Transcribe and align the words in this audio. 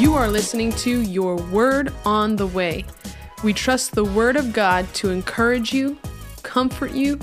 You 0.00 0.14
are 0.14 0.28
listening 0.28 0.72
to 0.76 1.02
Your 1.02 1.36
Word 1.36 1.92
on 2.06 2.34
the 2.36 2.46
Way. 2.46 2.86
We 3.44 3.52
trust 3.52 3.92
the 3.94 4.02
Word 4.02 4.34
of 4.34 4.50
God 4.50 4.90
to 4.94 5.10
encourage 5.10 5.74
you, 5.74 5.98
comfort 6.42 6.92
you, 6.92 7.18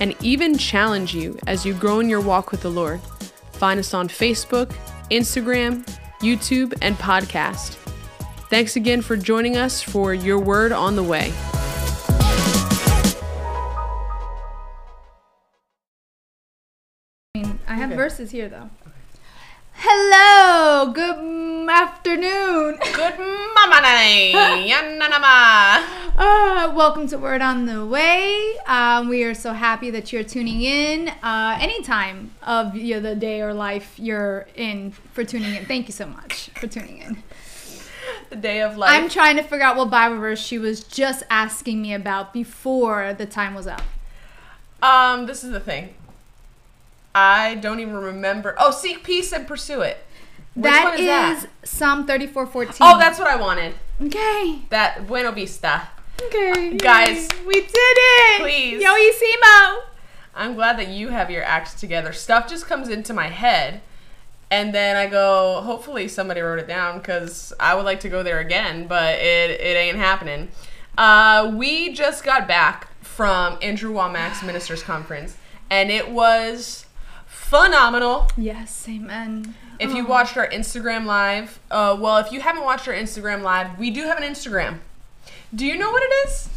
and 0.00 0.16
even 0.22 0.56
challenge 0.56 1.14
you 1.14 1.38
as 1.46 1.66
you 1.66 1.74
grow 1.74 2.00
in 2.00 2.08
your 2.08 2.22
walk 2.22 2.52
with 2.52 2.62
the 2.62 2.70
Lord. 2.70 3.02
Find 3.52 3.78
us 3.78 3.92
on 3.92 4.08
Facebook, 4.08 4.70
Instagram, 5.10 5.84
YouTube, 6.22 6.72
and 6.80 6.96
podcast. 6.96 7.74
Thanks 8.48 8.76
again 8.76 9.02
for 9.02 9.18
joining 9.18 9.58
us 9.58 9.82
for 9.82 10.14
Your 10.14 10.38
Word 10.40 10.72
on 10.72 10.96
the 10.96 11.02
Way. 11.02 11.34
I 17.68 17.74
have 17.74 17.90
okay. 17.90 17.94
verses 17.94 18.30
here 18.30 18.48
though. 18.48 18.70
Hello, 19.88 20.86
good 20.90 21.70
afternoon. 21.70 22.76
Good 22.92 23.18
mama 23.54 23.80
uh, 26.18 26.72
Welcome 26.74 27.06
to 27.06 27.16
Word 27.16 27.40
on 27.40 27.66
the 27.66 27.86
Way. 27.86 28.54
Um, 28.66 29.08
we 29.08 29.22
are 29.22 29.32
so 29.32 29.52
happy 29.52 29.90
that 29.90 30.12
you're 30.12 30.24
tuning 30.24 30.62
in. 30.62 31.10
Uh, 31.22 31.56
any 31.60 31.84
time 31.84 32.32
of 32.42 32.74
you 32.74 32.94
know, 32.96 33.00
the 33.00 33.14
day 33.14 33.40
or 33.40 33.54
life 33.54 33.94
you're 33.96 34.48
in 34.56 34.90
for 34.90 35.22
tuning 35.22 35.54
in. 35.54 35.66
Thank 35.66 35.86
you 35.86 35.92
so 35.92 36.06
much 36.06 36.48
for 36.56 36.66
tuning 36.66 36.98
in. 36.98 37.22
The 38.30 38.36
day 38.36 38.62
of 38.62 38.76
life. 38.76 38.90
I'm 38.90 39.08
trying 39.08 39.36
to 39.36 39.44
figure 39.44 39.62
out 39.64 39.76
what 39.76 39.88
Bible 39.88 40.16
verse 40.16 40.40
she 40.44 40.58
was 40.58 40.82
just 40.82 41.22
asking 41.30 41.80
me 41.80 41.94
about 41.94 42.32
before 42.32 43.14
the 43.14 43.24
time 43.24 43.54
was 43.54 43.68
up. 43.68 43.82
Um, 44.82 45.26
this 45.26 45.44
is 45.44 45.52
the 45.52 45.60
thing. 45.60 45.94
I 47.16 47.54
don't 47.54 47.80
even 47.80 47.94
remember. 47.94 48.54
Oh, 48.58 48.70
seek 48.70 49.02
peace 49.02 49.32
and 49.32 49.46
pursue 49.46 49.80
it. 49.80 49.96
Which 50.52 50.64
that 50.64 50.94
is, 50.94 51.00
is 51.00 51.06
that? 51.48 51.48
Psalm 51.66 52.06
34:14. 52.06 52.76
Oh, 52.82 52.98
that's 52.98 53.18
what 53.18 53.26
I 53.26 53.36
wanted. 53.36 53.74
Okay. 54.02 54.58
That 54.68 55.06
bueno 55.06 55.32
vista. 55.32 55.88
Okay. 56.26 56.72
Uh, 56.72 56.76
guys, 56.76 57.26
we 57.46 57.54
did 57.54 57.72
it. 57.74 58.42
Please. 58.42 58.82
Yo, 58.82 58.90
Isimo. 58.94 59.82
I'm 60.34 60.52
glad 60.54 60.78
that 60.78 60.88
you 60.88 61.08
have 61.08 61.30
your 61.30 61.42
acts 61.42 61.72
together. 61.72 62.12
Stuff 62.12 62.50
just 62.50 62.66
comes 62.66 62.90
into 62.90 63.14
my 63.14 63.28
head. 63.28 63.80
And 64.50 64.74
then 64.74 64.94
I 64.96 65.06
go, 65.06 65.62
hopefully 65.64 66.06
somebody 66.08 66.42
wrote 66.42 66.58
it 66.58 66.68
down 66.68 66.98
because 66.98 67.50
I 67.58 67.74
would 67.74 67.86
like 67.86 68.00
to 68.00 68.08
go 68.10 68.22
there 68.22 68.40
again, 68.40 68.86
but 68.86 69.18
it, 69.18 69.58
it 69.60 69.76
ain't 69.76 69.96
happening. 69.96 70.50
Uh, 70.98 71.50
we 71.54 71.92
just 71.94 72.22
got 72.22 72.46
back 72.46 72.94
from 73.02 73.58
Andrew 73.62 73.92
Wommack's 73.94 74.42
Ministers 74.44 74.82
Conference, 74.84 75.36
and 75.68 75.90
it 75.90 76.12
was 76.12 76.85
phenomenal. 77.48 78.28
Yes, 78.36 78.86
amen. 78.88 79.54
If 79.78 79.94
you 79.94 80.04
oh. 80.04 80.08
watched 80.08 80.36
our 80.36 80.48
Instagram 80.48 81.04
live, 81.04 81.60
uh, 81.70 81.96
well, 81.98 82.16
if 82.18 82.32
you 82.32 82.40
haven't 82.40 82.64
watched 82.64 82.88
our 82.88 82.94
Instagram 82.94 83.42
live, 83.42 83.78
we 83.78 83.90
do 83.90 84.02
have 84.04 84.18
an 84.18 84.24
Instagram. 84.24 84.78
Do 85.54 85.64
you 85.64 85.76
know 85.78 85.90
what 85.90 86.02
it 86.02 86.12
is? 86.28 86.48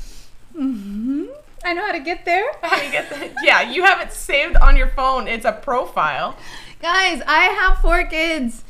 Mm-hmm. 0.56 1.26
I 1.64 1.74
know 1.74 1.86
how 1.86 1.92
to 1.92 2.00
get 2.00 2.24
there. 2.26 2.50
How 2.62 2.82
you 2.82 2.90
get 2.90 3.10
there? 3.10 3.30
yeah, 3.44 3.70
you 3.70 3.84
have 3.84 4.00
it 4.00 4.14
saved 4.14 4.56
on 4.56 4.78
your 4.78 4.88
phone. 4.88 5.28
It's 5.28 5.44
a 5.44 5.52
profile. 5.52 6.38
Guys, 6.82 7.22
I 7.28 7.46
have 7.50 7.80
four 7.80 8.06
kids 8.06 8.64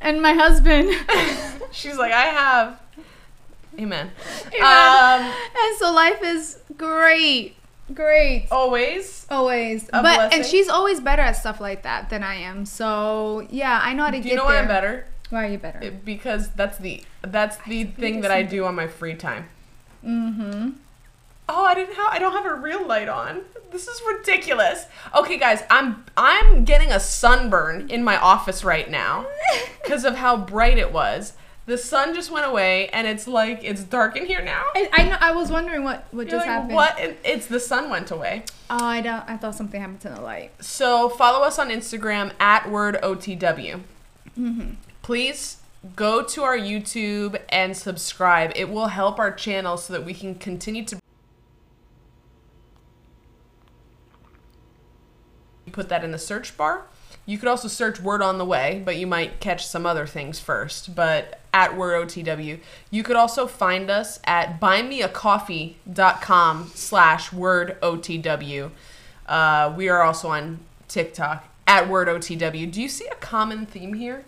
and 0.00 0.20
my 0.20 0.32
husband. 0.32 0.90
She's 1.70 1.96
like, 1.96 2.10
I 2.10 2.22
have. 2.24 2.80
Amen. 3.78 4.10
Amen. 4.52 4.56
Um, 4.62 5.32
and 5.56 5.78
so 5.78 5.92
life 5.94 6.18
is 6.24 6.58
great. 6.76 7.54
Great. 7.92 8.46
Always. 8.50 9.26
Always. 9.30 9.88
but 9.92 10.02
blessing. 10.02 10.38
and 10.38 10.46
she's 10.48 10.68
always 10.68 11.00
better 11.00 11.20
at 11.22 11.32
stuff 11.32 11.60
like 11.60 11.82
that 11.82 12.08
than 12.08 12.22
I 12.22 12.34
am. 12.36 12.64
So 12.64 13.46
yeah, 13.50 13.78
I 13.82 13.92
know 13.92 14.04
how 14.04 14.10
to 14.10 14.16
do 14.16 14.22
get. 14.22 14.30
You 14.30 14.36
know 14.36 14.46
there. 14.48 14.56
why 14.56 14.62
I'm 14.62 14.68
better? 14.68 15.06
Why 15.30 15.44
are 15.46 15.48
you 15.48 15.58
better? 15.58 15.80
It, 15.82 16.04
because 16.04 16.48
that's 16.50 16.78
the 16.78 17.02
that's 17.22 17.58
the 17.66 17.84
thing 17.84 18.22
that 18.22 18.30
I 18.30 18.42
do 18.42 18.64
on 18.64 18.74
my 18.74 18.86
free 18.86 19.14
time. 19.14 19.48
Mm-hmm. 20.04 20.70
Oh, 21.48 21.64
I 21.66 21.74
didn't 21.74 21.96
have 21.96 22.06
I 22.12 22.18
don't 22.18 22.32
have 22.32 22.46
a 22.46 22.54
real 22.54 22.86
light 22.86 23.08
on. 23.08 23.42
This 23.70 23.86
is 23.86 24.00
ridiculous. 24.06 24.86
Okay, 25.14 25.36
guys, 25.38 25.60
I'm 25.70 26.04
I'm 26.16 26.64
getting 26.64 26.90
a 26.90 27.00
sunburn 27.00 27.90
in 27.90 28.02
my 28.02 28.16
office 28.16 28.64
right 28.64 28.88
now 28.90 29.26
because 29.82 30.04
of 30.06 30.16
how 30.16 30.36
bright 30.38 30.78
it 30.78 30.90
was. 30.92 31.34
The 31.66 31.78
sun 31.78 32.14
just 32.14 32.30
went 32.30 32.44
away, 32.44 32.88
and 32.90 33.06
it's 33.06 33.26
like 33.26 33.60
it's 33.62 33.82
dark 33.82 34.16
in 34.18 34.26
here 34.26 34.42
now. 34.42 34.64
I, 34.74 34.88
I 34.92 35.04
know. 35.08 35.16
I 35.18 35.32
was 35.32 35.50
wondering 35.50 35.82
what 35.82 36.06
what 36.10 36.24
You're 36.26 36.32
just 36.32 36.46
like, 36.46 36.54
happened. 36.54 36.74
What? 36.74 37.16
it's 37.24 37.46
the 37.46 37.58
sun 37.60 37.88
went 37.88 38.10
away. 38.10 38.44
Oh, 38.68 38.84
I 38.84 39.00
don't. 39.00 39.24
I 39.28 39.38
thought 39.38 39.54
something 39.54 39.80
happened 39.80 40.00
to 40.02 40.10
the 40.10 40.20
light. 40.20 40.52
So 40.62 41.08
follow 41.08 41.42
us 41.42 41.58
on 41.58 41.70
Instagram 41.70 42.32
at 42.38 42.70
word 42.70 42.98
otw. 43.02 43.80
Mm-hmm. 44.38 44.72
Please 45.00 45.58
go 45.96 46.22
to 46.22 46.42
our 46.42 46.56
YouTube 46.56 47.40
and 47.48 47.74
subscribe. 47.74 48.52
It 48.54 48.68
will 48.68 48.88
help 48.88 49.18
our 49.18 49.32
channel 49.32 49.78
so 49.78 49.94
that 49.94 50.04
we 50.04 50.12
can 50.12 50.34
continue 50.34 50.84
to 50.84 50.98
put 55.72 55.88
that 55.88 56.04
in 56.04 56.12
the 56.12 56.18
search 56.18 56.56
bar 56.56 56.84
you 57.26 57.38
could 57.38 57.48
also 57.48 57.68
search 57.68 58.00
Word 58.00 58.20
on 58.20 58.36
the 58.36 58.44
Way, 58.44 58.82
but 58.84 58.96
you 58.96 59.06
might 59.06 59.40
catch 59.40 59.66
some 59.66 59.86
other 59.86 60.06
things 60.06 60.38
first. 60.38 60.94
But 60.94 61.40
at 61.54 61.74
Word 61.76 62.06
OTW, 62.08 62.60
you 62.90 63.02
could 63.02 63.16
also 63.16 63.46
find 63.46 63.90
us 63.90 64.20
at 64.24 64.60
buymeacoffee.com 64.60 66.72
slash 66.74 67.32
Word 67.32 67.80
OTW. 67.80 68.70
Uh, 69.26 69.72
we 69.74 69.88
are 69.88 70.02
also 70.02 70.28
on 70.28 70.60
TikTok 70.86 71.48
at 71.66 71.88
Word 71.88 72.08
OTW. 72.08 72.70
Do 72.70 72.82
you 72.82 72.88
see 72.88 73.06
a 73.06 73.14
common 73.16 73.64
theme 73.64 73.94
here? 73.94 74.26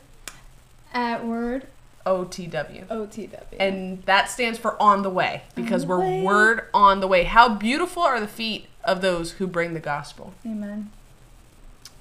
At 0.95 1.23
Word 1.27 1.67
OTW. 2.07 2.87
OTW. 2.87 3.45
And 3.61 4.03
that 4.05 4.31
stands 4.31 4.59
for 4.59 4.81
on 4.81 5.03
the 5.03 5.11
way 5.11 5.43
because 5.55 5.83
the 5.83 5.89
we're 5.89 5.99
way. 6.01 6.23
word 6.23 6.65
on 6.73 7.01
the 7.01 7.09
way. 7.09 7.25
How 7.25 7.55
beautiful 7.57 8.05
are 8.05 8.21
the 8.21 8.29
feet 8.29 8.69
of 8.85 9.03
those 9.03 9.33
who 9.33 9.47
bring 9.49 9.75
the 9.75 9.81
gospel. 9.81 10.33
Amen. 10.47 10.93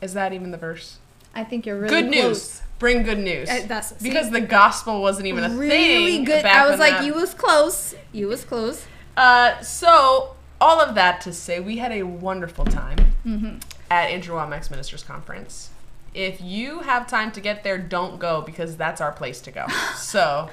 Is 0.05 0.13
that 0.13 0.33
even 0.33 0.51
the 0.51 0.57
verse? 0.57 0.99
I 1.33 1.43
think 1.43 1.65
you're 1.65 1.79
really 1.79 2.03
good 2.03 2.11
close. 2.13 2.23
news. 2.37 2.61
Bring 2.77 3.01
good 3.01 3.17
news. 3.17 3.49
Uh, 3.49 3.65
that's 3.67 3.91
because 3.93 4.29
the 4.29 4.39
gospel 4.39 5.01
wasn't 5.01 5.25
even 5.25 5.43
a 5.43 5.49
really 5.49 5.69
thing. 5.69 6.05
Really 6.05 6.25
good. 6.25 6.45
I 6.45 6.69
was 6.69 6.79
like, 6.79 6.91
that. 6.93 7.05
you 7.05 7.15
was 7.15 7.33
close. 7.33 7.95
You 8.11 8.27
was 8.27 8.45
close. 8.45 8.85
Uh, 9.17 9.59
so 9.61 10.35
all 10.61 10.79
of 10.79 10.93
that 10.93 11.21
to 11.21 11.33
say, 11.33 11.59
we 11.59 11.77
had 11.77 11.91
a 11.91 12.03
wonderful 12.03 12.65
time 12.65 12.97
mm-hmm. 13.25 13.57
at 13.89 14.11
Andrew 14.11 14.35
Wommack's 14.37 14.69
Ministers 14.69 15.01
Conference. 15.01 15.71
If 16.13 16.39
you 16.39 16.79
have 16.81 17.07
time 17.07 17.31
to 17.31 17.41
get 17.41 17.63
there, 17.63 17.79
don't 17.79 18.19
go 18.19 18.41
because 18.41 18.77
that's 18.77 19.01
our 19.01 19.11
place 19.11 19.41
to 19.41 19.51
go. 19.51 19.65
so 19.95 20.51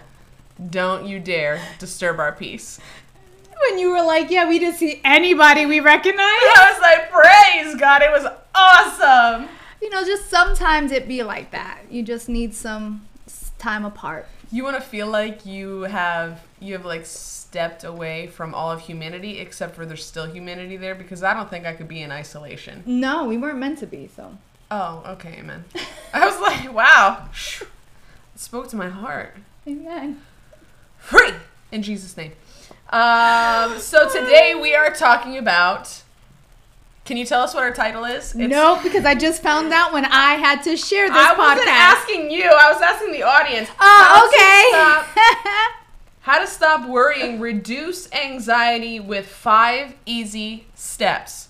don't 0.70 1.06
you 1.06 1.20
dare 1.20 1.60
disturb 1.78 2.18
our 2.18 2.32
peace 2.32 2.80
when 3.68 3.78
you 3.78 3.90
were 3.90 4.02
like, 4.02 4.30
"Yeah, 4.30 4.48
we 4.48 4.58
didn't 4.58 4.78
see 4.78 5.00
anybody 5.04 5.66
we 5.66 5.78
recognized." 5.80 6.20
I 6.22 6.72
was 6.72 6.80
like, 6.80 7.10
"Praise 7.10 7.76
God!" 7.78 8.00
It 8.02 8.10
was 8.10 8.26
awesome. 8.54 9.48
You 9.80 9.90
know, 9.90 10.04
just 10.04 10.28
sometimes 10.28 10.92
it 10.92 11.08
be 11.08 11.22
like 11.22 11.50
that. 11.50 11.80
You 11.90 12.02
just 12.02 12.28
need 12.28 12.54
some 12.54 13.06
time 13.58 13.84
apart. 13.84 14.28
You 14.50 14.64
want 14.64 14.76
to 14.76 14.82
feel 14.82 15.06
like 15.06 15.46
you 15.46 15.82
have 15.82 16.42
you 16.60 16.74
have 16.74 16.84
like 16.84 17.06
stepped 17.06 17.84
away 17.84 18.26
from 18.28 18.54
all 18.54 18.70
of 18.70 18.80
humanity 18.80 19.38
except 19.40 19.74
for 19.74 19.86
there's 19.86 20.04
still 20.04 20.26
humanity 20.26 20.76
there 20.76 20.94
because 20.94 21.22
I 21.22 21.32
don't 21.34 21.48
think 21.48 21.64
I 21.66 21.72
could 21.72 21.88
be 21.88 22.02
in 22.02 22.12
isolation. 22.12 22.82
No, 22.86 23.24
we 23.24 23.38
weren't 23.38 23.58
meant 23.58 23.78
to 23.80 23.86
be, 23.86 24.08
so. 24.14 24.36
Oh, 24.70 25.02
okay, 25.06 25.38
amen. 25.40 25.64
I 26.14 26.24
was 26.26 26.38
like, 26.40 26.72
wow. 26.72 27.28
It 27.60 28.40
spoke 28.40 28.68
to 28.68 28.76
my 28.76 28.88
heart. 28.88 29.36
Amen. 29.66 30.20
Free 30.98 31.32
in 31.70 31.82
Jesus 31.82 32.16
name. 32.16 32.32
Um, 32.90 33.78
so 33.78 34.06
today 34.08 34.54
we 34.60 34.74
are 34.74 34.90
talking 34.92 35.36
about 35.38 36.01
can 37.04 37.16
you 37.16 37.24
tell 37.24 37.42
us 37.42 37.52
what 37.52 37.64
our 37.64 37.72
title 37.72 38.04
is? 38.04 38.34
no, 38.34 38.80
because 38.82 39.04
I 39.04 39.14
just 39.16 39.42
found 39.42 39.72
out 39.72 39.92
when 39.92 40.04
I 40.04 40.34
had 40.34 40.62
to 40.62 40.76
share 40.76 41.08
this 41.08 41.16
I 41.18 41.34
podcast. 41.34 41.40
I 41.40 41.48
wasn't 41.48 41.68
asking 41.68 42.30
you. 42.30 42.44
I 42.44 42.72
was 42.72 42.80
asking 42.80 43.12
the 43.12 43.22
audience. 43.24 43.68
Oh, 43.80 44.28
okay. 44.28 45.02
stop, 45.02 45.72
how 46.20 46.38
to 46.38 46.46
stop 46.46 46.88
worrying, 46.88 47.40
reduce 47.40 48.10
anxiety 48.12 49.00
with 49.00 49.26
five 49.26 49.94
easy 50.06 50.66
steps. 50.76 51.48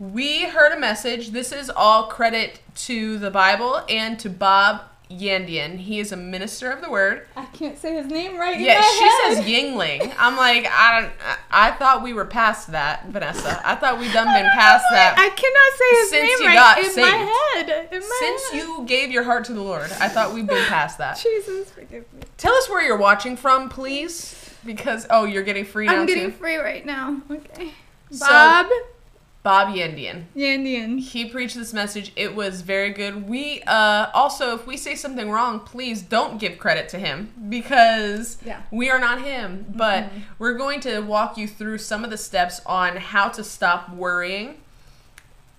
We 0.00 0.46
heard 0.46 0.72
a 0.72 0.80
message. 0.80 1.30
This 1.30 1.52
is 1.52 1.70
all 1.70 2.08
credit 2.08 2.58
to 2.86 3.18
the 3.18 3.30
Bible 3.30 3.84
and 3.88 4.18
to 4.18 4.28
Bob 4.28 4.80
Yandian. 5.18 5.78
He 5.78 5.98
is 6.00 6.12
a 6.12 6.16
minister 6.16 6.70
of 6.70 6.80
the 6.82 6.90
word. 6.90 7.26
I 7.36 7.44
can't 7.46 7.78
say 7.78 7.94
his 7.94 8.06
name 8.06 8.36
right. 8.36 8.58
Yeah, 8.58 8.80
she 8.80 9.04
head. 9.04 9.34
says 9.36 9.44
Yingling. 9.44 10.14
I'm 10.18 10.36
like, 10.36 10.66
I 10.70 11.00
don't. 11.00 11.12
I, 11.50 11.70
thought 11.72 12.02
we 12.02 12.12
were 12.12 12.24
past 12.24 12.72
that, 12.72 13.06
Vanessa. 13.08 13.60
I 13.64 13.74
thought 13.76 13.98
we 13.98 14.10
done 14.12 14.26
been 14.34 14.50
past 14.52 14.84
that. 14.90 15.14
I 15.18 15.28
cannot 15.30 15.70
say 15.78 15.96
his 16.00 16.10
since 16.10 16.30
name 16.30 16.40
you 16.40 16.46
right 16.46 16.54
got 16.54 16.78
in 16.78 16.90
saved. 16.90 17.10
my 17.10 17.52
head. 17.54 17.88
In 17.92 18.00
my 18.00 18.16
since 18.20 18.50
head. 18.50 18.58
you 18.58 18.84
gave 18.86 19.10
your 19.10 19.24
heart 19.24 19.44
to 19.46 19.54
the 19.54 19.62
Lord, 19.62 19.90
I 20.00 20.08
thought 20.08 20.32
we'd 20.34 20.46
been 20.46 20.64
past 20.66 20.98
that. 20.98 21.18
Jesus, 21.18 21.70
forgive 21.70 22.10
me. 22.12 22.22
Tell 22.38 22.54
us 22.54 22.68
where 22.68 22.82
you're 22.84 22.96
watching 22.96 23.36
from, 23.36 23.68
please, 23.68 24.50
because 24.64 25.06
oh, 25.10 25.24
you're 25.24 25.42
getting 25.42 25.64
free. 25.64 25.88
I'm 25.88 26.06
getting 26.06 26.30
too. 26.32 26.36
free 26.36 26.56
right 26.56 26.84
now. 26.84 27.20
Okay. 27.30 27.72
Bob. 28.20 28.66
So, 28.68 28.76
Bob 29.42 29.76
Indian. 29.76 30.28
Yandian. 30.36 31.00
He 31.00 31.24
preached 31.24 31.56
this 31.56 31.72
message. 31.72 32.12
It 32.14 32.34
was 32.36 32.60
very 32.60 32.90
good. 32.90 33.28
We 33.28 33.60
uh, 33.66 34.06
also, 34.14 34.54
if 34.54 34.66
we 34.68 34.76
say 34.76 34.94
something 34.94 35.30
wrong, 35.30 35.58
please 35.60 36.00
don't 36.02 36.38
give 36.40 36.58
credit 36.58 36.88
to 36.90 36.98
him 36.98 37.32
because 37.48 38.38
yeah. 38.44 38.62
we 38.70 38.88
are 38.88 39.00
not 39.00 39.22
him. 39.22 39.66
But 39.68 40.04
mm-hmm. 40.04 40.18
we're 40.38 40.56
going 40.56 40.78
to 40.80 41.00
walk 41.00 41.36
you 41.36 41.48
through 41.48 41.78
some 41.78 42.04
of 42.04 42.10
the 42.10 42.16
steps 42.16 42.60
on 42.66 42.96
how 42.98 43.28
to 43.30 43.42
stop 43.42 43.92
worrying, 43.92 44.58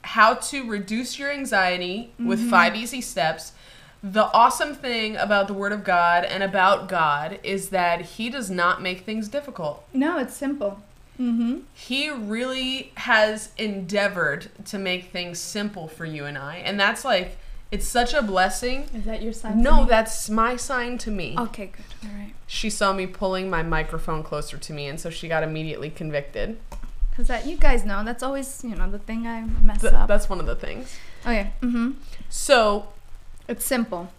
how 0.03 0.35
to 0.35 0.63
reduce 0.65 1.19
your 1.19 1.29
anxiety 1.29 2.11
mm-hmm. 2.13 2.27
with 2.29 2.49
five 2.49 2.77
easy 2.77 3.01
steps. 3.01 3.51
The 4.01 4.25
awesome 4.33 4.75
thing 4.75 5.17
about 5.17 5.47
the 5.47 5.53
Word 5.53 5.71
of 5.73 5.83
God 5.83 6.23
and 6.25 6.41
about 6.43 6.89
God 6.89 7.39
is 7.41 7.69
that 7.69 8.01
He 8.01 8.29
does 8.29 8.49
not 8.51 8.81
make 8.81 9.01
things 9.05 9.29
difficult. 9.29 9.85
No, 9.93 10.17
it's 10.17 10.33
simple. 10.33 10.83
Mm-hmm. 11.19 11.59
He 11.73 12.09
really 12.09 12.91
has 12.97 13.51
endeavored 13.57 14.47
to 14.65 14.79
make 14.79 15.11
things 15.11 15.39
simple 15.39 15.87
for 15.87 16.05
you 16.05 16.25
and 16.25 16.37
I, 16.37 16.57
and 16.57 16.79
that's 16.79 17.05
like 17.05 17.37
it's 17.71 17.87
such 17.87 18.13
a 18.13 18.21
blessing. 18.23 18.85
Is 18.95 19.05
that 19.05 19.21
your 19.21 19.33
sign? 19.33 19.61
No, 19.61 19.85
that's 19.85 20.29
my 20.29 20.55
sign 20.55 20.97
to 20.99 21.11
me. 21.11 21.35
Okay, 21.37 21.67
good. 21.67 22.09
All 22.09 22.15
right. 22.17 22.33
She 22.47 22.69
saw 22.69 22.93
me 22.93 23.05
pulling 23.07 23.47
my 23.49 23.61
microphone 23.63 24.23
closer 24.23 24.57
to 24.57 24.73
me, 24.73 24.87
and 24.87 24.99
so 24.99 25.09
she 25.11 25.27
got 25.27 25.43
immediately 25.43 25.89
convicted. 25.91 26.57
Cause 27.15 27.27
that 27.27 27.45
you 27.45 27.57
guys 27.57 27.85
know 27.85 28.03
that's 28.03 28.23
always 28.23 28.63
you 28.63 28.75
know 28.75 28.89
the 28.89 28.97
thing 28.97 29.27
I 29.27 29.41
mess 29.63 29.81
Th- 29.81 29.93
up. 29.93 30.07
That's 30.07 30.27
one 30.27 30.39
of 30.39 30.47
the 30.47 30.55
things. 30.55 30.97
Okay. 31.21 31.51
Mm-hmm. 31.61 31.91
So 32.29 32.87
it's 33.47 33.63
simple. 33.63 34.09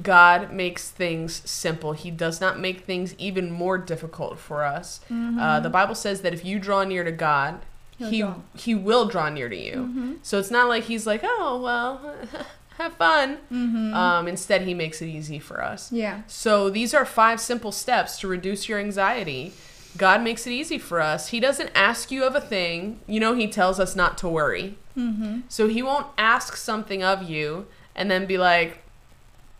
God 0.00 0.52
makes 0.52 0.88
things 0.88 1.42
simple. 1.48 1.92
He 1.92 2.10
does 2.10 2.40
not 2.40 2.60
make 2.60 2.80
things 2.82 3.14
even 3.18 3.50
more 3.50 3.76
difficult 3.76 4.38
for 4.38 4.62
us. 4.62 5.00
Uh, 5.10 5.14
mm-hmm. 5.14 5.38
Uh, 5.38 5.60
the 5.60 5.70
Bible 5.70 5.96
says 5.96 6.20
that 6.20 6.32
if 6.32 6.44
you 6.44 6.58
draw 6.60 6.84
near 6.84 7.02
to 7.02 7.10
God, 7.12 7.60
He'll 7.98 8.10
he 8.10 8.20
draw. 8.20 8.34
he 8.56 8.74
will 8.76 9.06
draw 9.06 9.28
near 9.28 9.48
to 9.48 9.56
you. 9.56 9.72
Mm-hmm. 9.74 10.12
So 10.22 10.38
it's 10.38 10.50
not 10.50 10.68
like 10.68 10.84
He's 10.84 11.06
like, 11.08 11.20
oh 11.24 11.60
well, 11.62 12.14
have 12.78 12.94
fun. 12.94 13.38
Mm-hmm. 13.52 13.92
Um, 13.92 14.28
instead, 14.28 14.62
He 14.62 14.74
makes 14.74 15.02
it 15.02 15.06
easy 15.06 15.40
for 15.40 15.62
us. 15.62 15.90
Yeah. 15.90 16.22
So 16.28 16.70
these 16.70 16.94
are 16.94 17.04
five 17.04 17.40
simple 17.40 17.72
steps 17.72 18.18
to 18.20 18.28
reduce 18.28 18.68
your 18.68 18.78
anxiety. 18.78 19.54
God 19.96 20.22
makes 20.22 20.46
it 20.46 20.52
easy 20.52 20.78
for 20.78 21.00
us. 21.00 21.30
He 21.30 21.40
doesn't 21.40 21.72
ask 21.74 22.12
you 22.12 22.22
of 22.22 22.36
a 22.36 22.40
thing. 22.40 23.00
You 23.08 23.18
know, 23.18 23.34
He 23.34 23.48
tells 23.48 23.80
us 23.80 23.96
not 23.96 24.16
to 24.18 24.28
worry. 24.28 24.78
Mm-hmm. 24.96 25.40
So 25.48 25.66
He 25.66 25.82
won't 25.82 26.06
ask 26.16 26.54
something 26.54 27.02
of 27.02 27.28
you 27.28 27.66
and 27.96 28.08
then 28.08 28.24
be 28.26 28.38
like, 28.38 28.84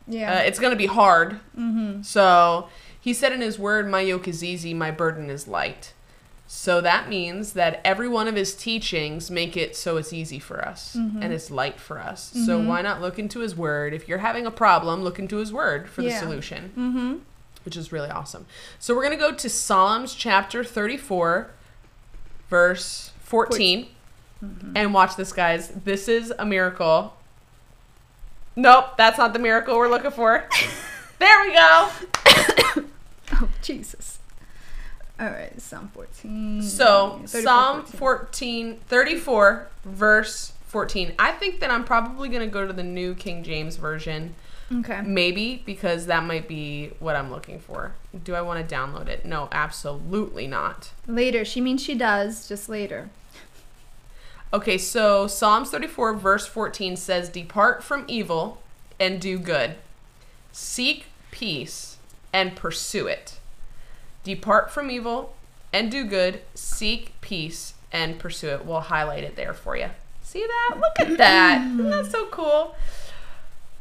yeah. 0.07 0.37
Uh, 0.37 0.41
it's 0.41 0.59
going 0.59 0.73
to 0.73 0.77
be 0.77 0.87
hard. 0.87 1.39
Mm-hmm. 1.59 2.03
So 2.03 2.69
he 3.01 3.13
said 3.13 3.33
in 3.33 3.41
his 3.41 3.59
word, 3.59 3.89
My 3.91 4.01
yoke 4.01 4.27
is 4.29 4.43
easy, 4.45 4.75
my 4.75 4.91
burden 4.91 5.31
is 5.31 5.47
light. 5.47 5.93
So 6.47 6.81
that 6.81 7.09
means 7.09 7.53
that 7.53 7.81
every 7.85 8.09
one 8.09 8.27
of 8.27 8.35
his 8.35 8.57
teachings 8.57 9.31
make 9.31 9.57
it 9.57 9.77
so 9.77 9.99
it's 9.99 10.13
easy 10.13 10.41
for 10.41 10.65
us 10.67 10.97
mm-hmm. 10.99 11.23
and 11.23 11.33
it's 11.33 11.49
light 11.49 11.79
for 11.79 12.01
us. 12.01 12.31
Mm-hmm. 12.31 12.45
So 12.45 12.61
why 12.61 12.83
not 12.83 13.01
look 13.01 13.21
into 13.21 13.39
his 13.39 13.55
word? 13.55 13.95
If 13.95 14.09
you're 14.09 14.19
having 14.19 14.47
a 14.47 14.51
problem, 14.51 15.03
look 15.05 15.21
into 15.21 15.37
his 15.37 15.53
word 15.53 15.89
for 15.89 16.03
yeah. 16.03 16.09
the 16.09 16.19
solution. 16.27 16.73
Mm-hmm. 16.77 17.17
Which 17.65 17.77
is 17.77 17.93
really 17.93 18.09
awesome. 18.09 18.47
So 18.81 18.97
we're 18.97 19.03
going 19.03 19.17
to 19.19 19.23
go 19.23 19.33
to 19.33 19.49
Psalms 19.49 20.15
chapter 20.15 20.65
34 20.65 21.51
verse 22.49 23.13
14 23.21 23.87
mm-hmm. 24.43 24.77
and 24.77 24.93
watch 24.93 25.15
this 25.15 25.33
guys. 25.33 25.69
This 25.69 26.09
is 26.09 26.33
a 26.37 26.45
miracle 26.45 27.13
Nope, 28.61 28.99
that's 28.99 29.17
not 29.17 29.33
the 29.33 29.39
miracle 29.39 29.75
we're 29.79 29.89
looking 29.89 30.11
for. 30.11 30.45
there 31.19 31.41
we 31.41 31.55
go. 31.55 31.89
oh, 32.27 33.49
Jesus. 33.63 34.19
All 35.19 35.29
right, 35.29 35.59
Psalm 35.59 35.89
14. 35.95 36.63
So, 36.63 37.19
34, 37.27 37.41
Psalm 37.43 37.85
14, 37.87 38.81
34, 38.87 39.69
verse 39.87 40.53
14. 40.67 41.15
I 41.19 41.33
think 41.33 41.61
that 41.61 41.71
I'm 41.71 41.85
probably 41.85 42.29
going 42.29 42.43
to 42.43 42.47
go 42.53 42.67
to 42.67 42.73
the 42.73 42.83
New 42.83 43.15
King 43.15 43.43
James 43.43 43.77
Version. 43.77 44.35
Okay. 44.71 45.01
Maybe 45.03 45.63
because 45.65 46.05
that 46.07 46.23
might 46.25 46.47
be 46.47 46.91
what 47.01 47.17
I'm 47.17 47.31
looking 47.31 47.61
for. 47.61 47.95
Do 48.25 48.35
I 48.35 48.43
want 48.43 48.67
to 48.67 48.75
download 48.75 49.09
it? 49.09 49.25
No, 49.25 49.49
absolutely 49.53 50.47
not. 50.47 50.91
Later. 51.07 51.45
She 51.47 51.63
means 51.63 51.83
she 51.83 51.95
does, 51.95 52.47
just 52.47 52.69
later. 52.69 53.09
Okay, 54.53 54.79
so 54.79 55.29
Psalms 55.29 55.71
34, 55.71 56.15
verse 56.15 56.45
14 56.47 56.97
says, 56.97 57.29
Depart 57.29 57.85
from 57.85 58.05
evil 58.09 58.59
and 58.99 59.21
do 59.21 59.39
good, 59.39 59.77
seek 60.51 61.07
peace 61.31 61.99
and 62.33 62.57
pursue 62.57 63.07
it. 63.07 63.39
Depart 64.25 64.73
from 64.73 64.91
evil 64.91 65.35
and 65.73 65.89
do 65.89 66.05
good, 66.05 66.41
seek 66.57 67.19
peace 67.21 67.75
and 67.93 68.19
pursue 68.19 68.49
it. 68.49 68.67
We'll 68.67 68.81
highlight 68.81 69.23
it 69.23 69.37
there 69.37 69.55
for 69.55 69.77
you. 69.77 69.91
See 70.25 70.45
that? 70.45 70.79
Look 70.81 71.09
at 71.09 71.17
that. 71.17 71.65
Isn't 71.71 71.89
that 71.91 72.11
so 72.11 72.27
cool? 72.27 72.75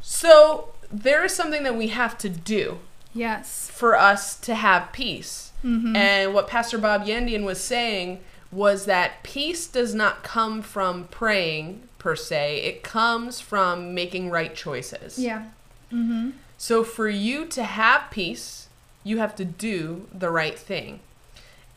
So, 0.02 0.70
there 0.92 1.26
is 1.26 1.34
something 1.36 1.64
that 1.64 1.76
we 1.76 1.88
have 1.90 2.18
to 2.20 2.30
do. 2.30 2.80
Yes. 3.14 3.70
For 3.74 3.98
us 3.98 4.36
to 4.42 4.56
have 4.56 4.92
peace. 4.92 5.52
Mm-hmm. 5.64 5.96
And 5.96 6.34
what 6.34 6.48
Pastor 6.48 6.78
Bob 6.78 7.06
Yandian 7.06 7.44
was 7.44 7.60
saying 7.60 8.20
was 8.52 8.86
that 8.86 9.24
peace 9.24 9.68
does 9.68 9.94
not 9.94 10.24
come 10.24 10.62
from 10.62 11.06
praying 11.06 11.84
per 11.98 12.16
se, 12.16 12.62
it 12.62 12.82
comes 12.82 13.42
from 13.42 13.94
making 13.94 14.30
right 14.30 14.56
choices. 14.56 15.20
Yeah. 15.20 15.46
Mm-hmm. 15.92 16.32
So 16.58 16.84
for 16.86 17.10
you 17.10 17.46
to 17.48 17.64
have 17.64 18.10
peace, 18.10 18.70
you 19.04 19.18
have 19.20 19.36
to 19.36 19.44
do 19.46 20.08
the 20.14 20.30
right 20.30 20.58
thing. 20.58 21.02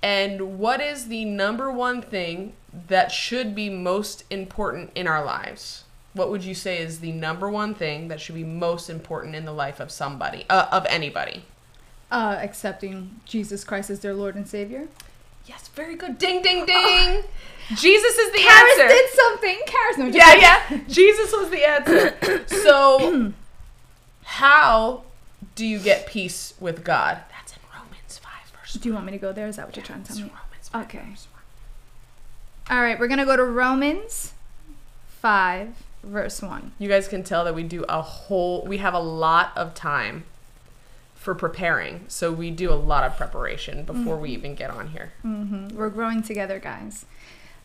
And 0.03 0.59
what 0.59 0.81
is 0.81 1.09
the 1.09 1.25
number 1.25 1.71
one 1.73 2.03
thing 2.03 2.53
that 2.89 3.11
should 3.13 3.55
be 3.55 3.69
most 3.69 4.25
important 4.31 4.93
in 4.95 5.07
our 5.09 5.25
lives? 5.25 5.85
What 6.15 6.31
would 6.31 6.45
you 6.45 6.55
say 6.55 6.79
is 6.79 7.01
the 7.01 7.13
number 7.13 7.49
one 7.51 7.75
thing 7.75 8.07
that 8.09 8.21
should 8.21 8.35
be 8.37 8.45
most 8.45 8.89
important 8.91 9.35
in 9.35 9.45
the 9.45 9.53
life 9.53 9.81
of 9.81 9.91
somebody, 9.91 10.45
uh, 10.51 10.69
of 10.71 10.87
anybody? 10.89 11.45
Uh, 12.13 12.37
accepting 12.41 13.21
Jesus 13.25 13.65
Christ 13.65 13.91
as 13.91 14.01
their 14.01 14.15
Lord 14.15 14.35
and 14.37 14.47
Savior. 14.47 14.87
Yes, 15.47 15.69
very 15.69 15.97
good. 15.97 16.19
Ding, 16.19 16.43
ding, 16.43 16.67
ding. 16.67 16.77
Oh. 16.79 17.25
Jesus 17.75 18.19
is 18.19 18.33
the 18.33 18.39
Karis 18.39 18.73
answer. 18.73 18.89
did 18.89 19.11
something. 19.11 19.59
Karis, 19.67 19.99
no, 19.99 20.07
yeah, 20.07 20.35
yeah. 20.69 20.81
Jesus 20.89 21.33
was 21.33 21.51
the 21.51 21.69
answer. 21.69 22.47
so, 22.63 23.33
how 24.25 25.03
do 25.55 25.65
you 25.67 25.79
get 25.79 26.07
peace 26.07 26.55
with 26.61 26.85
God? 26.85 27.19
That's 27.31 27.53
in 27.55 27.61
Romans 27.75 28.19
five 28.19 28.51
verse. 28.59 28.75
Do 28.75 28.89
you 28.89 28.95
want 28.95 29.07
me 29.07 29.13
to 29.13 29.19
go 29.19 29.33
there? 29.33 29.47
Is 29.49 29.57
that 29.57 29.67
what 29.67 29.77
yeah, 29.77 29.81
you're 29.83 29.87
trying 29.87 30.03
to 30.05 30.09
tell 30.09 30.17
me? 30.19 30.23
Romans 30.25 30.69
5, 30.69 30.85
okay. 30.87 31.05
All 32.71 32.81
right, 32.81 32.99
we're 32.99 33.09
gonna 33.09 33.25
go 33.25 33.37
to 33.37 33.45
Romans 33.45 34.35
five 35.09 35.69
verse 36.05 36.43
one. 36.43 36.73
You 36.79 36.89
guys 36.89 37.09
can 37.09 37.23
tell 37.25 37.45
that 37.45 37.55
we 37.55 37.63
do 37.63 37.85
a 37.89 38.03
whole. 38.03 38.65
We 38.67 38.79
have 38.79 38.95
a 38.95 39.01
lot 39.01 39.53
of 39.57 39.75
time 39.75 40.25
for 41.23 41.35
preparing. 41.37 42.05
So 42.09 42.33
we 42.33 42.51
do 42.51 42.73
a 42.73 42.75
lot 42.75 43.05
of 43.05 43.17
preparation 43.17 43.85
before 43.85 44.15
mm-hmm. 44.17 44.23
we 44.23 44.31
even 44.31 44.55
get 44.57 44.71
on 44.71 44.89
here. 44.89 45.13
Mm-hmm. 45.25 45.69
We're 45.77 45.89
growing 45.89 46.21
together, 46.23 46.59
guys. 46.59 47.07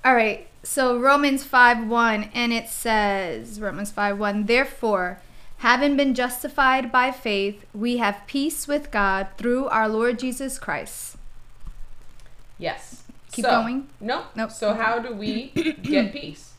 All 0.05 0.13
right. 0.15 0.47
So 0.61 0.97
Romans 0.99 1.43
5 1.43 1.87
1, 1.89 2.29
and 2.35 2.53
it 2.53 2.69
says, 2.69 3.59
Romans 3.59 3.91
5 3.91 4.19
1, 4.19 4.45
therefore, 4.45 5.19
having 5.57 5.97
been 5.97 6.13
justified 6.13 6.91
by 6.91 7.09
faith, 7.11 7.65
we 7.73 7.97
have 7.97 8.21
peace 8.27 8.67
with 8.67 8.91
God 8.91 9.25
through 9.39 9.65
our 9.69 9.89
Lord 9.89 10.19
Jesus 10.19 10.59
Christ. 10.59 11.15
Yes. 12.59 13.01
Keep 13.31 13.45
so, 13.45 13.51
going. 13.61 13.89
No. 13.99 14.25
Nope. 14.35 14.51
So 14.51 14.75
how 14.75 14.99
do 14.99 15.13
we 15.13 15.47
get 15.81 16.13
peace? 16.13 16.53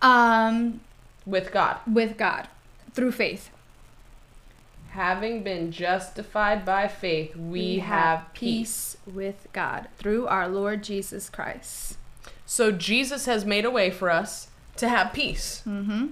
Um 0.00 0.78
with 1.26 1.50
God. 1.52 1.78
With 1.86 2.16
God 2.16 2.46
through 2.94 3.10
faith 3.12 3.50
having 4.98 5.44
been 5.44 5.70
justified 5.70 6.64
by 6.64 6.88
faith, 6.88 7.36
we, 7.36 7.40
we 7.52 7.78
have, 7.78 8.18
have 8.20 8.34
peace, 8.34 8.96
with 9.06 9.46
God 9.52 9.88
through 9.96 10.26
our 10.26 10.48
Lord 10.48 10.82
Jesus 10.82 11.30
Christ. 11.30 11.96
So 12.44 12.72
Jesus 12.72 13.26
has 13.26 13.44
made 13.44 13.64
a 13.64 13.70
way 13.70 13.90
for 13.90 14.10
us 14.10 14.48
to 14.76 14.88
have 14.88 15.12
peace. 15.14 15.62
Mm-hmm. 15.64 16.08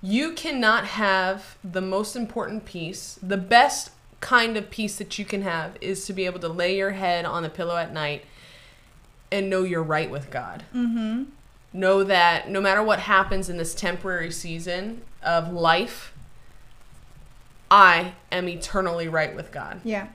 You 0.00 0.32
cannot 0.32 0.84
have 0.84 1.58
the 1.64 1.80
most 1.80 2.14
important 2.14 2.64
peace, 2.64 3.18
the 3.20 3.36
best 3.36 3.90
kind 4.20 4.56
of 4.56 4.70
peace 4.70 4.94
that 4.96 5.18
you 5.18 5.24
can 5.24 5.42
have 5.42 5.76
is 5.80 6.06
to 6.06 6.12
be 6.12 6.24
able 6.24 6.40
to 6.40 6.48
lay 6.48 6.76
your 6.76 6.92
head 6.92 7.24
on 7.24 7.42
the 7.42 7.50
pillow 7.50 7.76
at 7.76 7.92
night 7.92 8.24
and 9.32 9.50
know 9.50 9.64
you're 9.64 9.82
right 9.82 10.08
with 10.08 10.30
God. 10.30 10.62
Mm-hmm. 10.74 11.24
Know 11.72 12.04
that 12.04 12.48
no 12.48 12.60
matter 12.60 12.82
what 12.82 13.00
happens 13.00 13.48
in 13.50 13.56
this 13.58 13.74
temporary 13.74 14.30
season 14.30 15.02
of 15.20 15.52
life, 15.52 16.13
I 17.74 18.12
am 18.30 18.48
eternally 18.48 19.08
right 19.08 19.34
with 19.34 19.50
God. 19.50 19.80
Yeah. 19.82 20.06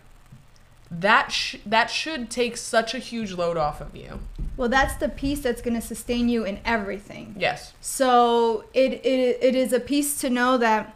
That 0.90 1.34
sh- 1.34 1.58
that 1.66 1.88
should 1.90 2.30
take 2.30 2.56
such 2.56 2.94
a 2.96 3.00
huge 3.00 3.34
load 3.34 3.58
off 3.58 3.82
of 3.82 3.94
you. 3.98 4.20
Well, 4.56 4.70
that's 4.70 4.96
the 4.96 5.10
piece 5.10 5.42
that's 5.42 5.62
going 5.62 5.74
to 5.74 5.86
sustain 5.86 6.30
you 6.30 6.46
in 6.46 6.62
everything. 6.64 7.36
Yes. 7.38 7.74
So 7.82 8.64
it, 8.74 8.94
it 9.06 9.38
it 9.42 9.56
is 9.56 9.74
a 9.74 9.80
piece 9.82 10.22
to 10.22 10.30
know 10.30 10.58
that 10.58 10.96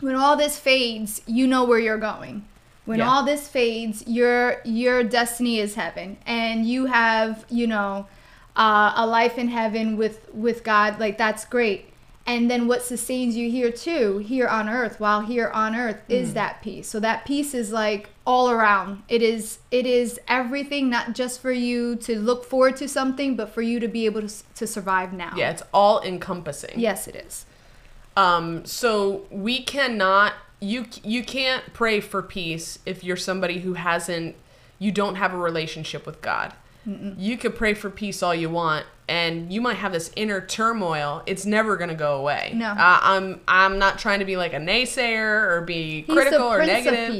when 0.00 0.16
all 0.16 0.36
this 0.36 0.58
fades, 0.58 1.22
you 1.26 1.46
know 1.46 1.62
where 1.64 1.78
you're 1.78 1.96
going. 2.12 2.44
When 2.86 2.98
yeah. 2.98 3.08
all 3.08 3.22
this 3.24 3.46
fades, 3.46 4.02
your 4.08 4.60
your 4.64 5.04
destiny 5.04 5.60
is 5.60 5.76
heaven, 5.76 6.16
and 6.26 6.66
you 6.66 6.86
have 6.86 7.46
you 7.48 7.68
know 7.68 8.08
uh, 8.56 8.92
a 8.96 9.06
life 9.06 9.38
in 9.38 9.46
heaven 9.48 9.96
with 9.96 10.28
with 10.34 10.64
God. 10.64 10.98
Like 10.98 11.16
that's 11.18 11.44
great 11.44 11.89
and 12.30 12.48
then 12.48 12.68
what 12.68 12.82
sustains 12.84 13.34
you 13.36 13.50
here 13.50 13.72
too, 13.72 14.18
here 14.18 14.46
on 14.46 14.68
earth, 14.68 15.00
while 15.00 15.20
here 15.22 15.48
on 15.48 15.74
earth 15.74 15.96
mm. 16.08 16.14
is 16.14 16.34
that 16.34 16.62
peace. 16.62 16.88
So 16.88 17.00
that 17.00 17.24
peace 17.26 17.54
is 17.54 17.72
like 17.72 18.08
all 18.24 18.48
around. 18.50 19.02
It 19.08 19.20
is 19.20 19.58
it 19.72 19.84
is 19.84 20.20
everything 20.28 20.88
not 20.88 21.16
just 21.16 21.42
for 21.42 21.50
you 21.50 21.96
to 21.96 22.16
look 22.16 22.44
forward 22.44 22.76
to 22.76 22.86
something, 22.86 23.34
but 23.34 23.52
for 23.52 23.62
you 23.62 23.80
to 23.80 23.88
be 23.88 24.06
able 24.06 24.20
to 24.28 24.32
to 24.54 24.64
survive 24.68 25.12
now. 25.12 25.32
Yeah, 25.36 25.50
it's 25.50 25.64
all 25.74 26.00
encompassing. 26.02 26.78
Yes, 26.78 27.08
it 27.08 27.16
is. 27.16 27.46
Um 28.16 28.64
so 28.64 29.22
we 29.32 29.64
cannot 29.64 30.34
you 30.60 30.84
you 31.02 31.24
can't 31.24 31.64
pray 31.72 31.98
for 31.98 32.22
peace 32.22 32.78
if 32.86 33.02
you're 33.02 33.16
somebody 33.16 33.58
who 33.58 33.74
hasn't 33.74 34.36
you 34.78 34.92
don't 34.92 35.16
have 35.16 35.34
a 35.34 35.36
relationship 35.36 36.06
with 36.06 36.22
God. 36.22 36.54
Mm-mm. 36.86 37.14
You 37.18 37.36
could 37.36 37.56
pray 37.56 37.74
for 37.74 37.90
peace 37.90 38.22
all 38.22 38.34
you 38.34 38.48
want, 38.48 38.86
and 39.08 39.52
you 39.52 39.60
might 39.60 39.76
have 39.76 39.92
this 39.92 40.10
inner 40.16 40.40
turmoil. 40.40 41.22
It's 41.26 41.44
never 41.44 41.76
gonna 41.76 41.94
go 41.94 42.16
away. 42.16 42.52
No, 42.54 42.70
uh, 42.70 42.76
I'm 43.02 43.40
I'm 43.46 43.78
not 43.78 43.98
trying 43.98 44.20
to 44.20 44.24
be 44.24 44.36
like 44.36 44.54
a 44.54 44.58
naysayer 44.58 45.46
or 45.50 45.60
be 45.62 46.02
He's 46.02 46.14
critical 46.14 46.42
or 46.46 46.64
negative. 46.64 47.14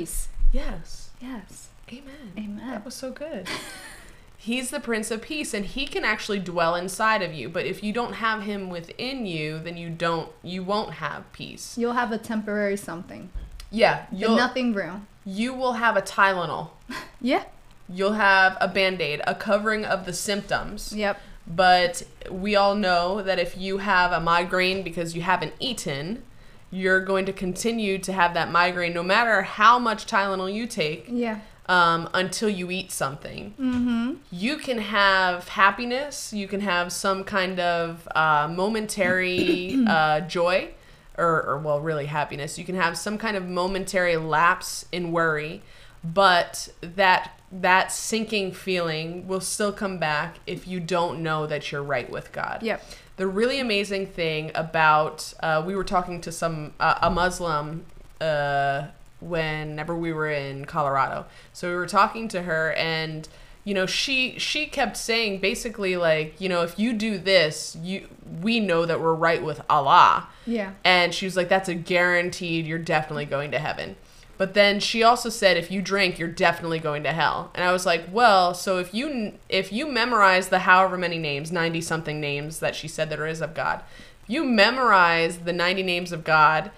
Yes. 0.53 1.11
Yes. 1.21 1.69
Amen. 1.93 2.33
Amen. 2.39 2.63
That 2.69 2.85
was 2.85 2.95
so 2.95 3.11
good. 3.11 3.47
He's 4.39 4.71
the 4.71 4.81
Prince 4.81 5.11
of 5.11 5.21
Peace, 5.21 5.53
and 5.53 5.67
He 5.67 5.87
can 5.87 6.03
actually 6.03 6.39
dwell 6.39 6.75
inside 6.75 7.21
of 7.21 7.35
you. 7.35 7.51
But 7.51 7.67
if 7.67 7.83
you 7.85 7.93
don't 7.93 8.15
have 8.15 8.45
Him 8.45 8.71
within 8.71 9.27
you, 9.27 9.59
then 9.59 9.77
you 9.77 9.91
don't 9.91 10.33
you 10.43 10.63
won't 10.63 10.95
have 10.95 11.31
peace. 11.35 11.77
You'll 11.77 11.93
have 11.93 12.13
a 12.13 12.19
temporary 12.19 12.79
something. 12.79 13.29
Yeah, 13.71 14.07
you'll 14.11 14.37
nothing 14.37 14.73
real. 14.73 15.03
You 15.27 15.53
will 15.53 15.75
have 15.75 15.99
a 15.99 16.03
Tylenol. 16.03 16.71
yeah 17.21 17.45
you'll 17.91 18.13
have 18.13 18.57
a 18.61 18.69
band 18.69 19.01
aid, 19.01 19.21
a 19.27 19.35
covering 19.35 19.85
of 19.85 20.05
the 20.07 20.13
symptoms. 20.13 20.93
Yep. 20.93 21.19
But 21.47 22.03
we 22.31 22.55
all 22.55 22.75
know 22.75 23.23
that 23.23 23.39
if 23.39 23.57
you 23.57 23.79
have 23.79 24.13
a 24.13 24.21
migraine 24.21 24.83
because 24.83 25.17
you 25.17 25.23
haven't 25.23 25.55
eaten, 25.59 26.23
you're 26.71 27.05
going 27.05 27.27
to 27.27 27.33
continue 27.33 27.99
to 27.99 28.13
have 28.13 28.35
that 28.35 28.53
migraine 28.53 28.95
no 28.95 29.03
matter 29.03 29.43
how 29.43 29.79
much 29.79 30.07
Tylenol 30.07 30.53
you 30.53 30.67
take. 30.67 31.07
Yeah. 31.09 31.41
Um, 31.67 32.11
until 32.15 32.49
you 32.49 32.69
eat 32.73 32.91
something. 32.91 33.55
Mm-hmm. 33.57 34.15
You 34.33 34.57
can 34.57 34.79
have 34.79 35.47
happiness, 35.47 36.33
you 36.33 36.49
can 36.49 36.61
have 36.63 36.91
some 36.93 37.23
kind 37.23 37.61
of 37.61 38.09
uh, 38.13 38.49
momentary 38.53 39.81
uh, 39.87 40.21
joy, 40.23 40.71
or, 41.17 41.45
or, 41.47 41.59
well, 41.59 41.79
really 41.81 42.07
happiness. 42.07 42.59
You 42.59 42.65
can 42.65 42.75
have 42.75 42.99
some 42.99 43.19
kind 43.19 43.37
of 43.37 43.47
momentary 43.47 44.17
lapse 44.17 44.85
in 44.91 45.13
worry, 45.13 45.63
but 46.03 46.71
that 46.81 47.40
that 47.53 47.91
sinking 47.91 48.53
feeling 48.53 49.27
will 49.27 49.41
still 49.41 49.73
come 49.73 49.99
back 49.99 50.39
if 50.47 50.69
you 50.69 50.79
don't 50.81 51.21
know 51.21 51.47
that 51.47 51.71
you're 51.73 51.83
right 51.83 52.09
with 52.11 52.33
God. 52.33 52.63
Yep. 52.63 52.83
The 53.17 53.27
really 53.27 53.59
amazing 53.59 54.07
thing 54.07 54.51
about 54.55 55.35
uh, 55.43 55.63
we 55.67 55.75
were 55.75 55.85
talking 55.85 56.21
to 56.23 56.33
some 56.33 56.75
uh, 56.81 56.99
a 57.03 57.11
Muslim 57.11 57.85
uh, 58.21 58.87
whenever 59.21 59.95
we 59.97 60.13
were 60.13 60.31
in 60.31 60.65
Colorado, 60.65 61.27
so 61.53 61.69
we 61.69 61.75
were 61.75 61.87
talking 61.87 62.29
to 62.29 62.43
her 62.43 62.73
and 62.75 63.29
you 63.65 63.75
know 63.75 63.85
she 63.85 64.39
she 64.39 64.65
kept 64.65 64.97
saying 64.97 65.41
basically 65.41 65.97
like 65.99 66.41
you 66.41 66.49
know 66.49 66.63
if 66.63 66.79
you 66.79 66.95
do 66.95 67.19
this 67.19 67.77
you 67.83 68.09
we 68.41 68.59
know 68.59 68.87
that 68.87 69.01
we're 69.03 69.13
right 69.15 69.43
with 69.45 69.61
Allah. 69.69 70.29
Yeah. 70.47 70.73
And 70.85 71.13
she 71.13 71.27
was 71.27 71.37
like 71.37 71.49
that's 71.51 71.69
a 71.69 71.75
guaranteed 71.75 72.67
you're 72.67 72.79
definitely 72.79 73.27
going 73.27 73.51
to 73.51 73.59
heaven. 73.59 73.97
But 74.41 74.55
then 74.55 74.81
she 74.81 75.03
also 75.03 75.29
said, 75.29 75.59
if 75.59 75.71
you 75.71 75.83
drink, 75.83 76.19
you're 76.19 76.27
definitely 76.27 76.79
going 76.79 77.03
to 77.03 77.13
hell. 77.13 77.51
And 77.55 77.63
I 77.63 77.73
was 77.73 77.85
like, 77.85 78.05
well, 78.11 78.55
so 78.55 78.79
if 78.79 78.95
you 78.95 79.35
if 79.51 79.71
you 79.71 79.87
memorize 79.87 80.49
the 80.49 80.61
however 80.61 80.97
many 80.97 81.19
names, 81.19 81.53
ninety 81.53 81.83
something 81.83 82.23
names 82.23 82.59
that 82.61 82.75
she 82.75 82.89
said 82.89 83.11
there 83.11 83.27
is 83.27 83.43
of 83.43 83.53
God, 83.53 83.83
you 84.27 84.43
memorize 84.43 85.41
the 85.41 85.53
ninety 85.53 85.83
names 85.83 86.11
of 86.11 86.25
God 86.25 86.71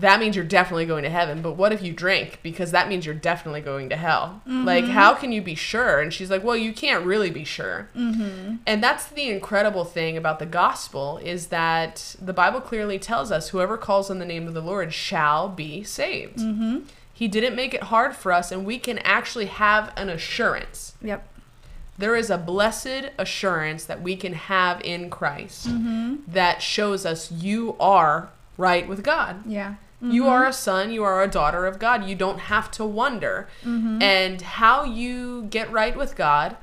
that 0.00 0.20
means 0.20 0.36
you're 0.36 0.44
definitely 0.44 0.84
going 0.86 1.02
to 1.04 1.10
heaven. 1.10 1.40
But 1.42 1.52
what 1.52 1.72
if 1.72 1.82
you 1.82 1.92
drink? 1.92 2.40
Because 2.42 2.70
that 2.72 2.88
means 2.88 3.06
you're 3.06 3.14
definitely 3.14 3.60
going 3.62 3.88
to 3.90 3.96
hell. 3.96 4.42
Mm-hmm. 4.46 4.64
Like, 4.64 4.84
how 4.84 5.14
can 5.14 5.32
you 5.32 5.40
be 5.40 5.54
sure? 5.54 6.00
And 6.00 6.12
she's 6.12 6.30
like, 6.30 6.44
well, 6.44 6.56
you 6.56 6.72
can't 6.72 7.04
really 7.04 7.30
be 7.30 7.44
sure. 7.44 7.88
Mm-hmm. 7.96 8.56
And 8.66 8.82
that's 8.84 9.06
the 9.06 9.30
incredible 9.30 9.84
thing 9.84 10.16
about 10.16 10.38
the 10.38 10.46
gospel 10.46 11.18
is 11.18 11.46
that 11.48 12.14
the 12.20 12.32
Bible 12.34 12.60
clearly 12.60 12.98
tells 12.98 13.30
us 13.32 13.50
whoever 13.50 13.76
calls 13.78 14.10
on 14.10 14.18
the 14.18 14.26
name 14.26 14.46
of 14.46 14.54
the 14.54 14.60
Lord 14.60 14.92
shall 14.92 15.48
be 15.48 15.82
saved. 15.82 16.36
Mm-hmm. 16.38 16.80
He 17.12 17.28
didn't 17.28 17.54
make 17.56 17.72
it 17.72 17.84
hard 17.84 18.14
for 18.14 18.30
us, 18.30 18.52
and 18.52 18.66
we 18.66 18.78
can 18.78 18.98
actually 18.98 19.46
have 19.46 19.92
an 19.96 20.08
assurance. 20.08 20.94
Yep 21.02 21.26
there 21.98 22.14
is 22.14 22.28
a 22.28 22.36
blessed 22.36 23.08
assurance 23.16 23.86
that 23.86 24.02
we 24.02 24.14
can 24.14 24.34
have 24.34 24.78
in 24.82 25.08
Christ 25.08 25.66
mm-hmm. 25.66 26.16
that 26.28 26.60
shows 26.60 27.06
us 27.06 27.32
you 27.32 27.74
are 27.80 28.28
right 28.58 28.86
with 28.86 29.02
God. 29.02 29.40
Yeah. 29.46 29.76
Mm-hmm. 30.02 30.10
You 30.12 30.26
are 30.28 30.44
a 30.44 30.48
mm-hmm. 30.48 30.52
son, 30.54 30.90
you 30.92 31.04
are 31.04 31.22
a 31.22 31.28
daughter 31.28 31.64
of 31.66 31.78
God. 31.78 32.04
You 32.06 32.14
don't 32.14 32.38
have 32.38 32.70
to 32.72 32.84
wonder. 32.84 33.48
Mm-hmm. 33.64 34.02
And 34.02 34.42
how 34.42 34.84
you 34.84 35.46
get 35.48 35.70
right 35.72 35.96
with 35.96 36.16
God 36.16 36.56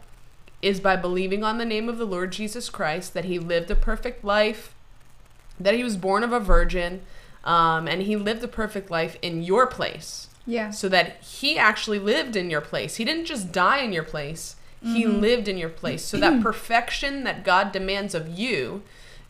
is 0.61 0.79
by 0.79 0.95
believing 0.95 1.43
on 1.43 1.57
the 1.57 1.65
name 1.65 1.89
of 1.89 1.97
the 1.97 2.05
Lord 2.05 2.31
Jesus 2.31 2.69
Christ, 2.69 3.13
that 3.15 3.25
he 3.25 3.37
lived 3.39 3.69
a 3.71 3.75
perfect 3.75 4.23
life, 4.23 4.73
that 5.59 5.73
he 5.73 5.83
was 5.83 5.97
born 5.97 6.23
of 6.23 6.31
a 6.31 6.39
virgin, 6.39 7.01
um, 7.43 7.87
and 7.87 8.03
he 8.03 8.15
lived 8.15 8.43
a 8.43 8.47
perfect 8.47 8.89
life 8.91 9.17
in 9.21 9.43
your 9.43 9.67
place. 9.67 10.29
Yeah. 10.45 10.69
So 10.71 10.87
that 10.89 11.21
he 11.21 11.57
actually 11.57 11.99
lived 11.99 12.35
in 12.35 12.49
your 12.49 12.61
place. 12.61 12.97
He 12.97 13.05
didn't 13.05 13.25
just 13.25 13.51
die 13.51 13.79
in 13.79 13.91
your 13.91 14.03
place, 14.03 14.55
mm-hmm. 14.83 14.93
he 14.95 15.05
lived 15.07 15.47
in 15.47 15.57
your 15.57 15.69
place. 15.69 16.05
So 16.05 16.17
that 16.17 16.41
perfection 16.43 17.23
that 17.23 17.43
God 17.43 17.71
demands 17.71 18.13
of 18.13 18.29
you 18.29 18.83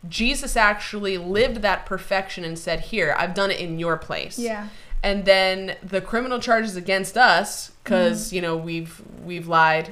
Jesus 0.08 0.56
actually 0.56 1.18
lived 1.18 1.56
that 1.62 1.86
perfection 1.86 2.44
and 2.44 2.58
said, 2.58 2.80
Here, 2.80 3.14
I've 3.18 3.34
done 3.34 3.50
it 3.50 3.60
in 3.60 3.78
your 3.78 3.96
place. 3.96 4.38
Yeah. 4.38 4.68
And 5.02 5.24
then 5.24 5.76
the 5.82 6.00
criminal 6.00 6.40
charges 6.40 6.76
against 6.76 7.16
us, 7.16 7.70
because, 7.82 8.26
mm-hmm. 8.26 8.36
you 8.36 8.42
know, 8.42 8.56
we've 8.56 9.02
we've 9.24 9.46
lied, 9.46 9.90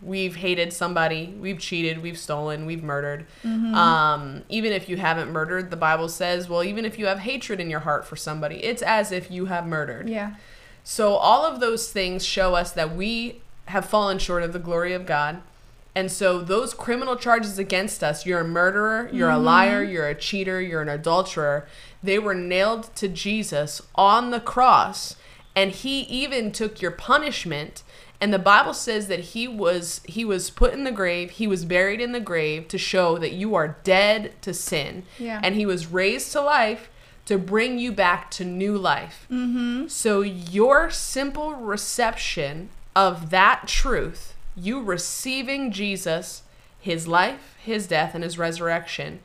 we've 0.00 0.36
hated 0.36 0.72
somebody, 0.72 1.34
we've 1.38 1.58
cheated, 1.58 2.02
we've 2.02 2.18
stolen, 2.18 2.66
we've 2.66 2.82
murdered. 2.82 3.26
Mm-hmm. 3.44 3.74
Um, 3.74 4.42
even 4.48 4.72
if 4.72 4.88
you 4.88 4.96
haven't 4.98 5.30
murdered, 5.32 5.70
the 5.70 5.76
Bible 5.76 6.08
says, 6.08 6.48
well, 6.48 6.62
even 6.62 6.84
if 6.84 6.98
you 6.98 7.06
have 7.06 7.20
hatred 7.20 7.60
in 7.60 7.70
your 7.70 7.80
heart 7.80 8.06
for 8.06 8.16
somebody, 8.16 8.56
it's 8.62 8.82
as 8.82 9.10
if 9.12 9.30
you 9.30 9.46
have 9.46 9.66
murdered. 9.66 10.08
Yeah. 10.08 10.34
So 10.84 11.14
all 11.14 11.44
of 11.44 11.60
those 11.60 11.92
things 11.92 12.24
show 12.24 12.54
us 12.54 12.72
that 12.72 12.94
we 12.96 13.40
have 13.66 13.84
fallen 13.84 14.18
short 14.18 14.42
of 14.42 14.52
the 14.52 14.58
glory 14.58 14.92
of 14.92 15.06
God. 15.06 15.40
And 15.94 16.10
so 16.10 16.40
those 16.40 16.72
criminal 16.72 17.16
charges 17.16 17.58
against 17.58 18.02
us, 18.02 18.24
you're 18.24 18.40
a 18.40 18.48
murderer, 18.48 19.10
you're 19.12 19.28
mm-hmm. 19.28 19.40
a 19.40 19.44
liar, 19.44 19.82
you're 19.82 20.08
a 20.08 20.14
cheater, 20.14 20.60
you're 20.60 20.80
an 20.82 20.88
adulterer, 20.88 21.66
they 22.02 22.18
were 22.18 22.34
nailed 22.34 22.94
to 22.96 23.08
Jesus 23.08 23.82
on 23.94 24.30
the 24.30 24.40
cross 24.40 25.16
and 25.54 25.70
he 25.70 26.00
even 26.02 26.50
took 26.50 26.80
your 26.80 26.90
punishment 26.92 27.82
and 28.22 28.32
the 28.32 28.38
Bible 28.38 28.72
says 28.72 29.08
that 29.08 29.18
he 29.20 29.46
was 29.46 30.00
he 30.06 30.24
was 30.24 30.48
put 30.48 30.72
in 30.72 30.84
the 30.84 30.90
grave, 30.92 31.32
he 31.32 31.46
was 31.48 31.64
buried 31.64 32.00
in 32.00 32.12
the 32.12 32.20
grave 32.20 32.68
to 32.68 32.78
show 32.78 33.18
that 33.18 33.32
you 33.32 33.54
are 33.56 33.76
dead 33.82 34.32
to 34.42 34.54
sin. 34.54 35.02
Yeah. 35.18 35.40
And 35.42 35.56
he 35.56 35.66
was 35.66 35.86
raised 35.88 36.30
to 36.32 36.40
life 36.40 36.88
to 37.26 37.36
bring 37.36 37.78
you 37.80 37.90
back 37.92 38.30
to 38.32 38.44
new 38.44 38.78
life. 38.78 39.26
Mm-hmm. 39.30 39.88
So 39.88 40.20
your 40.22 40.88
simple 40.90 41.54
reception 41.54 42.70
of 42.96 43.30
that 43.30 43.64
truth 43.66 44.31
you 44.56 44.80
receiving 44.82 45.72
Jesus, 45.72 46.42
his 46.80 47.08
life, 47.08 47.54
his 47.62 47.86
death, 47.86 48.14
and 48.14 48.22
his 48.24 48.38
resurrection 48.38 49.20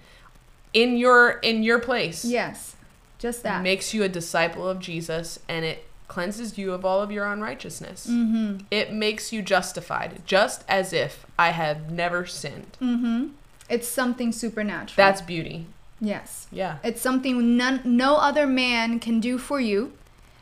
in 0.73 0.97
your 0.97 1.31
in 1.39 1.63
your 1.63 1.79
place. 1.79 2.23
Yes. 2.25 2.75
Just 3.19 3.41
that. 3.43 3.63
Makes 3.63 3.93
you 3.93 4.03
a 4.03 4.09
disciple 4.09 4.67
of 4.69 4.79
Jesus 4.79 5.39
and 5.49 5.65
it 5.65 5.85
cleanses 6.07 6.57
you 6.57 6.71
of 6.73 6.85
all 6.85 7.01
of 7.01 7.11
your 7.11 7.25
unrighteousness. 7.31 8.07
Mm-hmm. 8.09 8.63
It 8.71 8.93
makes 8.93 9.33
you 9.33 9.41
justified, 9.41 10.21
just 10.25 10.63
as 10.69 10.93
if 10.93 11.25
I 11.37 11.49
have 11.49 11.91
never 11.91 12.25
sinned. 12.25 12.77
Mm-hmm. 12.79 13.29
It's 13.69 13.87
something 13.87 14.31
supernatural. 14.31 14.93
That's 14.95 15.21
beauty. 15.21 15.65
Yes. 15.99 16.47
Yeah. 16.51 16.77
It's 16.83 17.01
something 17.01 17.57
none, 17.57 17.81
no 17.83 18.17
other 18.17 18.45
man 18.45 18.99
can 18.99 19.19
do 19.19 19.37
for 19.39 19.59
you. 19.59 19.93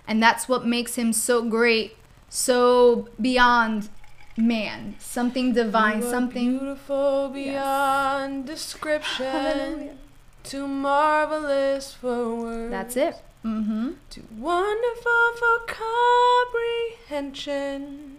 And 0.07 0.21
that's 0.21 0.49
what 0.49 0.67
makes 0.67 0.95
him 0.95 1.13
so 1.13 1.41
great, 1.43 1.95
so 2.29 3.07
beyond 3.19 3.89
man, 4.37 4.95
something 4.99 5.53
divine, 5.53 6.01
something 6.01 6.57
beautiful 6.59 7.29
beyond 7.29 8.47
yes. 8.47 8.55
description. 8.57 9.25
Hallelujah. 9.25 9.95
Too 10.43 10.67
marvelous 10.67 11.93
for 11.93 12.35
words. 12.35 12.71
That's 12.71 12.95
it. 12.97 13.15
Mm-hmm. 13.45 13.91
Too 14.09 14.23
wonderful 14.37 15.31
for 15.39 17.07
comprehension. 17.07 18.17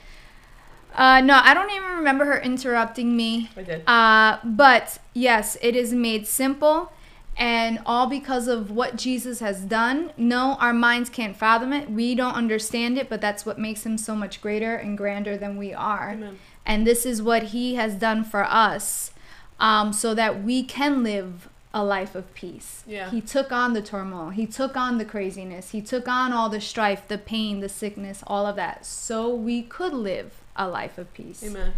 Uh, 0.95 1.21
no, 1.21 1.39
I 1.43 1.53
don't 1.53 1.69
even 1.71 1.91
remember 1.97 2.25
her 2.25 2.39
interrupting 2.39 3.15
me. 3.15 3.51
I 3.55 3.61
did. 3.61 3.83
Uh, 3.87 4.39
but 4.43 4.97
yes, 5.13 5.57
it 5.61 5.75
is 5.75 5.93
made 5.93 6.25
simple 6.25 6.91
and 7.39 7.79
all 7.85 8.07
because 8.07 8.47
of 8.47 8.71
what 8.71 8.95
Jesus 8.97 9.39
has 9.41 9.61
done. 9.61 10.11
No, 10.17 10.55
our 10.59 10.73
minds 10.73 11.09
can't 11.09 11.37
fathom 11.37 11.71
it. 11.71 11.89
We 11.89 12.15
don't 12.15 12.33
understand 12.33 12.97
it, 12.97 13.09
but 13.09 13.21
that's 13.21 13.45
what 13.45 13.59
makes 13.59 13.85
him 13.85 13.97
so 13.97 14.15
much 14.15 14.41
greater 14.41 14.75
and 14.75 14.97
grander 14.97 15.37
than 15.37 15.55
we 15.57 15.73
are. 15.73 16.11
Amen. 16.13 16.39
And 16.65 16.85
this 16.85 17.05
is 17.05 17.21
what 17.21 17.43
he 17.43 17.75
has 17.75 17.95
done 17.95 18.23
for 18.23 18.43
us 18.43 19.11
um, 19.59 19.93
so 19.93 20.13
that 20.15 20.43
we 20.43 20.63
can 20.63 21.03
live 21.03 21.47
a 21.73 21.83
life 21.83 22.15
of 22.15 22.33
peace. 22.33 22.83
Yeah. 22.87 23.11
He 23.11 23.21
took 23.21 23.51
on 23.51 23.73
the 23.73 23.81
turmoil, 23.83 24.29
he 24.31 24.47
took 24.47 24.75
on 24.75 24.97
the 24.97 25.05
craziness, 25.05 25.71
he 25.71 25.81
took 25.81 26.07
on 26.07 26.33
all 26.33 26.49
the 26.49 26.61
strife, 26.61 27.07
the 27.07 27.17
pain, 27.19 27.59
the 27.59 27.69
sickness, 27.69 28.23
all 28.25 28.47
of 28.47 28.55
that, 28.55 28.85
so 28.85 29.29
we 29.33 29.61
could 29.61 29.93
live 29.93 30.33
a 30.55 30.67
life 30.67 30.97
of 30.97 31.13
peace. 31.13 31.43
Amen. 31.43 31.73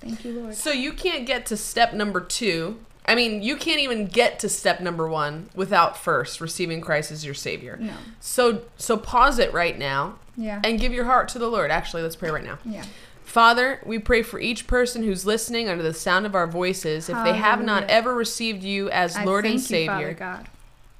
Thank 0.00 0.24
you, 0.24 0.38
Lord. 0.40 0.54
So 0.54 0.70
you 0.70 0.92
can't 0.92 1.26
get 1.26 1.44
to 1.46 1.56
step 1.56 1.92
number 1.92 2.20
two 2.20 2.78
I 3.04 3.14
mean, 3.14 3.42
you 3.42 3.56
can't 3.56 3.80
even 3.80 4.06
get 4.06 4.38
to 4.40 4.48
step 4.48 4.80
number 4.80 5.08
one 5.08 5.50
without 5.54 5.96
first 5.96 6.40
receiving 6.40 6.80
Christ 6.80 7.10
as 7.10 7.24
your 7.24 7.34
Savior. 7.34 7.76
No. 7.80 7.94
So, 8.20 8.62
so 8.76 8.96
pause 8.96 9.38
it 9.38 9.52
right 9.52 9.76
now. 9.76 10.18
Yeah. 10.36 10.60
And 10.64 10.80
give 10.80 10.92
your 10.94 11.04
heart 11.04 11.28
to 11.30 11.38
the 11.38 11.48
Lord. 11.48 11.70
Actually, 11.70 12.02
let's 12.02 12.16
pray 12.16 12.30
right 12.30 12.44
now. 12.44 12.58
Yeah. 12.64 12.84
Father, 13.22 13.80
we 13.84 13.98
pray 13.98 14.22
for 14.22 14.38
each 14.40 14.66
person 14.66 15.02
who's 15.02 15.26
listening 15.26 15.68
under 15.68 15.82
the 15.82 15.92
sound 15.92 16.26
of 16.26 16.34
our 16.34 16.46
voices, 16.46 17.08
if 17.08 17.14
Hallelujah. 17.14 17.32
they 17.32 17.38
have 17.46 17.62
not 17.62 17.84
ever 17.90 18.14
received 18.14 18.62
you 18.62 18.88
as 18.90 19.16
I 19.16 19.24
Lord 19.24 19.44
and 19.44 19.60
Savior. 19.60 20.10
You, 20.10 20.14
Father 20.14 20.14
God. 20.14 20.48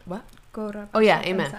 What? 0.04 0.24
go 0.52 0.88
Oh 0.94 1.00
yeah, 1.00 1.22
amen. 1.22 1.50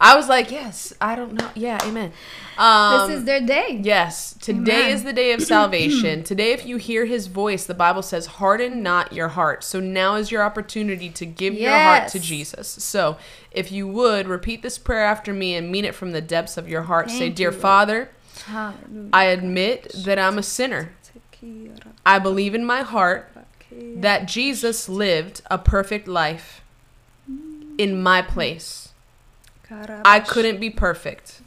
I 0.00 0.16
was 0.16 0.28
like, 0.28 0.50
yes, 0.50 0.92
I 1.00 1.14
don't 1.14 1.34
know. 1.34 1.48
Yeah, 1.54 1.78
amen. 1.84 2.12
Um, 2.58 3.08
this 3.08 3.18
is 3.20 3.24
their 3.24 3.40
day. 3.40 3.78
Yes, 3.82 4.34
today 4.40 4.80
amen. 4.82 4.90
is 4.92 5.04
the 5.04 5.12
day 5.12 5.32
of 5.32 5.42
salvation. 5.44 6.24
today, 6.24 6.52
if 6.52 6.66
you 6.66 6.76
hear 6.76 7.04
His 7.04 7.28
voice, 7.28 7.64
the 7.66 7.74
Bible 7.74 8.02
says, 8.02 8.26
"Harden 8.26 8.82
not 8.82 9.12
your 9.12 9.28
heart." 9.28 9.62
So 9.62 9.78
now 9.80 10.16
is 10.16 10.30
your 10.32 10.42
opportunity 10.42 11.08
to 11.10 11.24
give 11.26 11.54
yes. 11.54 11.62
your 11.62 11.70
heart 11.78 12.08
to 12.12 12.18
Jesus. 12.18 12.68
So, 12.68 13.16
if 13.52 13.70
you 13.70 13.86
would 13.88 14.26
repeat 14.26 14.62
this 14.62 14.76
prayer 14.76 15.04
after 15.04 15.32
me 15.32 15.54
and 15.54 15.70
mean 15.70 15.84
it 15.84 15.94
from 15.94 16.10
the 16.10 16.20
depths 16.20 16.56
of 16.56 16.68
your 16.68 16.82
heart, 16.82 17.06
Thank 17.08 17.18
say, 17.18 17.28
"Dear 17.30 17.52
Father, 17.52 18.10
Hallelujah. 18.46 19.10
I 19.12 19.24
admit 19.26 19.92
that 20.04 20.18
I'm 20.18 20.36
a 20.38 20.42
sinner. 20.42 20.92
I 22.04 22.18
believe 22.18 22.54
in 22.54 22.64
my 22.64 22.82
heart." 22.82 23.28
That 23.96 24.28
Jesus 24.28 24.86
lived 24.86 25.40
a 25.50 25.56
perfect 25.56 26.06
life 26.06 26.61
in 27.82 28.00
my 28.00 28.22
place. 28.22 28.90
I 30.04 30.20
couldn't 30.20 30.60
be 30.60 30.70
perfect, 30.70 31.40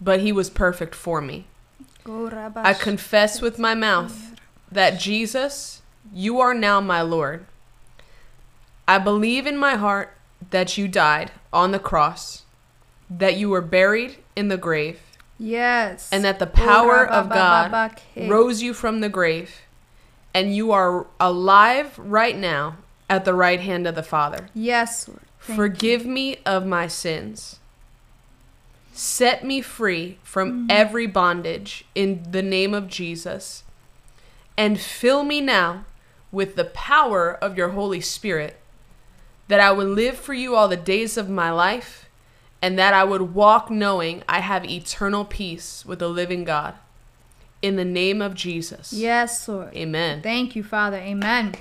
but 0.00 0.20
he 0.20 0.32
was 0.32 0.50
perfect 0.50 0.94
for 0.94 1.20
me. 1.22 1.46
I 2.54 2.74
confess 2.78 3.40
with 3.40 3.58
my 3.58 3.74
mouth 3.74 4.16
that 4.70 4.98
Jesus, 5.00 5.80
you 6.12 6.40
are 6.40 6.52
now 6.52 6.80
my 6.80 7.00
Lord. 7.02 7.46
I 8.86 8.98
believe 8.98 9.46
in 9.46 9.56
my 9.56 9.76
heart 9.76 10.12
that 10.50 10.76
you 10.76 10.88
died 10.88 11.30
on 11.52 11.70
the 11.72 11.78
cross, 11.78 12.42
that 13.08 13.36
you 13.38 13.48
were 13.48 13.62
buried 13.62 14.16
in 14.34 14.48
the 14.48 14.56
grave. 14.58 15.00
Yes. 15.38 16.08
And 16.12 16.22
that 16.24 16.38
the 16.38 16.46
power 16.46 17.06
of 17.06 17.30
God 17.30 17.92
rose 18.16 18.60
you 18.60 18.74
from 18.74 19.00
the 19.00 19.08
grave, 19.08 19.62
and 20.34 20.54
you 20.54 20.72
are 20.72 21.06
alive 21.18 21.96
right 21.98 22.36
now 22.36 22.76
at 23.08 23.24
the 23.24 23.34
right 23.34 23.60
hand 23.60 23.86
of 23.86 23.94
the 23.94 24.02
Father. 24.02 24.48
Yes, 24.52 25.08
Lord. 25.08 25.20
Thank 25.46 25.56
Forgive 25.60 26.02
you. 26.06 26.10
me 26.10 26.36
of 26.44 26.66
my 26.66 26.88
sins. 26.88 27.60
Set 28.92 29.44
me 29.44 29.60
free 29.60 30.18
from 30.24 30.50
mm-hmm. 30.50 30.66
every 30.70 31.06
bondage 31.06 31.84
in 31.94 32.26
the 32.28 32.42
name 32.42 32.74
of 32.74 32.88
Jesus. 32.88 33.62
And 34.58 34.80
fill 34.80 35.22
me 35.22 35.40
now 35.40 35.84
with 36.32 36.56
the 36.56 36.64
power 36.64 37.34
of 37.34 37.56
your 37.56 37.68
Holy 37.70 38.00
Spirit, 38.00 38.58
that 39.46 39.60
I 39.60 39.70
would 39.70 39.86
live 39.88 40.16
for 40.18 40.34
you 40.34 40.56
all 40.56 40.66
the 40.66 40.76
days 40.76 41.16
of 41.16 41.28
my 41.28 41.52
life, 41.52 42.08
and 42.60 42.76
that 42.76 42.92
I 42.92 43.04
would 43.04 43.32
walk 43.34 43.70
knowing 43.70 44.24
I 44.28 44.40
have 44.40 44.64
eternal 44.68 45.24
peace 45.24 45.86
with 45.86 46.00
the 46.00 46.08
living 46.08 46.42
God. 46.42 46.74
In 47.62 47.76
the 47.76 47.84
name 47.84 48.20
of 48.20 48.34
Jesus. 48.34 48.92
Yes, 48.92 49.46
Lord. 49.46 49.74
Amen. 49.76 50.22
Thank 50.22 50.56
you, 50.56 50.64
Father. 50.64 50.96
Amen. 50.96 51.54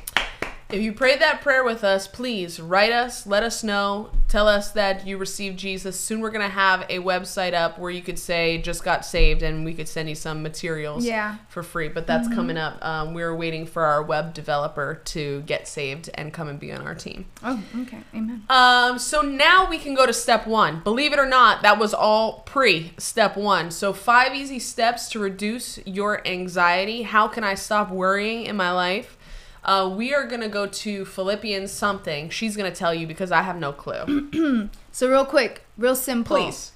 If 0.76 0.82
you 0.82 0.92
prayed 0.92 1.22
that 1.22 1.40
prayer 1.42 1.64
with 1.64 1.86
us, 1.86 2.06
please 2.06 2.60
write 2.60 2.92
us, 2.92 3.26
let 3.26 3.44
us 3.44 3.64
know, 3.64 4.10
tell 4.28 4.46
us 4.46 4.72
that 4.72 5.08
you 5.08 5.18
received 5.18 5.58
Jesus. 5.58 5.98
Soon 5.98 6.20
we're 6.20 6.32
going 6.32 6.46
to 6.46 6.52
have 6.54 6.82
a 6.90 7.00
website 7.00 7.54
up 7.54 7.80
where 7.80 7.90
you 7.92 8.02
could 8.02 8.20
say, 8.20 8.58
just 8.58 8.84
got 8.84 9.06
saved, 9.06 9.42
and 9.42 9.64
we 9.64 9.74
could 9.74 9.88
send 9.88 10.10
you 10.10 10.16
some 10.16 10.44
materials 10.44 11.06
yeah. 11.06 11.38
for 11.48 11.64
free. 11.64 11.88
But 11.88 12.08
that's 12.08 12.28
mm-hmm. 12.28 12.36
coming 12.36 12.58
up. 12.58 12.84
Um, 12.84 13.14
we're 13.14 13.34
waiting 13.34 13.66
for 13.66 13.86
our 13.86 14.04
web 14.04 14.34
developer 14.34 14.96
to 15.06 15.44
get 15.44 15.66
saved 15.66 16.10
and 16.14 16.34
come 16.34 16.50
and 16.50 16.60
be 16.60 16.74
on 16.74 16.86
our 16.86 16.94
team. 16.96 17.28
Oh, 17.42 17.64
okay. 17.84 18.00
Amen. 18.14 18.44
Um, 18.50 19.00
so 19.00 19.22
now 19.22 19.70
we 19.70 19.78
can 19.78 19.96
go 19.96 20.06
to 20.06 20.12
step 20.12 20.46
one. 20.46 20.82
Believe 20.82 21.14
it 21.14 21.20
or 21.20 21.26
not, 21.26 21.62
that 21.62 21.80
was 21.80 21.94
all 21.94 22.40
pre 22.40 22.92
step 22.98 23.38
one. 23.38 23.72
So, 23.72 23.94
five 23.94 24.36
easy 24.36 24.60
steps 24.60 25.08
to 25.12 25.20
reduce 25.20 25.80
your 25.88 26.28
anxiety. 26.28 27.04
How 27.04 27.30
can 27.30 27.46
I 27.46 27.56
stop 27.56 27.92
worrying 27.92 28.44
in 28.46 28.58
my 28.58 28.74
life? 28.74 29.16
Uh, 29.65 29.91
we 29.91 30.13
are 30.13 30.25
going 30.25 30.41
to 30.41 30.47
go 30.47 30.67
to 30.67 31.04
Philippians 31.06 31.71
something. 31.71 32.30
She's 32.30 32.56
going 32.56 32.71
to 32.71 32.78
tell 32.78 32.93
you 32.93 33.08
because 33.08 33.32
I 33.32 33.41
have 33.41 33.58
no 33.58 33.73
clue. 33.73 34.69
so, 34.91 35.10
real 35.10 35.25
quick, 35.25 35.63
real 35.75 35.95
simple. 35.95 36.38
Please. 36.38 36.71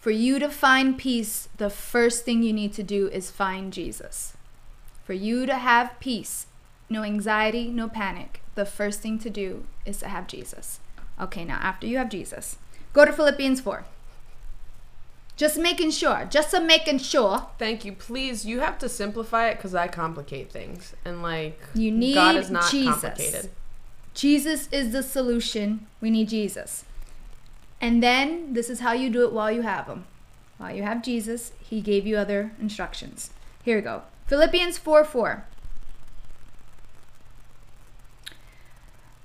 For 0.00 0.10
you 0.10 0.38
to 0.40 0.48
find 0.48 0.98
peace, 0.98 1.48
the 1.58 1.70
first 1.70 2.24
thing 2.24 2.42
you 2.42 2.52
need 2.52 2.72
to 2.74 2.82
do 2.82 3.06
is 3.08 3.30
find 3.30 3.72
Jesus. 3.72 4.36
For 5.04 5.12
you 5.12 5.46
to 5.46 5.54
have 5.56 5.92
peace, 6.00 6.46
no 6.88 7.02
anxiety, 7.04 7.68
no 7.68 7.86
panic, 7.88 8.42
the 8.54 8.64
first 8.64 9.00
thing 9.00 9.18
to 9.20 9.30
do 9.30 9.66
is 9.84 9.98
to 10.00 10.08
have 10.08 10.26
Jesus. 10.26 10.80
Okay, 11.20 11.44
now 11.44 11.56
after 11.60 11.86
you 11.86 11.98
have 11.98 12.08
Jesus, 12.08 12.56
go 12.94 13.04
to 13.04 13.12
Philippians 13.12 13.60
4. 13.60 13.84
Just 15.40 15.56
making 15.58 15.92
sure. 15.92 16.28
Just 16.30 16.52
a 16.52 16.60
making 16.60 16.98
sure. 16.98 17.46
Thank 17.56 17.82
you. 17.86 17.92
Please, 17.94 18.44
you 18.44 18.60
have 18.60 18.78
to 18.78 18.90
simplify 18.90 19.48
it 19.48 19.54
because 19.56 19.74
I 19.74 19.88
complicate 19.88 20.52
things, 20.52 20.92
and 21.02 21.22
like 21.22 21.58
you 21.72 21.90
need 21.90 22.12
God 22.12 22.36
is 22.36 22.50
not 22.50 22.70
Jesus. 22.70 23.00
complicated. 23.00 23.50
Jesus 24.12 24.68
is 24.70 24.92
the 24.92 25.02
solution. 25.02 25.86
We 25.98 26.10
need 26.10 26.28
Jesus. 26.28 26.84
And 27.80 28.02
then 28.02 28.52
this 28.52 28.68
is 28.68 28.80
how 28.80 28.92
you 28.92 29.08
do 29.08 29.24
it 29.24 29.32
while 29.32 29.50
you 29.50 29.62
have 29.62 29.86
him. 29.86 30.04
While 30.58 30.74
you 30.76 30.82
have 30.82 31.02
Jesus, 31.02 31.52
he 31.58 31.80
gave 31.80 32.06
you 32.06 32.18
other 32.18 32.52
instructions. 32.60 33.30
Here 33.64 33.76
we 33.76 33.80
go. 33.82 34.02
Philippians 34.26 34.76
4 34.76 35.04
4. 35.06 35.44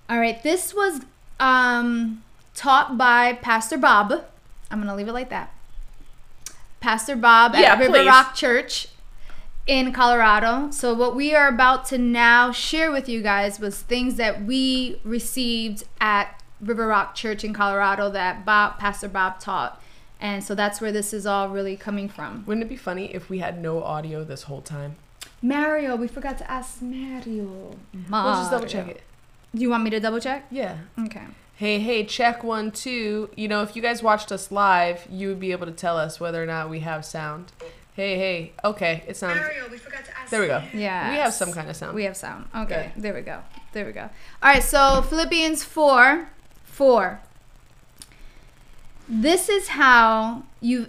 All 0.10 0.20
right, 0.20 0.42
this 0.44 0.74
was 0.74 1.02
um, 1.42 2.24
taught 2.54 2.98
by 2.98 3.34
Pastor 3.34 3.78
Bob. 3.78 4.14
I'm 4.72 4.78
going 4.78 4.88
to 4.88 4.96
leave 4.96 5.10
it 5.10 5.12
like 5.14 5.30
that. 5.32 5.52
Pastor 6.86 7.16
Bob 7.16 7.56
at 7.56 7.62
yeah, 7.62 7.80
River 7.80 7.94
please. 7.98 8.06
Rock 8.08 8.36
Church 8.36 8.90
in 9.66 9.92
Colorado. 9.92 10.70
So, 10.70 10.94
what 10.94 11.16
we 11.16 11.34
are 11.34 11.48
about 11.48 11.88
to 11.88 11.98
now 11.98 12.52
share 12.52 12.92
with 12.92 13.10
you 13.10 13.24
guys 13.24 13.60
was 13.60 13.82
things 13.82 14.16
that 14.18 14.46
we 14.46 15.02
received 15.04 15.86
at 16.00 16.44
River 16.62 16.86
Rock 16.86 17.16
Church 17.16 17.44
in 17.44 17.56
Colorado 17.56 18.12
that 18.12 18.46
Bob, 18.46 18.78
Pastor 18.78 19.10
Bob 19.10 19.40
taught. 19.40 19.82
And 20.22 20.44
so 20.44 20.54
that's 20.54 20.80
where 20.80 20.92
this 20.92 21.12
is 21.12 21.26
all 21.26 21.50
really 21.50 21.76
coming 21.76 22.08
from. 22.08 22.44
Wouldn't 22.46 22.64
it 22.64 22.70
be 22.70 22.78
funny 22.78 23.12
if 23.16 23.32
we 23.32 23.40
had 23.40 23.60
no 23.62 23.82
audio 23.84 24.24
this 24.24 24.44
whole 24.44 24.62
time? 24.62 24.96
Mario, 25.42 25.96
we 25.96 26.08
forgot 26.08 26.38
to 26.38 26.50
ask 26.52 26.84
Mario. 26.84 27.76
Mario. 28.08 28.30
We'll 28.32 28.42
just 28.42 28.52
double 28.52 28.68
check 28.68 28.88
it. 28.90 29.02
Do 29.56 29.62
you 29.64 29.72
want 29.72 29.84
me 29.84 29.90
to 29.90 30.00
double 30.00 30.20
check? 30.20 30.46
Yeah. 30.52 30.78
Okay 31.04 31.24
hey, 31.56 31.80
hey, 31.80 32.04
check 32.06 32.44
one, 32.44 32.72
two. 32.72 33.30
You 33.36 33.48
know, 33.48 33.62
if 33.62 33.76
you 33.76 33.82
guys 33.82 34.04
watched 34.04 34.32
us 34.32 34.52
live, 34.52 35.08
you 35.10 35.30
would 35.30 35.40
be 35.40 35.52
able 35.52 35.66
to 35.66 35.72
tell 35.72 35.98
us 35.98 36.20
whether 36.20 36.42
or 36.42 36.46
not 36.46 36.70
we 36.70 36.82
have 36.82 37.06
sound. 37.06 37.52
Hey, 37.94 38.18
hey, 38.18 38.52
okay, 38.64 39.04
it 39.08 39.16
sounds. 39.16 39.40
Ariel, 39.40 39.70
we 39.70 39.78
forgot 39.78 40.04
to 40.06 40.20
ask. 40.20 40.30
There 40.30 40.42
we 40.42 40.48
go. 40.48 40.62
Yeah. 40.74 41.12
We 41.12 41.18
have 41.18 41.34
some 41.34 41.54
kind 41.54 41.70
of 41.70 41.76
sound. 41.78 41.96
We 41.96 42.04
have 42.04 42.18
sound. 42.18 42.46
Okay, 42.54 42.92
Good. 42.94 43.04
there 43.04 43.14
we 43.14 43.22
go. 43.22 43.40
There 43.72 43.86
we 43.86 43.94
go. 43.94 44.02
All 44.44 44.52
right, 44.52 44.62
so 44.64 45.02
Philippians 45.10 45.64
4 45.64 46.30
4. 46.66 47.22
This 49.08 49.48
is 49.50 49.70
how 49.70 50.44
you 50.60 50.88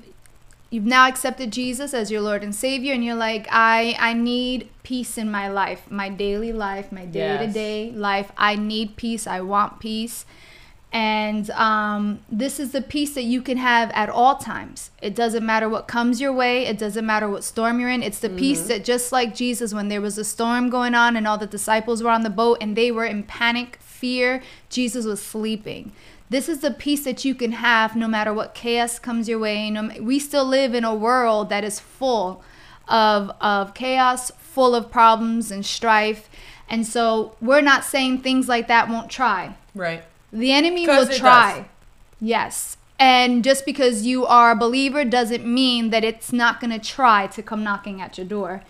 you've 0.70 0.84
now 0.84 1.06
accepted 1.06 1.52
Jesus 1.52 1.94
as 1.94 2.10
your 2.10 2.22
Lord 2.22 2.42
and 2.42 2.52
Savior, 2.52 2.92
and 2.92 3.04
you're 3.04 3.14
like, 3.14 3.46
I, 3.52 3.94
I 4.00 4.12
need 4.14 4.68
peace 4.82 5.16
in 5.16 5.30
my 5.30 5.46
life, 5.48 5.88
my 5.88 6.08
daily 6.08 6.52
life, 6.52 6.90
my 6.90 7.04
day 7.06 7.36
to 7.46 7.52
day 7.52 7.92
life. 7.92 8.32
I 8.36 8.56
need 8.56 8.96
peace. 8.96 9.28
I 9.28 9.42
want 9.42 9.78
peace. 9.78 10.24
And 10.92 11.50
um, 11.50 12.20
this 12.30 12.60
is 12.60 12.72
the 12.72 12.80
peace 12.80 13.14
that 13.14 13.24
you 13.24 13.42
can 13.42 13.58
have 13.58 13.90
at 13.92 14.08
all 14.08 14.36
times. 14.36 14.90
It 15.02 15.14
doesn't 15.14 15.44
matter 15.44 15.68
what 15.68 15.88
comes 15.88 16.20
your 16.20 16.32
way, 16.32 16.64
it 16.66 16.78
doesn't 16.78 17.04
matter 17.04 17.28
what 17.28 17.44
storm 17.44 17.80
you're 17.80 17.90
in. 17.90 18.02
It's 18.02 18.20
the 18.20 18.28
mm-hmm. 18.28 18.38
peace 18.38 18.66
that, 18.68 18.84
just 18.84 19.12
like 19.12 19.34
Jesus, 19.34 19.74
when 19.74 19.88
there 19.88 20.00
was 20.00 20.16
a 20.16 20.24
storm 20.24 20.70
going 20.70 20.94
on 20.94 21.16
and 21.16 21.26
all 21.26 21.38
the 21.38 21.46
disciples 21.46 22.02
were 22.02 22.10
on 22.10 22.22
the 22.22 22.30
boat 22.30 22.58
and 22.60 22.76
they 22.76 22.90
were 22.90 23.04
in 23.04 23.24
panic, 23.24 23.78
fear, 23.80 24.42
Jesus 24.70 25.04
was 25.04 25.20
sleeping. 25.20 25.92
This 26.28 26.48
is 26.48 26.60
the 26.60 26.70
peace 26.72 27.04
that 27.04 27.24
you 27.24 27.34
can 27.34 27.52
have 27.52 27.94
no 27.94 28.08
matter 28.08 28.32
what 28.32 28.54
chaos 28.54 28.98
comes 28.98 29.28
your 29.28 29.38
way. 29.38 29.70
No, 29.70 29.90
we 30.00 30.18
still 30.18 30.44
live 30.44 30.74
in 30.74 30.84
a 30.84 30.94
world 30.94 31.50
that 31.50 31.62
is 31.62 31.78
full 31.78 32.42
of, 32.88 33.30
of 33.40 33.74
chaos, 33.74 34.30
full 34.38 34.74
of 34.74 34.90
problems 34.90 35.50
and 35.50 35.64
strife. 35.64 36.28
And 36.68 36.84
so 36.84 37.36
we're 37.40 37.60
not 37.60 37.84
saying 37.84 38.22
things 38.22 38.48
like 38.48 38.66
that 38.68 38.88
won't 38.88 39.08
try. 39.10 39.56
Right 39.74 40.04
the 40.36 40.52
enemy 40.52 40.86
will 40.86 41.06
try. 41.08 41.52
Does. 41.58 41.64
Yes. 42.20 42.76
And 42.98 43.42
just 43.44 43.64
because 43.64 44.06
you 44.06 44.26
are 44.26 44.50
a 44.52 44.56
believer 44.56 45.04
doesn't 45.04 45.46
mean 45.46 45.90
that 45.90 46.04
it's 46.04 46.32
not 46.32 46.60
going 46.60 46.78
to 46.78 46.78
try 46.78 47.26
to 47.28 47.42
come 47.42 47.64
knocking 47.64 48.00
at 48.00 48.16
your 48.18 48.26
door. 48.26 48.62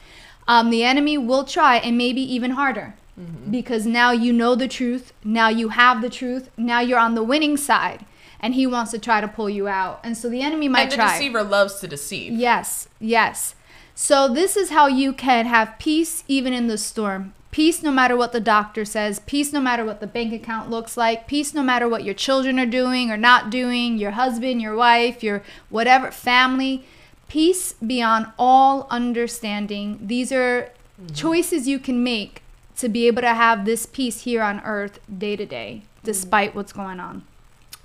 Um, 0.48 0.70
the 0.70 0.84
enemy 0.84 1.18
will 1.18 1.44
try 1.44 1.76
and 1.76 1.98
maybe 1.98 2.20
even 2.20 2.52
harder 2.52 2.94
mm-hmm. 3.18 3.50
because 3.50 3.84
now 3.86 4.12
you 4.12 4.32
know 4.32 4.54
the 4.54 4.68
truth. 4.68 5.12
Now 5.24 5.48
you 5.48 5.70
have 5.70 6.02
the 6.02 6.10
truth. 6.10 6.50
Now 6.56 6.80
you're 6.80 6.98
on 6.98 7.14
the 7.16 7.22
winning 7.22 7.56
side 7.56 8.04
and 8.40 8.54
he 8.54 8.66
wants 8.66 8.90
to 8.92 8.98
try 8.98 9.20
to 9.20 9.28
pull 9.28 9.50
you 9.50 9.66
out. 9.66 10.00
And 10.04 10.16
so 10.16 10.28
the 10.28 10.42
enemy 10.42 10.68
might 10.68 10.82
and 10.82 10.92
the 10.92 10.96
try. 10.96 11.18
deceiver 11.18 11.42
loves 11.42 11.80
to 11.80 11.88
deceive. 11.88 12.32
Yes, 12.32 12.88
yes. 13.00 13.54
So 13.94 14.28
this 14.32 14.56
is 14.56 14.70
how 14.70 14.88
you 14.88 15.12
can 15.12 15.46
have 15.46 15.76
peace 15.78 16.22
even 16.28 16.52
in 16.52 16.66
the 16.66 16.78
storm. 16.78 17.32
Peace 17.56 17.82
no 17.82 17.90
matter 17.90 18.18
what 18.18 18.32
the 18.32 18.40
doctor 18.40 18.84
says, 18.84 19.18
peace 19.20 19.50
no 19.50 19.60
matter 19.60 19.82
what 19.82 20.00
the 20.00 20.06
bank 20.06 20.30
account 20.30 20.68
looks 20.68 20.94
like, 20.94 21.26
peace 21.26 21.54
no 21.54 21.62
matter 21.62 21.88
what 21.88 22.04
your 22.04 22.12
children 22.12 22.58
are 22.60 22.66
doing 22.66 23.10
or 23.10 23.16
not 23.16 23.48
doing, 23.48 23.96
your 23.96 24.10
husband, 24.10 24.60
your 24.60 24.76
wife, 24.76 25.22
your 25.22 25.42
whatever 25.70 26.10
family. 26.10 26.84
Peace 27.30 27.72
beyond 27.72 28.26
all 28.38 28.86
understanding. 28.90 29.98
These 30.02 30.32
are 30.32 30.70
mm-hmm. 31.00 31.14
choices 31.14 31.66
you 31.66 31.78
can 31.78 32.04
make 32.04 32.42
to 32.76 32.90
be 32.90 33.06
able 33.06 33.22
to 33.22 33.32
have 33.32 33.64
this 33.64 33.86
peace 33.86 34.24
here 34.24 34.42
on 34.42 34.60
earth 34.60 35.00
day 35.18 35.34
to 35.34 35.46
day, 35.46 35.80
despite 36.04 36.50
mm-hmm. 36.50 36.58
what's 36.58 36.74
going 36.74 37.00
on. 37.00 37.24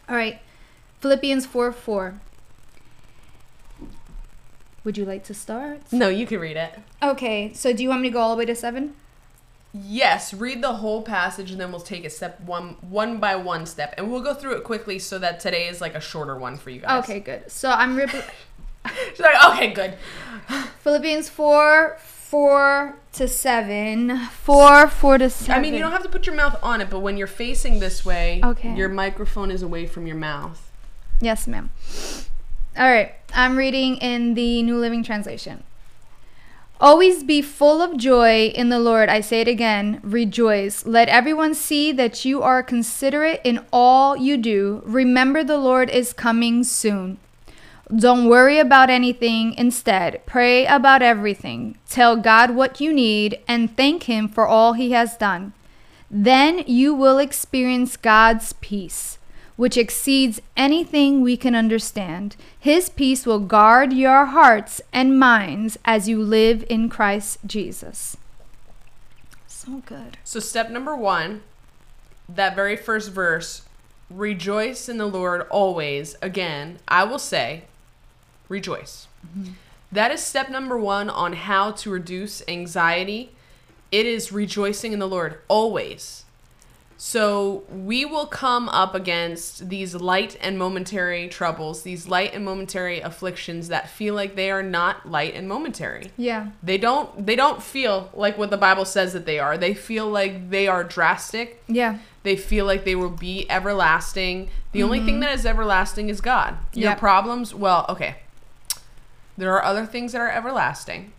All 0.09 0.17
right, 0.17 0.39
Philippians 0.99 1.45
4 1.45 1.71
4. 1.71 2.19
Would 4.83 4.97
you 4.97 5.05
like 5.05 5.23
to 5.23 5.33
start? 5.33 5.79
No, 5.93 6.09
you 6.09 6.27
can 6.27 6.41
read 6.41 6.57
it. 6.57 6.77
Okay, 7.01 7.53
so 7.53 7.71
do 7.71 7.81
you 7.81 7.87
want 7.87 8.01
me 8.01 8.09
to 8.09 8.13
go 8.13 8.19
all 8.19 8.31
the 8.35 8.39
way 8.39 8.45
to 8.45 8.55
7? 8.55 8.95
Yes, 9.73 10.33
read 10.33 10.61
the 10.61 10.75
whole 10.75 11.01
passage 11.01 11.51
and 11.51 11.59
then 11.59 11.71
we'll 11.71 11.79
take 11.79 12.03
a 12.03 12.09
step 12.09 12.41
one 12.41 12.75
one 12.81 13.19
by 13.19 13.35
one 13.37 13.65
step 13.65 13.93
and 13.97 14.11
we'll 14.11 14.21
go 14.21 14.33
through 14.33 14.55
it 14.57 14.65
quickly 14.65 14.99
so 14.99 15.17
that 15.19 15.39
today 15.39 15.67
is 15.69 15.79
like 15.79 15.95
a 15.95 16.01
shorter 16.01 16.35
one 16.37 16.57
for 16.57 16.69
you 16.69 16.81
guys. 16.81 17.03
Okay, 17.05 17.21
good. 17.21 17.49
So 17.49 17.69
I'm 17.69 17.95
rip- 17.95 18.09
She's 19.09 19.19
like, 19.19 19.51
okay, 19.53 19.71
good. 19.71 19.95
Philippians 20.79 21.29
four 21.29 21.97
four 21.99 22.97
to 23.13 23.29
seven. 23.29 24.25
Four 24.27 24.89
four 24.89 25.17
to 25.17 25.29
seven. 25.29 25.55
I 25.55 25.59
mean 25.61 25.73
you 25.73 25.79
don't 25.79 25.93
have 25.93 26.03
to 26.03 26.09
put 26.09 26.25
your 26.25 26.35
mouth 26.35 26.59
on 26.61 26.81
it, 26.81 26.89
but 26.89 26.99
when 26.99 27.15
you're 27.15 27.27
facing 27.27 27.79
this 27.79 28.03
way, 28.05 28.41
okay. 28.43 28.75
your 28.75 28.89
microphone 28.89 29.51
is 29.51 29.61
away 29.61 29.85
from 29.85 30.05
your 30.05 30.17
mouth. 30.17 30.69
Yes, 31.21 31.47
ma'am. 31.47 31.69
All 32.77 32.89
right. 32.89 33.13
I'm 33.33 33.55
reading 33.57 33.97
in 33.97 34.33
the 34.33 34.63
New 34.63 34.77
Living 34.77 35.03
Translation. 35.03 35.63
Always 36.81 37.21
be 37.21 37.43
full 37.43 37.79
of 37.79 37.95
joy 37.97 38.47
in 38.55 38.69
the 38.69 38.79
Lord. 38.79 39.07
I 39.07 39.21
say 39.21 39.41
it 39.41 39.47
again 39.47 39.99
rejoice. 40.01 40.83
Let 40.83 41.09
everyone 41.09 41.53
see 41.53 41.91
that 41.91 42.25
you 42.25 42.41
are 42.41 42.63
considerate 42.63 43.39
in 43.43 43.63
all 43.71 44.17
you 44.17 44.35
do. 44.35 44.81
Remember, 44.83 45.43
the 45.43 45.59
Lord 45.59 45.91
is 45.91 46.11
coming 46.11 46.63
soon. 46.63 47.19
Don't 47.95 48.27
worry 48.27 48.57
about 48.57 48.89
anything. 48.89 49.53
Instead, 49.59 50.25
pray 50.25 50.65
about 50.65 51.03
everything. 51.03 51.77
Tell 51.87 52.15
God 52.17 52.55
what 52.55 52.81
you 52.81 52.91
need 52.91 53.37
and 53.47 53.77
thank 53.77 54.03
Him 54.09 54.27
for 54.27 54.47
all 54.47 54.73
He 54.73 54.89
has 54.93 55.15
done. 55.15 55.53
Then 56.09 56.63
you 56.65 56.95
will 56.95 57.19
experience 57.19 57.95
God's 57.95 58.53
peace 58.53 59.19
which 59.55 59.77
exceeds 59.77 60.41
anything 60.55 61.21
we 61.21 61.35
can 61.37 61.55
understand. 61.55 62.35
His 62.59 62.89
peace 62.89 63.25
will 63.25 63.39
guard 63.39 63.93
your 63.93 64.27
hearts 64.27 64.81
and 64.93 65.19
minds 65.19 65.77
as 65.85 66.07
you 66.07 66.21
live 66.21 66.63
in 66.69 66.89
Christ 66.89 67.39
Jesus. 67.45 68.17
So 69.47 69.81
good. 69.85 70.17
So, 70.23 70.39
step 70.39 70.69
number 70.71 70.95
one, 70.95 71.41
that 72.27 72.55
very 72.55 72.75
first 72.75 73.11
verse, 73.11 73.61
rejoice 74.09 74.89
in 74.89 74.97
the 74.97 75.05
Lord 75.05 75.45
always. 75.49 76.15
Again, 76.21 76.79
I 76.87 77.03
will 77.03 77.19
say, 77.19 77.63
rejoice. 78.49 79.07
Mm-hmm. 79.25 79.53
That 79.91 80.11
is 80.11 80.21
step 80.23 80.49
number 80.49 80.77
one 80.77 81.09
on 81.09 81.33
how 81.33 81.71
to 81.71 81.89
reduce 81.91 82.41
anxiety. 82.47 83.33
It 83.91 84.05
is 84.05 84.31
rejoicing 84.31 84.93
in 84.93 84.99
the 84.99 85.07
Lord 85.07 85.39
always. 85.49 86.23
So 87.03 87.63
we 87.71 88.05
will 88.05 88.27
come 88.27 88.69
up 88.69 88.93
against 88.93 89.69
these 89.69 89.95
light 89.95 90.37
and 90.39 90.59
momentary 90.59 91.27
troubles, 91.29 91.81
these 91.81 92.07
light 92.07 92.35
and 92.35 92.45
momentary 92.45 92.99
afflictions 92.99 93.69
that 93.69 93.89
feel 93.89 94.13
like 94.13 94.35
they 94.35 94.51
are 94.51 94.61
not 94.61 95.09
light 95.09 95.33
and 95.33 95.49
momentary. 95.49 96.11
Yeah. 96.15 96.49
They 96.61 96.77
don't 96.77 97.25
they 97.25 97.35
don't 97.35 97.63
feel 97.63 98.11
like 98.13 98.37
what 98.37 98.51
the 98.51 98.57
Bible 98.57 98.85
says 98.85 99.13
that 99.13 99.25
they 99.25 99.39
are. 99.39 99.57
They 99.57 99.73
feel 99.73 100.07
like 100.11 100.51
they 100.51 100.67
are 100.67 100.83
drastic. 100.83 101.63
Yeah. 101.65 101.97
They 102.21 102.35
feel 102.35 102.65
like 102.67 102.85
they 102.85 102.95
will 102.95 103.09
be 103.09 103.49
everlasting. 103.49 104.49
The 104.71 104.81
mm-hmm. 104.81 104.85
only 104.85 104.99
thing 104.99 105.15
mm-hmm. 105.15 105.21
that 105.21 105.33
is 105.39 105.43
everlasting 105.47 106.07
is 106.07 106.21
God. 106.21 106.55
Your 106.75 106.93
problems, 106.95 107.51
well, 107.55 107.83
okay. 107.89 108.17
There 109.37 109.51
are 109.53 109.63
other 109.63 109.87
things 109.87 110.11
that 110.11 110.21
are 110.21 110.29
everlasting. 110.29 111.13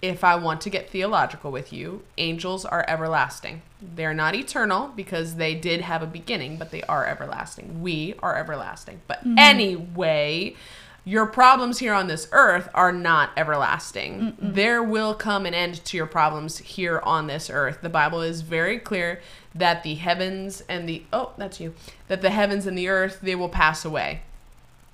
If 0.00 0.22
I 0.22 0.36
want 0.36 0.60
to 0.60 0.70
get 0.70 0.90
theological 0.90 1.50
with 1.50 1.72
you, 1.72 2.02
angels 2.18 2.64
are 2.66 2.84
everlasting. 2.86 3.62
They're 3.96 4.14
not 4.14 4.34
eternal 4.34 4.92
because 4.94 5.36
they 5.36 5.54
did 5.54 5.82
have 5.82 6.02
a 6.02 6.06
beginning, 6.06 6.56
but 6.56 6.70
they 6.70 6.82
are 6.84 7.06
everlasting. 7.06 7.82
We 7.82 8.14
are 8.22 8.36
everlasting. 8.36 9.00
But 9.06 9.18
mm-hmm. 9.20 9.38
anyway, 9.38 10.56
your 11.04 11.26
problems 11.26 11.78
here 11.78 11.92
on 11.92 12.06
this 12.06 12.28
earth 12.32 12.68
are 12.74 12.92
not 12.92 13.30
everlasting. 13.36 14.20
Mm-mm. 14.32 14.54
There 14.54 14.82
will 14.82 15.14
come 15.14 15.44
an 15.46 15.54
end 15.54 15.84
to 15.84 15.96
your 15.96 16.06
problems 16.06 16.58
here 16.58 17.00
on 17.00 17.26
this 17.26 17.50
earth. 17.50 17.78
The 17.82 17.88
Bible 17.88 18.22
is 18.22 18.40
very 18.40 18.78
clear 18.78 19.20
that 19.54 19.82
the 19.82 19.94
heavens 19.96 20.62
and 20.68 20.88
the 20.88 21.02
oh, 21.12 21.32
that's 21.36 21.60
you. 21.60 21.74
That 22.08 22.22
the 22.22 22.30
heavens 22.30 22.66
and 22.66 22.76
the 22.78 22.88
earth 22.88 23.18
they 23.22 23.34
will 23.34 23.48
pass 23.50 23.84
away. 23.84 24.22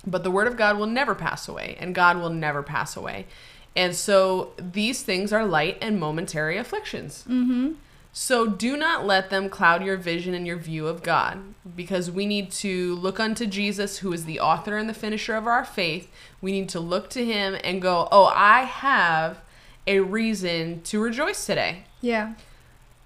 But 0.05 0.23
the 0.23 0.31
word 0.31 0.47
of 0.47 0.57
God 0.57 0.77
will 0.79 0.87
never 0.87 1.13
pass 1.15 1.47
away, 1.47 1.77
and 1.79 1.93
God 1.95 2.17
will 2.17 2.31
never 2.31 2.61
pass 2.63 2.97
away. 2.97 3.27
And 3.75 3.95
so 3.95 4.51
these 4.57 5.01
things 5.03 5.31
are 5.31 5.45
light 5.45 5.77
and 5.81 5.99
momentary 5.99 6.57
afflictions. 6.57 7.23
hmm 7.23 7.73
so 8.13 8.45
do 8.45 8.75
not 8.75 9.05
let 9.05 9.29
them 9.29 9.49
cloud 9.49 9.85
your 9.85 9.95
vision 9.95 10.33
and 10.33 10.45
your 10.45 10.57
view 10.57 10.87
of 10.87 11.01
God, 11.01 11.39
because 11.77 12.11
we 12.11 12.25
need 12.25 12.51
to 12.53 12.95
look 12.95 13.21
unto 13.21 13.45
Jesus, 13.47 13.99
who 13.99 14.11
is 14.11 14.25
the 14.25 14.39
author 14.39 14.75
and 14.75 14.89
the 14.89 14.93
finisher 14.93 15.33
of 15.35 15.47
our 15.47 15.63
faith. 15.63 16.11
We 16.41 16.51
need 16.51 16.67
to 16.69 16.79
look 16.81 17.09
to 17.11 17.23
him 17.23 17.55
and 17.63 17.81
go, 17.81 18.09
Oh, 18.11 18.25
I 18.35 18.63
have 18.63 19.39
a 19.87 20.01
reason 20.01 20.81
to 20.83 21.01
rejoice 21.01 21.45
today. 21.45 21.85
Yeah. 22.01 22.33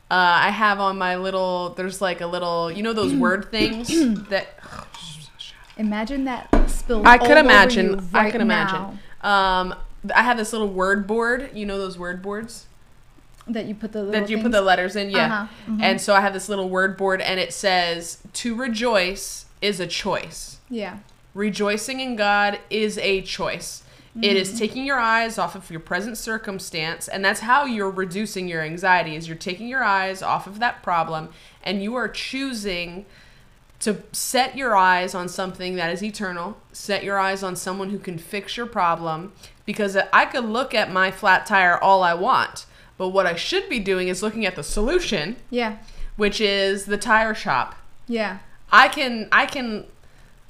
Uh, 0.10 0.50
I 0.50 0.50
have 0.50 0.80
on 0.80 0.98
my 0.98 1.18
little, 1.18 1.70
there's 1.72 2.02
like 2.02 2.22
a 2.22 2.28
little, 2.28 2.72
you 2.72 2.82
know, 2.82 2.94
those 2.94 3.14
word 3.14 3.50
things 3.52 3.90
that. 4.30 4.56
imagine 5.78 6.24
that 6.24 6.48
spilled. 6.68 7.06
I 7.06 7.20
could 7.20 7.38
imagine. 7.38 7.98
Right 8.12 8.28
I 8.28 8.32
could 8.32 8.42
imagine. 8.42 9.00
Um, 9.22 9.76
I 10.14 10.24
have 10.24 10.38
this 10.38 10.52
little 10.52 10.68
word 10.70 11.06
board. 11.06 11.52
You 11.54 11.66
know 11.66 11.78
those 11.78 11.98
word 11.98 12.24
boards? 12.24 12.66
that 13.48 13.66
you 13.66 13.76
put 13.76 13.92
the 13.92 14.04
that 14.06 14.22
you 14.30 14.38
things? 14.38 14.44
put 14.44 14.52
the 14.52 14.62
letters 14.62 14.96
in, 14.96 15.10
yeah. 15.10 15.26
Uh-huh. 15.26 15.46
Mm-hmm. 15.72 15.84
And 15.84 16.02
so 16.02 16.14
I 16.14 16.22
have 16.22 16.34
this 16.34 16.50
little 16.50 16.70
word 16.70 16.98
board, 16.98 17.22
and 17.22 17.40
it 17.40 17.54
says 17.54 18.18
to 18.34 18.56
rejoice 18.56 19.46
is 19.62 19.80
a 19.80 19.88
choice. 19.88 20.58
Yeah. 20.70 21.00
Rejoicing 21.34 22.00
in 22.00 22.16
God 22.16 22.60
is 22.70 22.98
a 23.00 23.22
choice. 23.22 23.84
Mm-hmm. 24.12 24.24
It 24.24 24.38
is 24.38 24.50
mm-hmm. 24.50 24.58
taking 24.58 24.86
your 24.86 25.00
eyes 25.00 25.38
off 25.38 25.56
of 25.56 25.70
your 25.70 25.80
present 25.80 26.18
circumstance, 26.18 27.08
and 27.08 27.24
that's 27.24 27.42
how 27.42 27.66
you're 27.66 27.90
reducing 27.92 28.48
your 28.48 28.62
anxiety. 28.62 29.16
Is 29.16 29.28
you're 29.28 29.38
taking 29.38 29.68
your 29.68 29.84
eyes 29.84 30.22
off 30.22 30.48
of 30.48 30.60
that 30.60 30.82
problem, 30.82 31.30
and 31.64 31.84
you 31.84 31.96
are 31.96 32.08
choosing 32.08 33.06
to 33.82 34.02
set 34.14 34.58
your 34.58 34.76
eyes 34.76 35.14
on 35.14 35.28
something 35.30 35.76
that 35.76 35.92
is 35.92 36.02
eternal. 36.02 36.58
Set 36.72 37.04
your 37.04 37.20
eyes 37.20 37.44
on 37.44 37.56
someone 37.56 37.92
who 37.92 38.00
can 38.00 38.18
fix 38.18 38.58
your 38.58 38.66
problem, 38.66 39.34
because 39.66 39.96
I 40.12 40.26
could 40.26 40.46
look 40.46 40.74
at 40.74 40.92
my 40.92 41.12
flat 41.12 41.46
tire 41.46 41.78
all 41.78 42.02
I 42.02 42.16
want 42.16 42.66
but 42.98 43.10
what 43.10 43.26
I 43.26 43.36
should 43.36 43.68
be 43.70 43.80
doing 43.80 44.08
is 44.08 44.24
looking 44.24 44.46
at 44.46 44.56
the 44.56 44.64
solution. 44.64 45.36
Yeah. 45.50 45.78
Which 46.16 46.40
is 46.40 46.86
the 46.86 46.98
tire 46.98 47.34
shop. 47.34 47.76
Yeah. 48.08 48.40
I 48.72 48.88
can 48.88 49.28
I 49.32 49.46
can 49.46 49.86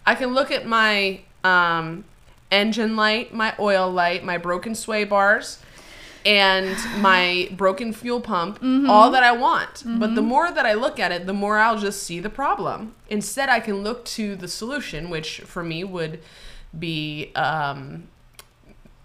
I 0.05 0.15
can 0.15 0.33
look 0.33 0.51
at 0.51 0.65
my 0.67 1.21
um, 1.43 2.05
engine 2.51 2.95
light, 2.95 3.33
my 3.33 3.55
oil 3.59 3.89
light, 3.89 4.23
my 4.23 4.37
broken 4.37 4.75
sway 4.75 5.05
bars, 5.05 5.59
and 6.23 6.75
my 7.01 7.49
broken 7.57 7.93
fuel 7.93 8.21
pump 8.21 8.57
mm-hmm. 8.59 8.89
all 8.89 9.09
that 9.09 9.23
I 9.23 9.31
want. 9.31 9.71
Mm-hmm. 9.75 9.99
But 9.99 10.13
the 10.13 10.21
mm-hmm. 10.21 10.29
more 10.29 10.51
that 10.51 10.65
I 10.67 10.73
look 10.73 10.99
at 10.99 11.11
it, 11.11 11.25
the 11.25 11.33
more 11.33 11.57
I'll 11.57 11.79
just 11.79 12.03
see 12.03 12.19
the 12.19 12.29
problem. 12.29 12.93
Instead, 13.09 13.49
I 13.49 13.59
can 13.59 13.81
look 13.81 14.05
to 14.05 14.35
the 14.35 14.47
solution, 14.47 15.09
which 15.09 15.39
for 15.41 15.63
me 15.63 15.83
would 15.83 16.19
be 16.77 17.31
um, 17.35 18.03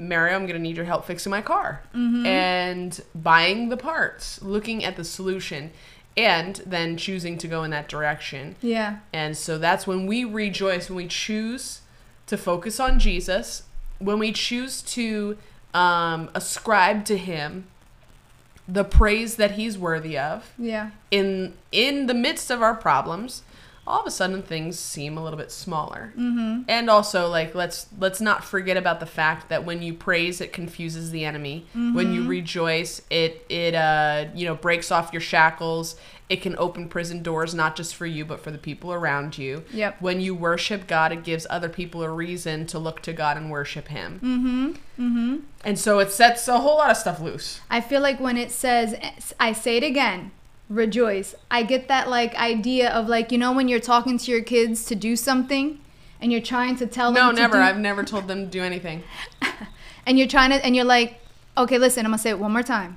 Mario, 0.01 0.35
I'm 0.35 0.45
going 0.47 0.55
to 0.57 0.63
need 0.63 0.77
your 0.77 0.87
help 0.87 1.05
fixing 1.05 1.31
my 1.31 1.43
car 1.43 1.83
mm-hmm. 1.95 2.25
and 2.25 2.99
buying 3.15 3.69
the 3.69 3.77
parts, 3.77 4.41
looking 4.41 4.83
at 4.83 4.97
the 4.97 5.05
solution, 5.05 5.71
and 6.17 6.57
then 6.67 6.97
choosing 6.97 7.37
to 7.39 7.47
go 7.47 7.63
in 7.65 7.71
that 7.71 7.89
direction. 7.89 8.57
Yeah. 8.63 9.01
And 9.13 9.37
so 9.37 9.59
that's 9.59 9.87
when 9.87 10.07
we 10.07 10.25
rejoice, 10.25 10.89
when 10.89 10.97
we 10.97 11.07
choose 11.07 11.83
to 12.27 12.39
focus 12.39 12.81
on 12.81 12.99
Jesus, 12.99 13.65
when 13.99 14.19
we 14.19 14.33
choose 14.33 14.81
to 14.83 15.37
um, 15.75 16.31
ascribe 16.35 17.05
to 17.05 17.19
Him 17.19 17.67
the 18.67 18.85
praise 18.85 19.37
that 19.37 19.53
He's 19.53 19.77
worthy 19.77 20.17
of. 20.17 20.51
Yeah. 20.57 20.91
In 21.11 21.55
in 21.73 22.07
the 22.07 22.15
midst 22.15 22.51
of 22.53 22.63
our 22.63 22.75
problems, 22.75 23.43
all 23.91 24.01
of 24.01 24.07
a 24.07 24.11
sudden 24.11 24.41
things 24.41 24.79
seem 24.79 25.19
a 25.19 25.23
little 25.23 25.39
bit 25.39 25.51
smaller. 25.51 26.13
Mm-hmm. 26.17 26.63
And 26.69 26.89
also, 26.89 27.29
like 27.29 27.55
let's 27.55 27.87
let's 27.99 28.21
not 28.21 28.45
forget 28.45 28.77
about 28.77 29.01
the 29.01 29.07
fact 29.07 29.49
that 29.49 29.65
when 29.65 29.83
you 29.83 29.93
praise, 29.95 30.41
it 30.41 30.53
confuses 30.53 31.11
the 31.11 31.25
enemy. 31.25 31.67
Mm-hmm. 31.71 31.95
When 31.95 32.15
you 32.15 32.21
mm-hmm. 32.21 32.29
rejoice, 32.31 33.03
it 33.11 33.45
it 33.49 33.75
uh 33.75 34.27
you 34.35 34.47
know 34.47 34.55
breaks 34.55 34.93
off 34.93 35.13
your 35.13 35.21
shackles. 35.21 35.97
It 36.29 36.43
can 36.43 36.55
open 36.59 36.89
prison 36.89 37.25
doors 37.25 37.55
not 37.57 37.75
just 37.75 37.97
for 37.97 38.07
you 38.07 38.25
but 38.25 38.39
for 38.39 38.53
the 38.53 38.59
people 38.59 38.93
around 38.93 39.37
you. 39.37 39.65
Yep. 39.73 40.01
When 40.01 40.21
you 40.21 40.37
worship 40.37 40.87
God, 40.87 41.11
it 41.11 41.25
gives 41.25 41.45
other 41.51 41.69
people 41.69 42.05
a 42.05 42.09
reason 42.11 42.67
to 42.69 42.79
look 42.79 43.03
to 43.03 43.13
God 43.13 43.37
and 43.37 43.51
worship 43.51 43.89
Him. 43.89 44.21
Mm-hmm. 44.23 44.73
Mm-hmm. 45.03 45.37
And 45.65 45.77
so 45.79 45.99
it 45.99 46.13
sets 46.13 46.47
a 46.47 46.61
whole 46.61 46.77
lot 46.79 46.91
of 46.91 46.97
stuff 46.97 47.21
loose. 47.21 47.61
I 47.69 47.81
feel 47.81 48.01
like 48.01 48.21
when 48.21 48.37
it 48.37 48.53
says, 48.53 48.95
"I 49.41 49.53
say 49.53 49.77
it 49.79 49.83
again." 49.85 50.31
rejoice. 50.71 51.35
I 51.51 51.65
get 51.65 51.89
that 51.89 52.09
like 52.09 52.35
idea 52.37 52.91
of 52.91 53.09
like 53.09 53.31
you 53.33 53.37
know 53.37 53.53
when 53.53 53.69
you're 53.69 53.81
talking 53.81 54.17
to 54.17 54.31
your 54.31 54.41
kids 54.41 54.87
to 54.87 54.95
do 54.95 55.17
something 55.17 55.81
and 56.21 56.33
you're 56.33 56.41
trying 56.41 56.77
to 56.77 56.87
tell 56.87 57.13
them 57.13 57.27
No, 57.27 57.33
never. 57.33 57.57
Do- 57.57 57.63
I've 57.63 57.79
never 57.79 58.05
told 58.05 58.29
them 58.29 58.45
to 58.45 58.51
do 58.51 58.63
anything. 58.63 59.03
and 60.07 60.17
you're 60.19 60.29
trying 60.29 60.51
to 60.51 60.65
and 60.65 60.75
you're 60.75 60.85
like, 60.85 61.21
"Okay, 61.59 61.77
listen, 61.77 62.07
I'm 62.07 62.13
going 62.13 62.19
to 62.19 62.23
say 62.23 62.31
it 62.31 62.39
one 62.39 62.53
more 62.53 62.63
time." 62.63 62.97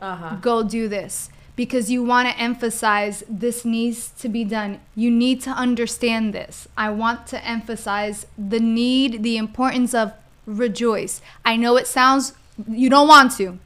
Uh-huh. 0.00 0.36
Go 0.36 0.62
do 0.62 0.88
this 0.88 1.30
because 1.56 1.90
you 1.90 2.02
want 2.02 2.26
to 2.28 2.38
emphasize 2.38 3.22
this 3.28 3.64
needs 3.64 4.08
to 4.18 4.28
be 4.28 4.44
done. 4.44 4.80
You 4.96 5.10
need 5.10 5.42
to 5.42 5.50
understand 5.50 6.32
this. 6.34 6.66
I 6.76 6.90
want 6.90 7.26
to 7.28 7.46
emphasize 7.46 8.26
the 8.38 8.60
need, 8.60 9.22
the 9.22 9.36
importance 9.36 9.92
of 9.94 10.14
rejoice. 10.46 11.20
I 11.44 11.56
know 11.56 11.76
it 11.76 11.86
sounds 11.86 12.32
you 12.66 12.90
don't 12.90 13.08
want 13.08 13.32
to. 13.32 13.58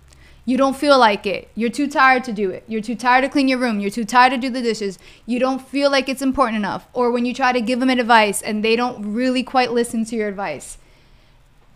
You 0.47 0.59
don't 0.59 0.77
feel 0.77 0.99
like 0.99 1.27
it. 1.27 1.49
You're 1.55 1.71
too 1.71 1.89
tired 1.89 2.23
to 2.25 2.33
do 2.33 2.51
it. 2.51 2.65
You're 2.69 2.83
too 2.83 2.95
tired 2.95 3.23
to 3.23 3.29
clean 3.31 3.49
your 3.49 3.59
room. 3.59 3.81
You're 3.81 3.91
too 3.91 4.05
tired 4.05 4.31
to 4.31 4.37
do 4.37 4.51
the 4.51 4.61
dishes. 4.61 4.99
You 5.25 5.39
don't 5.41 5.67
feel 5.67 5.91
like 5.91 6.09
it's 6.09 6.21
important 6.21 6.59
enough. 6.59 6.87
Or 6.93 7.11
when 7.11 7.25
you 7.25 7.33
try 7.33 7.53
to 7.53 7.61
give 7.63 7.81
them 7.81 7.89
advice 7.89 8.43
and 8.43 8.63
they 8.63 8.77
don't 8.77 9.13
really 9.15 9.43
quite 9.43 9.73
listen 9.73 10.05
to 10.07 10.17
your 10.17 10.29
advice. 10.29 10.77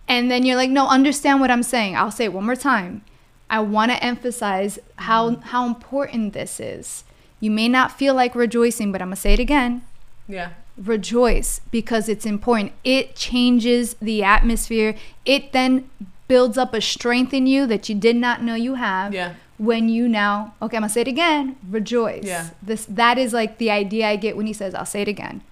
And 0.06 0.30
then 0.30 0.44
you're 0.44 0.56
like, 0.56 0.70
no, 0.70 0.86
understand 0.86 1.40
what 1.40 1.50
I'm 1.50 1.62
saying. 1.62 1.96
I'll 1.96 2.10
say 2.10 2.24
it 2.24 2.32
one 2.32 2.44
more 2.44 2.56
time. 2.56 3.02
I 3.48 3.60
want 3.60 3.90
to 3.90 4.04
emphasize 4.04 4.78
how 4.96 5.36
how 5.36 5.66
important 5.66 6.34
this 6.34 6.60
is. 6.60 7.04
You 7.40 7.50
may 7.50 7.68
not 7.68 7.96
feel 7.96 8.12
like 8.12 8.34
rejoicing, 8.34 8.92
but 8.92 9.00
I'm 9.00 9.08
gonna 9.08 9.16
say 9.16 9.32
it 9.32 9.38
again. 9.38 9.82
Yeah. 10.28 10.50
Rejoice 10.76 11.62
because 11.70 12.10
it's 12.10 12.26
important. 12.26 12.72
It 12.84 13.16
changes 13.16 13.96
the 14.02 14.22
atmosphere. 14.22 14.94
It 15.24 15.52
then 15.52 15.88
builds 16.28 16.58
up 16.58 16.74
a 16.74 16.80
strength 16.80 17.32
in 17.34 17.46
you 17.46 17.66
that 17.66 17.88
you 17.88 17.94
did 17.94 18.14
not 18.14 18.42
know 18.42 18.54
you 18.54 18.74
have. 18.74 19.12
Yeah. 19.12 19.34
When 19.56 19.88
you 19.88 20.06
now, 20.08 20.54
okay, 20.62 20.76
I'm 20.76 20.82
gonna 20.82 20.92
say 20.92 21.00
it 21.00 21.08
again. 21.08 21.56
Rejoice. 21.68 22.22
Yeah. 22.22 22.50
This 22.62 22.84
that 22.84 23.18
is 23.18 23.32
like 23.32 23.58
the 23.58 23.72
idea 23.72 24.06
I 24.06 24.14
get 24.14 24.36
when 24.36 24.46
he 24.46 24.52
says, 24.52 24.72
"I'll 24.72 24.86
say 24.86 25.02
it 25.02 25.08
again." 25.08 25.42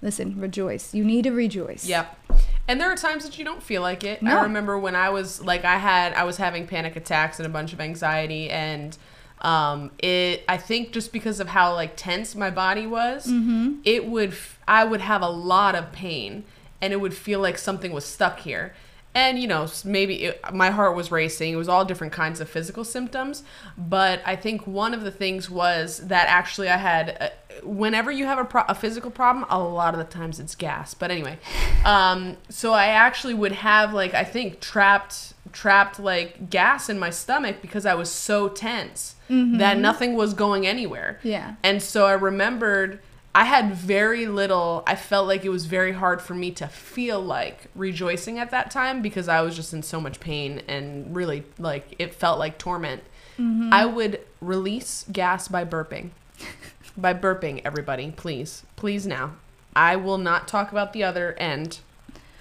Listen, 0.00 0.40
rejoice. 0.40 0.94
You 0.94 1.04
need 1.04 1.24
to 1.24 1.30
rejoice. 1.30 1.84
Yep. 1.84 2.18
And 2.66 2.80
there 2.80 2.90
are 2.90 2.96
times 2.96 3.24
that 3.24 3.38
you 3.38 3.44
don't 3.44 3.62
feel 3.62 3.82
like 3.82 4.02
it. 4.02 4.22
No. 4.22 4.38
I 4.38 4.42
remember 4.44 4.78
when 4.78 4.96
I 4.96 5.10
was 5.10 5.42
like 5.44 5.66
I 5.66 5.76
had 5.76 6.14
I 6.14 6.24
was 6.24 6.38
having 6.38 6.66
panic 6.66 6.96
attacks 6.96 7.38
and 7.38 7.44
a 7.44 7.50
bunch 7.50 7.74
of 7.74 7.80
anxiety 7.82 8.48
and 8.48 8.96
um 9.42 9.90
it 9.98 10.42
I 10.48 10.56
think 10.56 10.92
just 10.92 11.12
because 11.12 11.38
of 11.40 11.48
how 11.48 11.74
like 11.74 11.96
tense 11.96 12.34
my 12.34 12.48
body 12.48 12.86
was, 12.86 13.26
mm-hmm. 13.26 13.74
it 13.84 14.06
would 14.06 14.34
I 14.66 14.84
would 14.84 15.02
have 15.02 15.20
a 15.20 15.28
lot 15.30 15.74
of 15.74 15.92
pain 15.92 16.44
and 16.80 16.94
it 16.94 16.96
would 16.96 17.14
feel 17.14 17.40
like 17.40 17.58
something 17.58 17.92
was 17.92 18.06
stuck 18.06 18.38
here 18.40 18.72
and 19.14 19.38
you 19.38 19.46
know 19.46 19.66
maybe 19.84 20.24
it, 20.24 20.40
my 20.52 20.70
heart 20.70 20.94
was 20.94 21.10
racing 21.10 21.52
it 21.52 21.56
was 21.56 21.68
all 21.68 21.84
different 21.84 22.12
kinds 22.12 22.40
of 22.40 22.48
physical 22.48 22.84
symptoms 22.84 23.42
but 23.76 24.20
i 24.24 24.36
think 24.36 24.66
one 24.66 24.94
of 24.94 25.02
the 25.02 25.10
things 25.10 25.50
was 25.50 25.98
that 26.06 26.26
actually 26.28 26.68
i 26.68 26.76
had 26.76 27.16
uh, 27.20 27.28
whenever 27.66 28.10
you 28.12 28.24
have 28.24 28.38
a, 28.38 28.44
pro- 28.44 28.64
a, 28.68 28.74
physical 28.74 29.10
problem 29.10 29.44
a 29.50 29.58
lot 29.58 29.94
of 29.94 29.98
the 29.98 30.04
times 30.06 30.38
it's 30.38 30.54
gas 30.54 30.94
but 30.94 31.10
anyway 31.10 31.36
um, 31.84 32.36
so 32.48 32.72
i 32.72 32.86
actually 32.86 33.34
would 33.34 33.52
have 33.52 33.92
like 33.92 34.14
i 34.14 34.24
think 34.24 34.60
trapped 34.60 35.34
trapped 35.52 35.98
like 35.98 36.48
gas 36.48 36.88
in 36.88 36.96
my 36.96 37.10
stomach 37.10 37.56
because 37.60 37.84
i 37.84 37.92
was 37.94 38.10
so 38.10 38.48
tense 38.48 39.16
mm-hmm. 39.28 39.58
that 39.58 39.76
nothing 39.76 40.14
was 40.14 40.32
going 40.34 40.64
anywhere 40.64 41.18
yeah 41.24 41.56
and 41.64 41.82
so 41.82 42.06
i 42.06 42.12
remembered 42.12 43.00
I 43.34 43.44
had 43.44 43.72
very 43.74 44.26
little, 44.26 44.82
I 44.86 44.96
felt 44.96 45.28
like 45.28 45.44
it 45.44 45.50
was 45.50 45.66
very 45.66 45.92
hard 45.92 46.20
for 46.20 46.34
me 46.34 46.50
to 46.52 46.66
feel 46.66 47.20
like 47.20 47.66
rejoicing 47.76 48.38
at 48.40 48.50
that 48.50 48.72
time 48.72 49.02
because 49.02 49.28
I 49.28 49.40
was 49.42 49.54
just 49.54 49.72
in 49.72 49.82
so 49.84 50.00
much 50.00 50.18
pain 50.18 50.62
and 50.66 51.14
really 51.14 51.44
like 51.58 51.94
it 51.98 52.12
felt 52.14 52.40
like 52.40 52.58
torment. 52.58 53.04
Mm-hmm. 53.38 53.72
I 53.72 53.86
would 53.86 54.20
release 54.40 55.04
gas 55.12 55.46
by 55.46 55.64
burping. 55.64 56.10
by 56.96 57.14
burping, 57.14 57.62
everybody, 57.64 58.10
please. 58.10 58.64
Please 58.74 59.06
now. 59.06 59.34
I 59.76 59.94
will 59.94 60.18
not 60.18 60.48
talk 60.48 60.72
about 60.72 60.92
the 60.92 61.04
other 61.04 61.34
end 61.34 61.78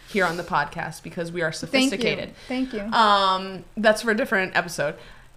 here 0.10 0.25
on 0.25 0.38
the 0.38 0.43
podcast 0.43 1.04
because 1.04 1.32
we 1.32 1.43
are 1.43 1.52
sophisticated. 1.52 2.34
Thank 2.47 2.73
you. 2.73 2.80
Thank 2.80 2.91
you. 2.91 2.97
Um, 2.97 3.63
that's 3.78 4.02
for 4.02 4.10
a 4.10 4.15
different 4.15 4.58
episode. 4.58 4.95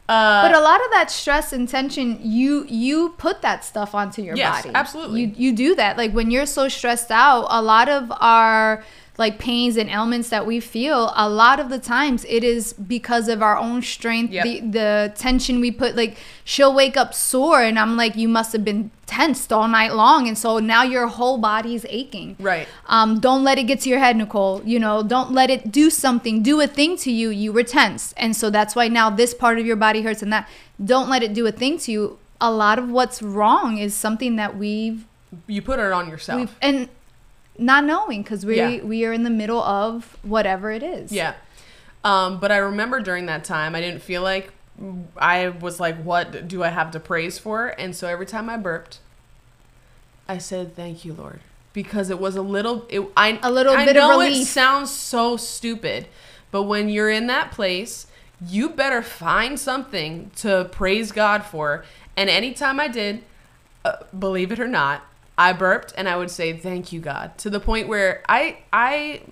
Uh, 0.09 0.43
but 0.49 0.55
a 0.55 0.61
lot 0.61 0.85
of 0.85 0.91
that 0.91 1.11
stress 1.11 1.53
and 1.53 1.69
tension, 1.69 2.19
you 2.23 2.67
you 2.69 3.11
put 3.19 3.41
that 3.43 3.65
stuff 3.65 3.95
onto 3.95 4.21
your 4.21 4.35
yes, 4.37 4.63
body. 4.63 4.75
Absolutely, 4.75 5.23
you 5.23 5.33
you 5.37 5.53
do 5.55 5.75
that. 5.77 5.97
Like 5.97 6.11
when 6.13 6.31
you're 6.31 6.47
so 6.47 6.69
stressed 6.69 7.13
out, 7.13 7.47
a 7.51 7.63
lot 7.63 7.89
of 7.89 8.13
our 8.21 8.83
like 9.23 9.39
pains 9.39 9.77
and 9.79 9.89
ailments 9.89 10.29
that 10.31 10.45
we 10.47 10.59
feel, 10.59 11.13
a 11.17 11.29
lot 11.31 11.59
of 11.61 11.69
the 11.71 11.79
times 11.79 12.27
it 12.29 12.43
is 12.43 12.73
because 12.75 13.29
of 13.29 13.41
our 13.41 13.57
own 13.57 13.81
strength, 13.81 14.33
yep. 14.33 14.43
the, 14.45 14.61
the 14.63 15.13
tension 15.15 15.61
we 15.61 15.71
put. 15.71 15.95
Like 15.97 16.17
she'll 16.45 16.75
wake 16.75 16.97
up 16.97 17.15
sore, 17.15 17.63
and 17.63 17.79
I'm 17.79 17.97
like, 17.97 18.17
you 18.17 18.29
must 18.29 18.53
have 18.53 18.65
been 18.65 18.91
tensed 19.07 19.53
all 19.53 19.69
night 19.69 19.93
long, 19.93 20.27
and 20.27 20.37
so 20.37 20.59
now 20.59 20.83
your 20.83 21.07
whole 21.07 21.39
body's 21.39 21.87
aching. 21.89 22.35
Right. 22.41 22.67
Um, 22.87 23.21
don't 23.21 23.45
let 23.45 23.59
it 23.61 23.65
get 23.69 23.79
to 23.83 23.89
your 23.89 24.01
head, 24.01 24.17
Nicole. 24.17 24.61
You 24.65 24.81
know, 24.81 25.03
don't 25.05 25.31
let 25.33 25.49
it 25.51 25.71
do 25.71 25.89
something, 25.89 26.43
do 26.43 26.61
a 26.61 26.67
thing 26.67 26.97
to 26.99 27.13
you. 27.13 27.29
You 27.31 27.53
were 27.53 27.63
tense, 27.79 28.13
and 28.17 28.35
so 28.35 28.51
that's 28.51 28.75
why 28.75 28.89
now 28.89 29.09
this 29.09 29.33
part 29.35 29.59
of 29.61 29.65
your 29.65 29.77
body 29.77 30.03
hurts 30.03 30.23
and 30.23 30.33
that. 30.33 30.49
Don't 30.85 31.09
let 31.09 31.23
it 31.23 31.33
do 31.33 31.47
a 31.47 31.53
thing 31.53 31.79
to 31.85 31.93
you. 31.93 32.19
A 32.41 32.51
lot 32.51 32.77
of 32.77 32.91
what's 32.91 33.23
wrong 33.23 33.79
is 33.79 33.95
something 33.95 34.35
that 34.35 34.59
we've 34.59 35.07
you 35.47 35.63
put 35.63 35.79
it 35.79 35.93
on 35.93 36.11
yourself. 36.11 36.41
We've, 36.41 36.55
and 36.61 36.89
not 37.59 37.85
knowing 37.85 38.23
because 38.23 38.47
we 38.47 38.57
yeah. 38.57 38.83
we 38.83 39.05
are 39.05 39.13
in 39.13 39.23
the 39.25 39.31
middle 39.31 39.63
of 39.63 40.17
whatever 40.23 40.71
it 40.71 40.83
is. 40.83 41.13
Yeah. 41.13 41.35
Um, 42.05 42.41
but 42.41 42.51
I 42.51 42.57
remember 42.59 43.01
during 43.01 43.27
that 43.27 43.45
time, 43.45 43.75
I 43.75 43.81
didn't 43.81 44.03
feel 44.03 44.23
like 44.23 44.53
I 45.17 45.49
was 45.51 45.79
like, 45.79 46.03
what 46.03 46.49
do 46.49 46.63
I 46.65 46.69
have 46.69 46.91
to 46.93 47.01
praise 47.01 47.39
for? 47.39 47.69
And 47.79 47.95
so 47.95 48.09
every 48.09 48.27
time 48.27 48.49
I 48.51 48.57
burped, 48.57 48.99
I 50.29 50.39
said, 50.39 50.75
"Thank 50.75 51.05
you, 51.05 51.13
Lord," 51.13 51.41
because 51.73 52.11
it 52.11 52.19
was 52.19 52.37
a 52.37 52.43
little. 52.43 52.87
It, 52.89 53.01
I 53.17 53.39
a 53.43 53.53
little 53.53 53.75
I 53.75 53.85
bit 53.85 53.97
know 53.97 54.11
of 54.13 54.19
relief. 54.21 54.43
It 54.43 54.47
sounds 54.47 54.91
so 54.91 55.37
stupid, 55.37 56.09
but 56.51 56.65
when 56.65 56.89
you're 56.89 57.11
in 57.11 57.27
that 57.29 57.51
place, 57.53 58.07
you 58.45 58.71
better 58.71 59.03
find 59.03 59.61
something 59.61 60.31
to 60.37 60.69
praise 60.73 61.13
God 61.13 61.45
for. 61.45 61.85
And 62.17 62.29
anytime 62.29 62.81
I 62.81 62.89
did, 62.89 63.23
uh, 63.85 63.97
believe 64.19 64.53
it 64.53 64.59
or 64.61 64.69
not, 64.69 65.03
I 65.39 65.53
burped 65.53 65.95
and 65.97 66.09
I 66.09 66.17
would 66.17 66.31
say 66.31 66.53
thank 66.53 66.93
you 66.93 67.01
God 67.01 67.37
to 67.39 67.51
the 67.51 67.61
point 67.61 67.89
where 67.89 68.23
I 68.29 68.59
I 68.73 69.23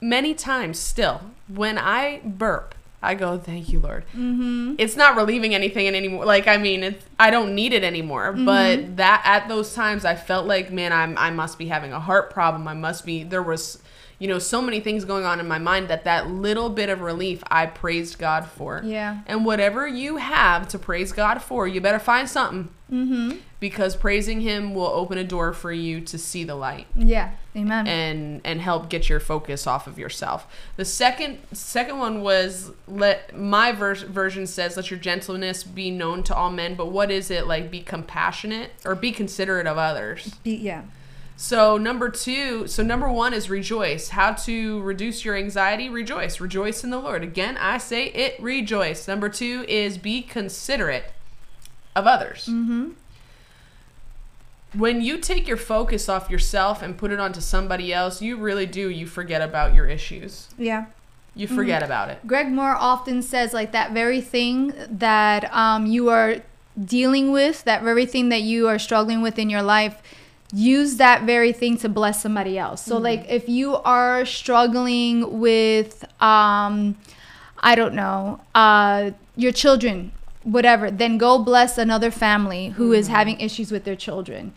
many 0.00 0.34
times 0.34 0.78
still 0.78 1.20
when 1.48 1.78
I 1.78 2.20
burp 2.24 2.74
I 3.02 3.14
go 3.14 3.38
thank 3.38 3.68
you 3.68 3.78
Lord. 3.80 4.04
Mm-hmm. 4.08 4.74
It's 4.78 4.96
not 4.96 5.14
relieving 5.16 5.54
anything 5.54 5.86
anymore. 5.86 6.24
Like 6.24 6.48
I 6.48 6.56
mean, 6.56 6.82
it's, 6.82 7.04
I 7.20 7.30
don't 7.30 7.54
need 7.54 7.72
it 7.72 7.84
anymore. 7.84 8.32
Mm-hmm. 8.32 8.44
But 8.46 8.96
that 8.96 9.20
at 9.24 9.48
those 9.48 9.74
times 9.74 10.04
I 10.04 10.16
felt 10.16 10.46
like 10.46 10.72
man, 10.72 10.92
I'm 10.92 11.16
I 11.16 11.30
must 11.30 11.58
be 11.58 11.68
having 11.68 11.92
a 11.92 12.00
heart 12.00 12.30
problem. 12.30 12.66
I 12.66 12.74
must 12.74 13.06
be 13.06 13.22
there 13.22 13.42
was 13.42 13.80
you 14.18 14.26
know 14.26 14.38
so 14.40 14.60
many 14.60 14.80
things 14.80 15.04
going 15.04 15.24
on 15.24 15.38
in 15.38 15.46
my 15.46 15.58
mind 15.58 15.88
that 15.88 16.04
that 16.04 16.30
little 16.30 16.70
bit 16.70 16.88
of 16.88 17.02
relief 17.02 17.44
i 17.48 17.66
praised 17.66 18.16
god 18.18 18.46
for 18.46 18.80
yeah 18.82 19.20
and 19.26 19.44
whatever 19.44 19.86
you 19.86 20.16
have 20.16 20.66
to 20.68 20.78
praise 20.78 21.12
god 21.12 21.42
for 21.42 21.68
you 21.68 21.82
better 21.82 21.98
find 21.98 22.26
something 22.26 22.72
mm-hmm 22.90 23.36
because 23.58 23.96
praising 23.96 24.42
him 24.42 24.74
will 24.74 24.86
open 24.88 25.16
a 25.16 25.24
door 25.24 25.52
for 25.52 25.72
you 25.72 26.00
to 26.02 26.18
see 26.18 26.44
the 26.44 26.54
light. 26.54 26.86
Yeah. 26.94 27.32
Amen. 27.56 27.86
And 27.86 28.40
and 28.44 28.60
help 28.60 28.90
get 28.90 29.08
your 29.08 29.20
focus 29.20 29.66
off 29.66 29.86
of 29.86 29.98
yourself. 29.98 30.46
The 30.76 30.84
second 30.84 31.38
second 31.52 31.98
one 31.98 32.22
was 32.22 32.70
let 32.86 33.36
my 33.36 33.72
vers- 33.72 34.02
version 34.02 34.46
says 34.46 34.76
let 34.76 34.90
your 34.90 35.00
gentleness 35.00 35.64
be 35.64 35.90
known 35.90 36.22
to 36.24 36.34
all 36.34 36.50
men, 36.50 36.74
but 36.74 36.86
what 36.92 37.10
is 37.10 37.30
it 37.30 37.46
like 37.46 37.70
be 37.70 37.80
compassionate 37.80 38.70
or 38.84 38.94
be 38.94 39.10
considerate 39.10 39.66
of 39.66 39.78
others? 39.78 40.34
Be, 40.42 40.54
yeah. 40.56 40.82
So 41.38 41.76
number 41.76 42.08
2, 42.08 42.66
so 42.66 42.82
number 42.82 43.12
1 43.12 43.34
is 43.34 43.50
rejoice. 43.50 44.08
How 44.08 44.32
to 44.32 44.80
reduce 44.80 45.22
your 45.22 45.36
anxiety? 45.36 45.90
Rejoice. 45.90 46.40
Rejoice 46.40 46.82
in 46.82 46.88
the 46.88 46.98
Lord. 46.98 47.22
Again, 47.22 47.58
I 47.58 47.76
say 47.76 48.06
it 48.06 48.40
rejoice. 48.40 49.06
Number 49.06 49.28
2 49.28 49.66
is 49.68 49.98
be 49.98 50.22
considerate 50.22 51.12
of 51.94 52.06
others. 52.06 52.48
Mhm 52.50 52.92
when 54.74 55.00
you 55.00 55.18
take 55.18 55.46
your 55.46 55.56
focus 55.56 56.08
off 56.08 56.28
yourself 56.30 56.82
and 56.82 56.96
put 56.98 57.10
it 57.10 57.20
onto 57.20 57.40
somebody 57.40 57.92
else, 57.92 58.20
you 58.20 58.36
really 58.36 58.66
do. 58.66 58.88
You 58.88 59.06
forget 59.06 59.40
about 59.40 59.74
your 59.74 59.86
issues. 59.88 60.48
Yeah. 60.58 60.86
You 61.34 61.46
mm-hmm. 61.46 61.56
forget 61.56 61.82
mm-hmm. 61.82 61.92
about 61.92 62.08
it. 62.10 62.26
Greg 62.26 62.48
Mohr 62.50 62.74
often 62.78 63.22
says 63.22 63.52
like 63.54 63.72
that 63.72 63.92
very 63.92 64.20
thing 64.20 64.72
that 64.88 65.52
um, 65.54 65.86
you 65.86 66.08
are 66.10 66.36
dealing 66.82 67.32
with, 67.32 67.64
that 67.64 67.82
very 67.82 68.06
thing 68.06 68.28
that 68.30 68.42
you 68.42 68.68
are 68.68 68.78
struggling 68.78 69.22
with 69.22 69.38
in 69.38 69.48
your 69.50 69.62
life. 69.62 70.02
Use 70.52 70.96
that 70.96 71.22
very 71.22 71.52
thing 71.52 71.76
to 71.78 71.88
bless 71.88 72.22
somebody 72.22 72.56
else. 72.58 72.80
So, 72.84 72.94
mm-hmm. 72.94 73.04
like, 73.04 73.26
if 73.28 73.48
you 73.48 73.74
are 73.78 74.24
struggling 74.24 75.40
with, 75.40 76.04
um, 76.22 76.94
I 77.58 77.74
don't 77.74 77.94
know, 77.94 78.40
uh, 78.54 79.10
your 79.34 79.50
children 79.50 80.12
whatever, 80.46 80.90
then 80.90 81.18
go 81.18 81.38
bless 81.38 81.76
another 81.76 82.10
family 82.10 82.68
who 82.70 82.92
is 82.92 83.06
mm-hmm. 83.06 83.16
having 83.16 83.40
issues 83.40 83.70
with 83.72 83.84
their 83.84 83.96
children. 83.96 84.52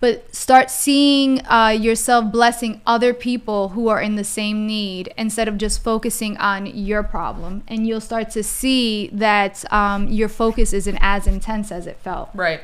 But 0.00 0.34
start 0.34 0.70
seeing 0.70 1.46
uh, 1.46 1.68
yourself 1.68 2.30
blessing 2.32 2.80
other 2.86 3.14
people 3.14 3.70
who 3.70 3.88
are 3.88 4.00
in 4.02 4.16
the 4.16 4.24
same 4.24 4.66
need 4.66 5.12
instead 5.16 5.48
of 5.48 5.56
just 5.56 5.82
focusing 5.84 6.36
on 6.38 6.66
your 6.66 7.02
problem. 7.02 7.62
And 7.68 7.86
you'll 7.86 8.00
start 8.02 8.30
to 8.30 8.42
see 8.42 9.08
that 9.12 9.70
um, 9.72 10.08
your 10.08 10.28
focus 10.28 10.72
isn't 10.72 10.98
as 11.00 11.26
intense 11.26 11.70
as 11.70 11.86
it 11.86 11.96
felt. 11.98 12.30
Right. 12.34 12.60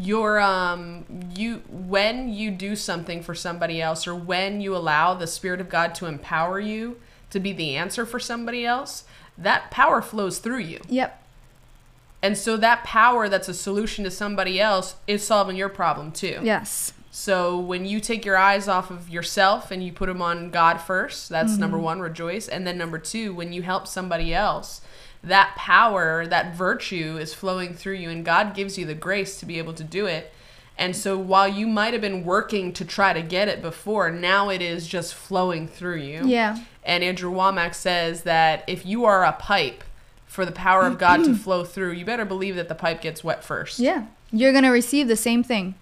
Your 0.00 0.38
um 0.38 1.04
you 1.34 1.62
when 1.68 2.28
you 2.32 2.52
do 2.52 2.76
something 2.76 3.20
for 3.20 3.34
somebody 3.34 3.82
else 3.82 4.06
or 4.06 4.14
when 4.14 4.60
you 4.60 4.76
allow 4.76 5.14
the 5.14 5.26
spirit 5.26 5.60
of 5.60 5.68
God 5.68 5.92
to 5.96 6.06
empower 6.06 6.60
you 6.60 7.00
to 7.30 7.40
be 7.40 7.52
the 7.52 7.74
answer 7.74 8.06
for 8.06 8.20
somebody 8.20 8.64
else, 8.64 9.02
that 9.36 9.72
power 9.72 10.00
flows 10.00 10.38
through 10.38 10.58
you. 10.60 10.80
Yep. 10.88 11.20
And 12.22 12.36
so 12.36 12.56
that 12.56 12.84
power 12.84 13.28
that's 13.28 13.48
a 13.48 13.54
solution 13.54 14.04
to 14.04 14.10
somebody 14.10 14.60
else 14.60 14.96
is 15.06 15.24
solving 15.24 15.56
your 15.56 15.68
problem 15.68 16.10
too. 16.12 16.40
Yes. 16.42 16.92
So 17.10 17.58
when 17.58 17.84
you 17.84 18.00
take 18.00 18.24
your 18.24 18.36
eyes 18.36 18.68
off 18.68 18.90
of 18.90 19.08
yourself 19.08 19.70
and 19.70 19.82
you 19.84 19.92
put 19.92 20.06
them 20.06 20.22
on 20.22 20.50
God 20.50 20.78
first, 20.78 21.28
that's 21.28 21.52
mm-hmm. 21.52 21.60
number 21.60 21.78
1, 21.78 22.00
rejoice. 22.00 22.48
And 22.48 22.66
then 22.66 22.78
number 22.78 22.98
2, 22.98 23.34
when 23.34 23.52
you 23.52 23.62
help 23.62 23.86
somebody 23.86 24.32
else, 24.34 24.80
that 25.22 25.54
power, 25.56 26.26
that 26.26 26.54
virtue 26.56 27.18
is 27.20 27.34
flowing 27.34 27.74
through 27.74 27.94
you 27.94 28.10
and 28.10 28.24
God 28.24 28.54
gives 28.54 28.78
you 28.78 28.84
the 28.86 28.94
grace 28.94 29.38
to 29.40 29.46
be 29.46 29.58
able 29.58 29.74
to 29.74 29.84
do 29.84 30.06
it. 30.06 30.32
And 30.76 30.94
so 30.94 31.18
while 31.18 31.48
you 31.48 31.66
might 31.66 31.92
have 31.92 32.02
been 32.02 32.24
working 32.24 32.72
to 32.74 32.84
try 32.84 33.12
to 33.12 33.20
get 33.22 33.48
it 33.48 33.60
before, 33.60 34.10
now 34.12 34.48
it 34.48 34.62
is 34.62 34.86
just 34.86 35.12
flowing 35.12 35.66
through 35.66 35.96
you. 35.96 36.22
Yeah. 36.24 36.58
And 36.84 37.02
Andrew 37.02 37.32
Wommack 37.32 37.74
says 37.74 38.22
that 38.22 38.62
if 38.68 38.86
you 38.86 39.04
are 39.04 39.24
a 39.24 39.32
pipe 39.32 39.82
for 40.38 40.46
the 40.46 40.52
power 40.52 40.86
of 40.86 40.98
God 40.98 41.24
to 41.24 41.34
flow 41.34 41.64
through, 41.64 41.90
you 41.94 42.04
better 42.04 42.24
believe 42.24 42.54
that 42.54 42.68
the 42.68 42.74
pipe 42.76 43.00
gets 43.00 43.24
wet 43.24 43.42
first. 43.42 43.80
Yeah. 43.80 44.06
You're 44.30 44.52
going 44.52 44.62
to 44.62 44.70
receive 44.70 45.08
the 45.08 45.16
same 45.16 45.42
thing. 45.42 45.74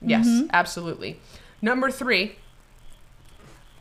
Yes, 0.00 0.28
mm-hmm. 0.28 0.46
absolutely. 0.52 1.18
Number 1.60 1.90
three, 1.90 2.36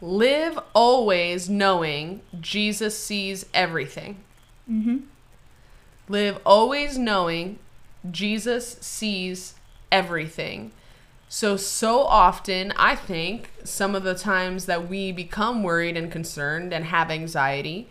live 0.01 0.57
always 0.73 1.47
knowing 1.51 2.21
Jesus 2.41 2.97
sees 2.97 3.45
everything. 3.53 4.21
Mm-hmm. 4.67 5.01
Live 6.09 6.39
always 6.47 6.97
knowing 6.97 7.59
Jesus 8.09 8.77
sees 8.81 9.53
everything. 9.91 10.71
So, 11.29 11.57
so 11.57 12.01
often, 12.05 12.73
I 12.75 12.95
think 12.95 13.51
some 13.63 13.93
of 13.93 14.01
the 14.01 14.15
times 14.15 14.65
that 14.65 14.89
we 14.89 15.11
become 15.11 15.61
worried 15.61 15.95
and 15.95 16.11
concerned 16.11 16.73
and 16.73 16.85
have 16.85 17.11
anxiety 17.11 17.87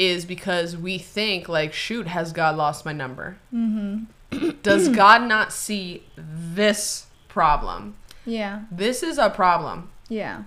is 0.00 0.24
because 0.24 0.76
we 0.78 0.96
think 0.96 1.46
like 1.46 1.74
shoot 1.74 2.06
has 2.06 2.32
god 2.32 2.56
lost 2.56 2.84
my 2.86 2.92
number 2.92 3.36
mm-hmm. 3.54 4.50
does 4.62 4.88
god 4.88 5.22
not 5.28 5.52
see 5.52 6.02
this 6.16 7.06
problem 7.28 7.94
yeah 8.24 8.62
this 8.72 9.02
is 9.02 9.18
a 9.18 9.28
problem 9.28 9.90
yeah 10.08 10.42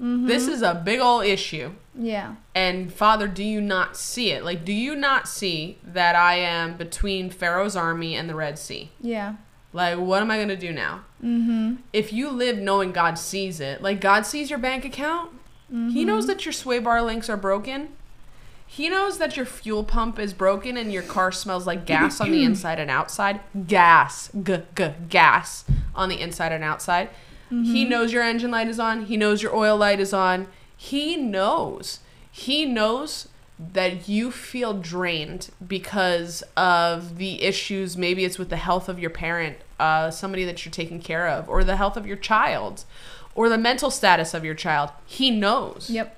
mm-hmm. 0.00 0.26
this 0.26 0.46
is 0.46 0.62
a 0.62 0.74
big 0.86 1.00
old 1.00 1.26
issue 1.26 1.72
yeah 1.98 2.36
and 2.54 2.92
father 2.92 3.26
do 3.26 3.42
you 3.42 3.60
not 3.60 3.96
see 3.96 4.30
it 4.30 4.44
like 4.44 4.64
do 4.64 4.72
you 4.72 4.94
not 4.94 5.26
see 5.26 5.76
that 5.82 6.14
i 6.14 6.36
am 6.36 6.76
between 6.76 7.28
pharaoh's 7.28 7.74
army 7.74 8.14
and 8.14 8.30
the 8.30 8.34
red 8.34 8.56
sea 8.56 8.90
yeah 9.00 9.34
like 9.72 9.98
what 9.98 10.22
am 10.22 10.30
i 10.30 10.38
gonna 10.38 10.56
do 10.56 10.72
now 10.72 11.04
mm-hmm. 11.20 11.74
if 11.92 12.12
you 12.12 12.30
live 12.30 12.58
knowing 12.58 12.92
god 12.92 13.18
sees 13.18 13.58
it 13.58 13.82
like 13.82 14.00
god 14.00 14.24
sees 14.24 14.50
your 14.50 14.58
bank 14.58 14.84
account 14.84 15.30
he 15.68 15.74
mm-hmm. 15.76 16.04
knows 16.06 16.28
that 16.28 16.44
your 16.46 16.52
sway 16.52 16.78
bar 16.78 17.02
links 17.02 17.28
are 17.28 17.36
broken 17.38 17.88
he 18.66 18.88
knows 18.88 19.18
that 19.18 19.36
your 19.36 19.46
fuel 19.46 19.84
pump 19.84 20.18
is 20.18 20.32
broken 20.32 20.76
and 20.76 20.92
your 20.92 21.02
car 21.02 21.30
smells 21.30 21.66
like 21.66 21.86
gas 21.86 22.20
on 22.20 22.30
the 22.30 22.42
inside 22.44 22.78
and 22.80 22.90
outside. 22.90 23.40
Gas, 23.66 24.30
g 24.42 24.56
g 24.76 24.88
gas 25.08 25.64
on 25.94 26.08
the 26.08 26.20
inside 26.20 26.52
and 26.52 26.64
outside. 26.64 27.10
Mm-hmm. 27.46 27.64
He 27.64 27.84
knows 27.84 28.12
your 28.12 28.22
engine 28.22 28.50
light 28.50 28.68
is 28.68 28.80
on. 28.80 29.06
He 29.06 29.16
knows 29.16 29.42
your 29.42 29.54
oil 29.54 29.76
light 29.76 30.00
is 30.00 30.12
on. 30.12 30.48
He 30.76 31.16
knows. 31.16 32.00
He 32.32 32.64
knows 32.64 33.28
that 33.58 34.08
you 34.08 34.32
feel 34.32 34.74
drained 34.74 35.50
because 35.64 36.42
of 36.56 37.18
the 37.18 37.42
issues. 37.42 37.96
Maybe 37.96 38.24
it's 38.24 38.38
with 38.38 38.48
the 38.48 38.56
health 38.56 38.88
of 38.88 38.98
your 38.98 39.10
parent, 39.10 39.58
uh, 39.78 40.10
somebody 40.10 40.44
that 40.46 40.64
you're 40.64 40.72
taking 40.72 41.00
care 41.00 41.28
of, 41.28 41.48
or 41.48 41.62
the 41.62 41.76
health 41.76 41.96
of 41.96 42.08
your 42.08 42.16
child, 42.16 42.84
or 43.36 43.48
the 43.48 43.58
mental 43.58 43.90
status 43.92 44.34
of 44.34 44.44
your 44.44 44.54
child. 44.56 44.90
He 45.06 45.30
knows. 45.30 45.88
Yep. 45.90 46.16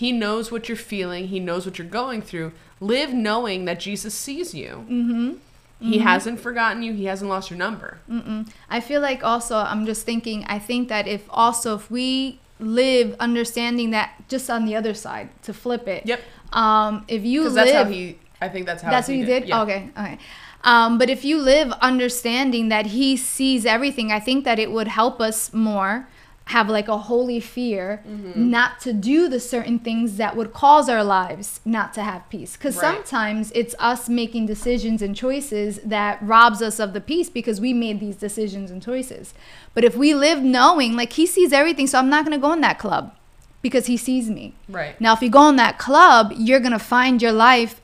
He 0.00 0.12
knows 0.12 0.50
what 0.50 0.66
you're 0.66 0.78
feeling, 0.78 1.28
He 1.28 1.40
knows 1.40 1.66
what 1.66 1.76
you're 1.78 1.86
going 1.86 2.22
through. 2.22 2.52
Live 2.80 3.12
knowing 3.12 3.66
that 3.66 3.78
Jesus 3.78 4.14
sees 4.14 4.54
you. 4.54 4.86
Mm-hmm. 4.88 5.32
He 5.78 5.96
mm-hmm. 5.98 6.02
hasn't 6.06 6.40
forgotten 6.40 6.82
you. 6.82 6.94
He 6.94 7.04
hasn't 7.04 7.28
lost 7.28 7.50
your 7.50 7.58
number. 7.58 8.00
Mm-mm. 8.08 8.50
I 8.70 8.80
feel 8.80 9.02
like 9.02 9.22
also, 9.22 9.58
I'm 9.58 9.84
just 9.84 10.06
thinking, 10.06 10.42
I 10.48 10.58
think 10.58 10.88
that 10.88 11.06
if 11.06 11.26
also, 11.28 11.74
if 11.74 11.90
we 11.90 12.38
live 12.58 13.14
understanding 13.20 13.90
that 13.90 14.22
just 14.28 14.48
on 14.48 14.64
the 14.64 14.74
other 14.74 14.94
side, 14.94 15.28
to 15.42 15.52
flip 15.52 15.86
it. 15.86 16.06
Yep. 16.06 16.20
Um, 16.54 17.04
if 17.06 17.22
you 17.22 17.42
live. 17.42 17.52
that's 17.52 17.72
how 17.72 17.84
he, 17.84 18.18
I 18.40 18.48
think 18.48 18.64
that's 18.64 18.82
how 18.82 18.90
That's 18.90 19.06
what 19.06 19.18
he 19.18 19.24
did? 19.26 19.40
did? 19.40 19.48
Yeah. 19.50 19.62
Okay, 19.64 19.90
okay. 19.98 20.18
Um, 20.64 20.96
but 20.96 21.10
if 21.10 21.26
you 21.26 21.36
live 21.36 21.72
understanding 21.72 22.70
that 22.70 22.86
he 22.86 23.18
sees 23.18 23.66
everything, 23.66 24.10
I 24.12 24.20
think 24.20 24.46
that 24.46 24.58
it 24.58 24.72
would 24.72 24.88
help 24.88 25.20
us 25.20 25.52
more 25.52 26.08
have 26.50 26.68
like 26.68 26.88
a 26.88 26.98
holy 26.98 27.38
fear 27.38 28.02
mm-hmm. 28.06 28.50
not 28.50 28.80
to 28.80 28.92
do 28.92 29.28
the 29.28 29.38
certain 29.40 29.78
things 29.78 30.16
that 30.16 30.34
would 30.36 30.52
cause 30.52 30.88
our 30.88 31.04
lives 31.04 31.60
not 31.64 31.94
to 31.94 32.02
have 32.02 32.28
peace 32.28 32.56
because 32.56 32.76
right. 32.76 32.82
sometimes 32.82 33.52
it's 33.54 33.74
us 33.78 34.08
making 34.08 34.46
decisions 34.46 35.00
and 35.00 35.14
choices 35.14 35.78
that 35.84 36.18
robs 36.20 36.60
us 36.60 36.80
of 36.80 36.92
the 36.92 37.00
peace 37.00 37.30
because 37.30 37.60
we 37.60 37.72
made 37.72 38.00
these 38.00 38.16
decisions 38.16 38.68
and 38.70 38.82
choices 38.82 39.32
but 39.74 39.84
if 39.84 39.96
we 39.96 40.12
live 40.12 40.42
knowing 40.42 40.96
like 40.96 41.12
he 41.12 41.24
sees 41.24 41.52
everything 41.52 41.86
so 41.86 41.98
i'm 42.00 42.10
not 42.10 42.24
going 42.24 42.36
to 42.36 42.40
go 42.46 42.52
in 42.52 42.60
that 42.60 42.80
club 42.80 43.14
because 43.62 43.86
he 43.86 43.96
sees 43.96 44.28
me 44.28 44.52
right 44.68 45.00
now 45.00 45.12
if 45.14 45.22
you 45.22 45.30
go 45.30 45.48
in 45.48 45.54
that 45.56 45.78
club 45.78 46.32
you're 46.36 46.60
going 46.60 46.72
to 46.72 46.78
find 46.80 47.22
your 47.22 47.32
life 47.32 47.80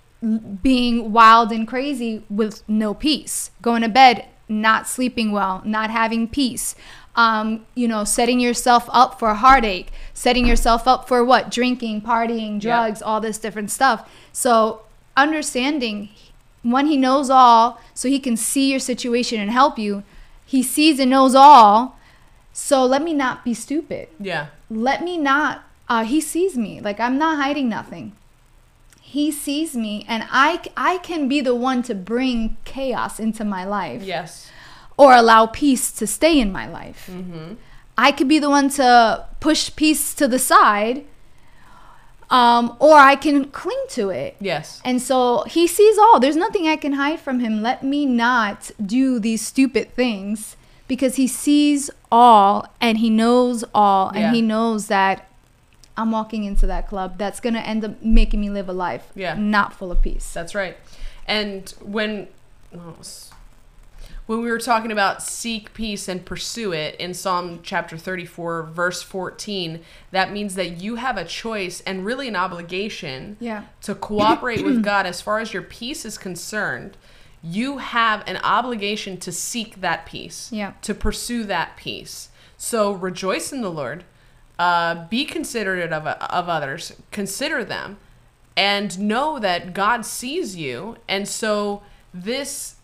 being 0.61 1.13
wild 1.13 1.53
and 1.53 1.69
crazy 1.69 2.25
with 2.29 2.69
no 2.69 2.93
peace 2.93 3.53
going 3.63 3.83
to 3.83 3.89
bed 3.89 4.27
not 4.49 4.87
sleeping 4.89 5.33
well, 5.33 5.61
not 5.65 5.91
having 5.91 6.29
peace, 6.29 6.77
um, 7.17 7.65
you 7.75 7.89
know, 7.89 8.05
setting 8.05 8.39
yourself 8.41 8.89
up 8.93 9.19
for 9.19 9.33
heartache, 9.35 9.89
setting 10.13 10.47
yourself 10.47 10.87
up 10.87 11.09
for 11.09 11.25
what? 11.25 11.51
Drinking, 11.51 12.03
partying, 12.03 12.61
drugs, 12.61 13.01
yeah. 13.01 13.07
all 13.07 13.21
this 13.21 13.39
different 13.39 13.71
stuff. 13.71 14.09
So 14.33 14.83
understanding 15.17 16.11
when 16.63 16.87
he 16.87 16.97
knows 16.97 17.31
all, 17.31 17.81
so 17.95 18.09
he 18.09 18.19
can 18.21 18.37
see 18.37 18.71
your 18.71 18.81
situation 18.81 19.41
and 19.41 19.51
help 19.51 19.79
you. 19.79 20.03
He 20.45 20.63
sees 20.63 21.01
and 21.01 21.11
knows 21.11 21.35
all. 21.35 21.99
So 22.53 22.85
let 22.85 23.03
me 23.03 23.15
not 23.15 23.45
be 23.45 23.55
stupid. 23.55 24.09
Yeah. 24.21 24.49
Let 24.71 25.03
me 25.03 25.17
not. 25.17 25.65
Uh, 25.89 26.05
he 26.05 26.21
sees 26.21 26.59
me. 26.59 26.81
Like 26.81 27.01
I'm 27.01 27.19
not 27.19 27.43
hiding 27.43 27.69
nothing 27.69 28.13
he 29.09 29.31
sees 29.31 29.77
me 29.77 30.05
and 30.09 30.25
i 30.33 30.61
i 30.77 30.99
can 30.99 31.29
be 31.29 31.41
the 31.41 31.55
one 31.55 31.81
to 31.81 31.95
bring 31.95 32.57
chaos 32.65 33.21
into 33.21 33.45
my 33.45 33.65
life 33.65 34.03
yes 34.03 34.51
or 34.97 35.13
allow 35.15 35.47
peace 35.47 35.91
to 35.93 36.07
stay 36.07 36.39
in 36.39 36.51
my 36.53 36.67
life. 36.67 37.09
Mm-hmm. 37.13 37.55
I 37.99 38.13
could 38.13 38.29
be 38.29 38.39
the 38.39 38.51
one 38.51 38.69
to 38.71 39.27
push 39.41 39.75
peace 39.75 40.15
to 40.15 40.29
the 40.29 40.39
side. 40.39 41.05
Um, 42.29 42.77
or 42.81 42.97
I 42.97 43.15
can 43.15 43.51
cling 43.51 43.81
to 43.91 44.11
it. 44.11 44.37
Yes. 44.41 44.81
And 44.85 45.01
so 45.01 45.45
he 45.45 45.69
sees 45.69 45.97
all. 45.97 46.19
There's 46.19 46.35
nothing 46.35 46.67
I 46.67 46.75
can 46.75 46.95
hide 46.95 47.21
from 47.21 47.39
him. 47.39 47.63
Let 47.63 47.85
me 47.85 48.05
not 48.05 48.73
do 48.85 49.21
these 49.21 49.47
stupid 49.47 49.95
things 49.95 50.57
because 50.89 51.17
he 51.17 51.29
sees 51.29 51.89
all 52.11 52.67
and 52.81 52.99
he 52.99 53.11
knows 53.11 53.63
all 53.73 54.11
yeah. 54.13 54.21
and 54.23 54.35
he 54.35 54.43
knows 54.43 54.89
that 54.89 55.29
I'm 55.97 56.11
walking 56.11 56.43
into 56.43 56.67
that 56.67 56.89
club 56.89 57.17
that's 57.17 57.39
going 57.39 57.55
to 57.55 57.65
end 57.65 57.85
up 57.85 58.03
making 58.03 58.41
me 58.41 58.51
live 58.51 58.69
a 58.69 58.73
life 58.73 59.09
yeah. 59.15 59.37
not 59.39 59.73
full 59.75 59.93
of 59.93 60.03
peace. 60.03 60.33
That's 60.33 60.53
right. 60.53 60.77
And 61.29 61.71
when 61.81 62.27
when 64.27 64.43
we 64.43 64.51
were 64.51 64.59
talking 64.59 64.91
about 64.93 65.23
seek 65.23 65.73
peace 65.73 66.09
and 66.09 66.25
pursue 66.25 66.73
it 66.73 66.97
in 66.97 67.15
Psalm 67.15 67.61
chapter 67.63 67.97
34, 67.97 68.65
verse 68.65 69.01
14, 69.03 69.81
that 70.11 70.33
means 70.33 70.57
that 70.57 70.83
you 70.83 70.97
have 70.97 71.17
a 71.17 71.25
choice 71.25 71.81
and 71.83 72.05
really 72.05 72.27
an 72.27 72.35
obligation 72.37 73.37
yeah. 73.39 73.63
to 73.83 73.95
cooperate 73.95 74.65
with 74.65 74.83
God 74.83 75.07
as 75.07 75.21
far 75.21 75.39
as 75.39 75.53
your 75.53 75.63
peace 75.63 76.05
is 76.05 76.19
concerned. 76.19 76.97
You 77.41 77.79
have 77.79 78.25
an 78.27 78.39
obligation 78.39 79.17
to 79.19 79.31
seek 79.31 79.81
that 79.81 80.07
peace, 80.07 80.51
yeah. 80.53 80.73
to 80.83 80.93
pursue 80.93 81.45
that 81.45 81.77
peace. 81.77 82.29
So 82.59 82.91
rejoice 82.93 83.53
in 83.53 83.61
the 83.63 83.71
Lord, 83.71 84.03
uh, 84.59 85.07
be 85.07 85.25
considerate 85.25 85.93
of, 85.93 86.05
of 86.07 86.49
others, 86.49 86.95
consider 87.13 87.65
them, 87.65 87.99
and 88.57 88.99
know 88.99 89.39
that 89.39 89.73
God 89.73 90.05
sees 90.05 90.57
you. 90.57 90.97
And 91.09 91.29
so 91.29 91.83
this 92.13 92.76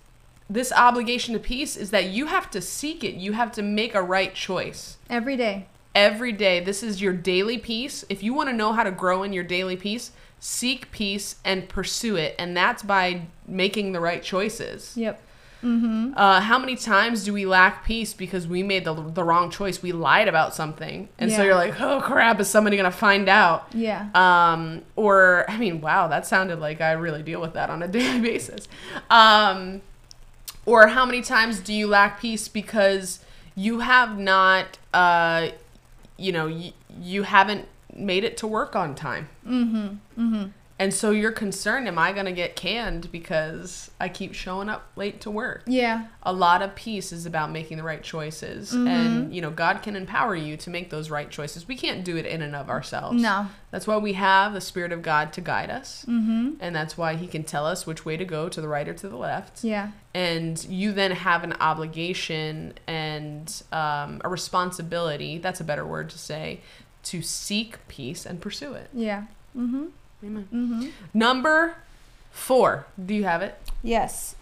this 0.53 0.71
obligation 0.73 1.33
to 1.35 1.41
peace 1.41 1.77
is 1.77 1.91
that 1.91 2.07
you 2.11 2.27
have 2.27 2.51
to 2.51 2.61
seek 2.61 3.03
it. 3.03 3.15
You 3.15 3.33
have 3.33 3.53
to 3.53 3.63
make 3.63 3.95
a 3.95 4.03
right 4.03 4.35
choice. 4.35 4.99
Every 5.09 5.35
day. 5.37 5.67
Every 5.95 6.33
day. 6.33 6.61
This 6.61 6.83
is 6.83 7.01
your 7.01 7.13
daily 7.15 7.57
peace. 7.59 8.05
If 8.11 8.23
you 8.23 8.35
want 8.35 8.51
to 8.51 8.55
know 8.55 8.73
how 8.73 8.85
to 8.85 8.91
grow 8.91 9.23
in 9.23 9.33
your 9.33 9.45
daily 9.45 9.77
peace, 9.77 10.13
seek 10.41 10.91
peace 10.93 11.37
and 11.45 11.69
pursue 11.69 12.17
it. 12.17 12.35
And 12.39 12.55
that's 12.57 12.83
by 12.83 13.23
making 13.47 13.93
the 13.93 14.01
right 14.01 14.23
choices. 14.23 14.95
Yep. 14.97 15.21
Mm-hmm. 15.63 16.15
Uh, 16.17 16.41
how 16.41 16.59
many 16.59 16.75
times 16.77 17.23
do 17.25 17.33
we 17.33 17.47
lack 17.47 17.85
peace 17.87 18.13
because 18.15 18.49
we 18.49 18.63
made 18.65 18.85
the, 18.85 18.95
the 18.95 19.23
wrong 19.23 19.49
choice? 19.49 19.81
We 19.81 19.93
lied 19.93 20.27
about 20.27 20.57
something, 20.57 21.09
and 21.21 21.31
yeah. 21.31 21.37
so 21.37 21.45
you're 21.45 21.55
like, 21.55 21.81
"Oh 21.81 22.01
crap! 22.01 22.41
Is 22.41 22.49
somebody 22.49 22.77
gonna 22.77 22.91
find 22.91 23.29
out?" 23.29 23.69
Yeah. 23.73 24.09
Um. 24.13 24.83
Or 24.97 25.49
I 25.49 25.59
mean, 25.59 25.81
wow, 25.81 26.09
that 26.09 26.27
sounded 26.27 26.59
like 26.59 26.81
I 26.81 26.91
really 26.95 27.23
deal 27.23 27.41
with 27.41 27.53
that 27.53 27.71
on 27.71 27.81
a 27.81 27.87
daily 27.87 28.21
basis. 28.21 28.67
Um 29.09 29.83
or 30.67 30.89
how 30.89 31.05
many 31.05 31.23
times 31.23 31.61
do 31.61 31.73
you 31.73 31.87
lack 31.87 32.21
peace 32.21 32.49
because 32.49 33.21
you 33.55 33.81
have 33.81 34.19
not 34.19 34.79
uh 34.95 35.49
you 36.17 36.33
know 36.33 36.47
you, 36.47 36.73
you 37.01 37.23
haven't 37.25 37.67
made 37.95 38.25
it 38.25 38.37
to 38.37 38.47
work 38.47 38.77
on 38.77 38.95
time 38.95 39.29
mm-hmm 39.47 39.87
mm-hmm 40.21 40.43
and 40.83 40.93
so 40.93 41.13
you're 41.13 41.31
concerned, 41.31 41.87
am 41.87 41.97
I 41.97 42.13
going 42.13 42.27
to 42.27 42.33
get 42.33 42.57
canned 42.57 43.13
because 43.13 43.93
I 44.01 44.09
keep 44.09 44.35
showing 44.35 44.69
up 44.69 44.85
late 44.97 45.21
to 45.21 45.31
work? 45.31 45.63
Yeah. 45.69 46.07
A 46.25 46.33
lot 46.33 46.61
of 46.61 46.75
peace 46.75 47.13
is 47.13 47.25
about 47.25 47.53
making 47.53 47.77
the 47.77 47.85
right 47.85 48.03
choices. 48.03 48.73
Mm-hmm. 48.73 48.87
And, 48.89 49.33
you 49.33 49.41
know, 49.41 49.53
God 49.53 49.85
can 49.85 49.95
empower 49.95 50.35
you 50.35 50.57
to 50.57 50.71
make 50.71 50.91
those 50.91 51.09
right 51.09 51.31
choices. 51.31 51.69
We 51.69 51.77
can't 51.77 52.05
do 52.05 52.17
it 52.17 52.27
in 52.27 52.43
and 52.43 52.57
of 52.57 52.69
ourselves. 52.69 53.23
No. 53.23 53.47
That's 53.71 53.87
why 53.87 53.97
we 53.99 54.15
have 54.15 54.55
the 54.55 54.61
Spirit 54.61 54.91
of 54.91 55.03
God 55.03 55.33
to 55.35 55.41
guide 55.41 55.71
us. 55.71 56.05
Mm-hmm. 56.09 56.55
And 56.59 56.75
that's 56.75 56.99
why 56.99 57.15
He 57.15 57.29
can 57.29 57.45
tell 57.45 57.65
us 57.65 57.87
which 57.87 58.05
way 58.05 58.17
to 58.17 58.25
go, 58.25 58.49
to 58.49 58.61
the 58.61 58.67
right 58.67 58.89
or 58.89 58.93
to 58.95 59.09
the 59.09 59.17
left. 59.17 59.63
Yeah. 59.63 59.93
And 60.17 60.65
you 60.65 60.91
then 60.91 61.13
have 61.13 61.45
an 61.45 61.53
obligation 61.61 62.75
and 62.89 63.63
um, 63.71 64.21
a 64.25 64.29
responsibility 64.29 65.39
that's 65.39 65.61
a 65.61 65.65
better 65.65 65.87
word 65.87 66.11
to 66.11 66.19
say 66.19 66.59
to 67.05 67.23
seek 67.23 67.79
peace 67.87 68.27
and 68.27 68.41
pursue 68.41 68.73
it. 68.73 68.89
Yeah. 68.93 69.27
Mm 69.57 69.71
hmm. 69.71 69.85
Mm-hmm. 70.23 70.89
Number 71.15 71.77
four. 72.31 72.87
Do 73.05 73.15
you 73.15 73.25
have 73.25 73.43
it? 73.43 73.59
Yes. 73.83 74.37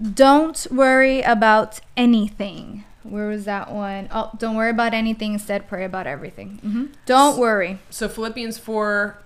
Don't 0.00 0.66
worry 0.70 1.22
about 1.22 1.80
anything. 1.96 2.84
Where 3.02 3.28
was 3.28 3.44
that 3.44 3.72
one? 3.72 4.08
Oh, 4.12 4.30
don't 4.36 4.56
worry 4.56 4.70
about 4.70 4.92
anything. 4.92 5.32
Instead, 5.34 5.68
pray 5.68 5.84
about 5.84 6.06
everything. 6.06 6.58
Mm-hmm. 6.64 6.84
Don't 7.06 7.38
worry. 7.38 7.78
So 7.88 8.08
Philippians 8.08 8.58
four, 8.58 9.18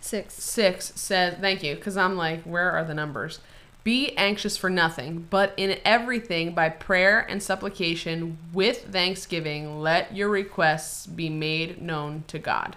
six, 0.00 0.34
six 0.34 0.92
says, 0.98 1.34
"Thank 1.38 1.62
you," 1.62 1.74
because 1.74 1.96
I'm 1.98 2.16
like, 2.16 2.42
where 2.44 2.72
are 2.72 2.82
the 2.84 2.94
numbers? 2.94 3.40
Be 3.84 4.16
anxious 4.16 4.56
for 4.56 4.70
nothing, 4.70 5.26
but 5.30 5.52
in 5.58 5.78
everything 5.84 6.52
by 6.54 6.68
prayer 6.70 7.20
and 7.28 7.42
supplication 7.42 8.38
with 8.52 8.86
thanksgiving, 8.86 9.80
let 9.80 10.14
your 10.16 10.28
requests 10.30 11.06
be 11.06 11.28
made 11.28 11.80
known 11.80 12.24
to 12.28 12.38
God. 12.38 12.76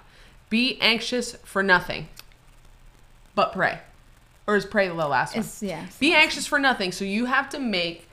Be 0.51 0.77
anxious 0.81 1.37
for 1.45 1.63
nothing, 1.63 2.09
but 3.35 3.53
pray. 3.53 3.79
Or 4.45 4.57
is 4.57 4.65
pray 4.65 4.89
the 4.89 4.93
last 4.93 5.33
one? 5.33 5.43
Yes. 5.45 5.63
yeah. 5.63 5.85
Be 5.97 6.13
anxious 6.13 6.45
for 6.45 6.59
nothing. 6.59 6.91
So 6.91 7.05
you 7.05 7.25
have 7.25 7.47
to 7.51 7.59
make 7.59 8.09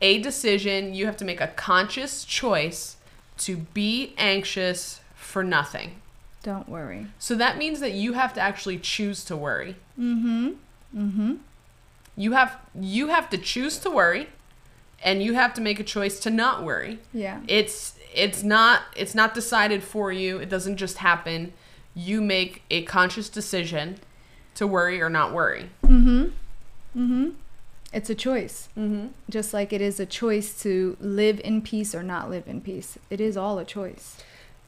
a 0.00 0.22
decision. 0.22 0.94
You 0.94 1.06
have 1.06 1.16
to 1.16 1.24
make 1.24 1.40
a 1.40 1.48
conscious 1.48 2.24
choice 2.24 2.94
to 3.38 3.56
be 3.56 4.14
anxious 4.18 5.00
for 5.16 5.42
nothing. 5.42 5.96
Don't 6.44 6.68
worry. 6.68 7.08
So 7.18 7.34
that 7.34 7.58
means 7.58 7.80
that 7.80 7.90
you 7.92 8.12
have 8.12 8.32
to 8.34 8.40
actually 8.40 8.78
choose 8.78 9.24
to 9.24 9.36
worry. 9.36 9.74
Mm-hmm. 9.98 10.50
Mm-hmm. 10.96 11.34
You 12.16 12.32
have 12.32 12.56
you 12.80 13.08
have 13.08 13.28
to 13.30 13.38
choose 13.38 13.78
to 13.78 13.90
worry 13.90 14.28
and 15.02 15.24
you 15.24 15.34
have 15.34 15.54
to 15.54 15.60
make 15.60 15.80
a 15.80 15.84
choice 15.84 16.20
to 16.20 16.30
not 16.30 16.62
worry. 16.62 17.00
Yeah. 17.12 17.40
It's 17.48 17.96
it's 18.14 18.42
not 18.42 18.82
it's 18.96 19.14
not 19.14 19.34
decided 19.34 19.82
for 19.82 20.12
you. 20.12 20.38
It 20.38 20.48
doesn't 20.48 20.76
just 20.76 20.98
happen. 20.98 21.52
You 21.94 22.20
make 22.20 22.62
a 22.70 22.82
conscious 22.84 23.28
decision 23.28 23.98
to 24.54 24.66
worry 24.66 25.00
or 25.00 25.08
not 25.10 25.32
worry. 25.32 25.70
Mhm. 25.84 26.32
Mhm. 26.96 27.32
It's 27.92 28.10
a 28.10 28.14
choice. 28.14 28.68
Mm-hmm. 28.78 29.08
Just 29.28 29.52
like 29.52 29.72
it 29.72 29.80
is 29.80 29.98
a 30.00 30.06
choice 30.06 30.60
to 30.62 30.96
live 31.00 31.40
in 31.42 31.62
peace 31.62 31.94
or 31.94 32.02
not 32.02 32.30
live 32.30 32.44
in 32.46 32.60
peace. 32.60 32.98
It 33.10 33.20
is 33.20 33.36
all 33.36 33.58
a 33.58 33.64
choice. 33.64 34.16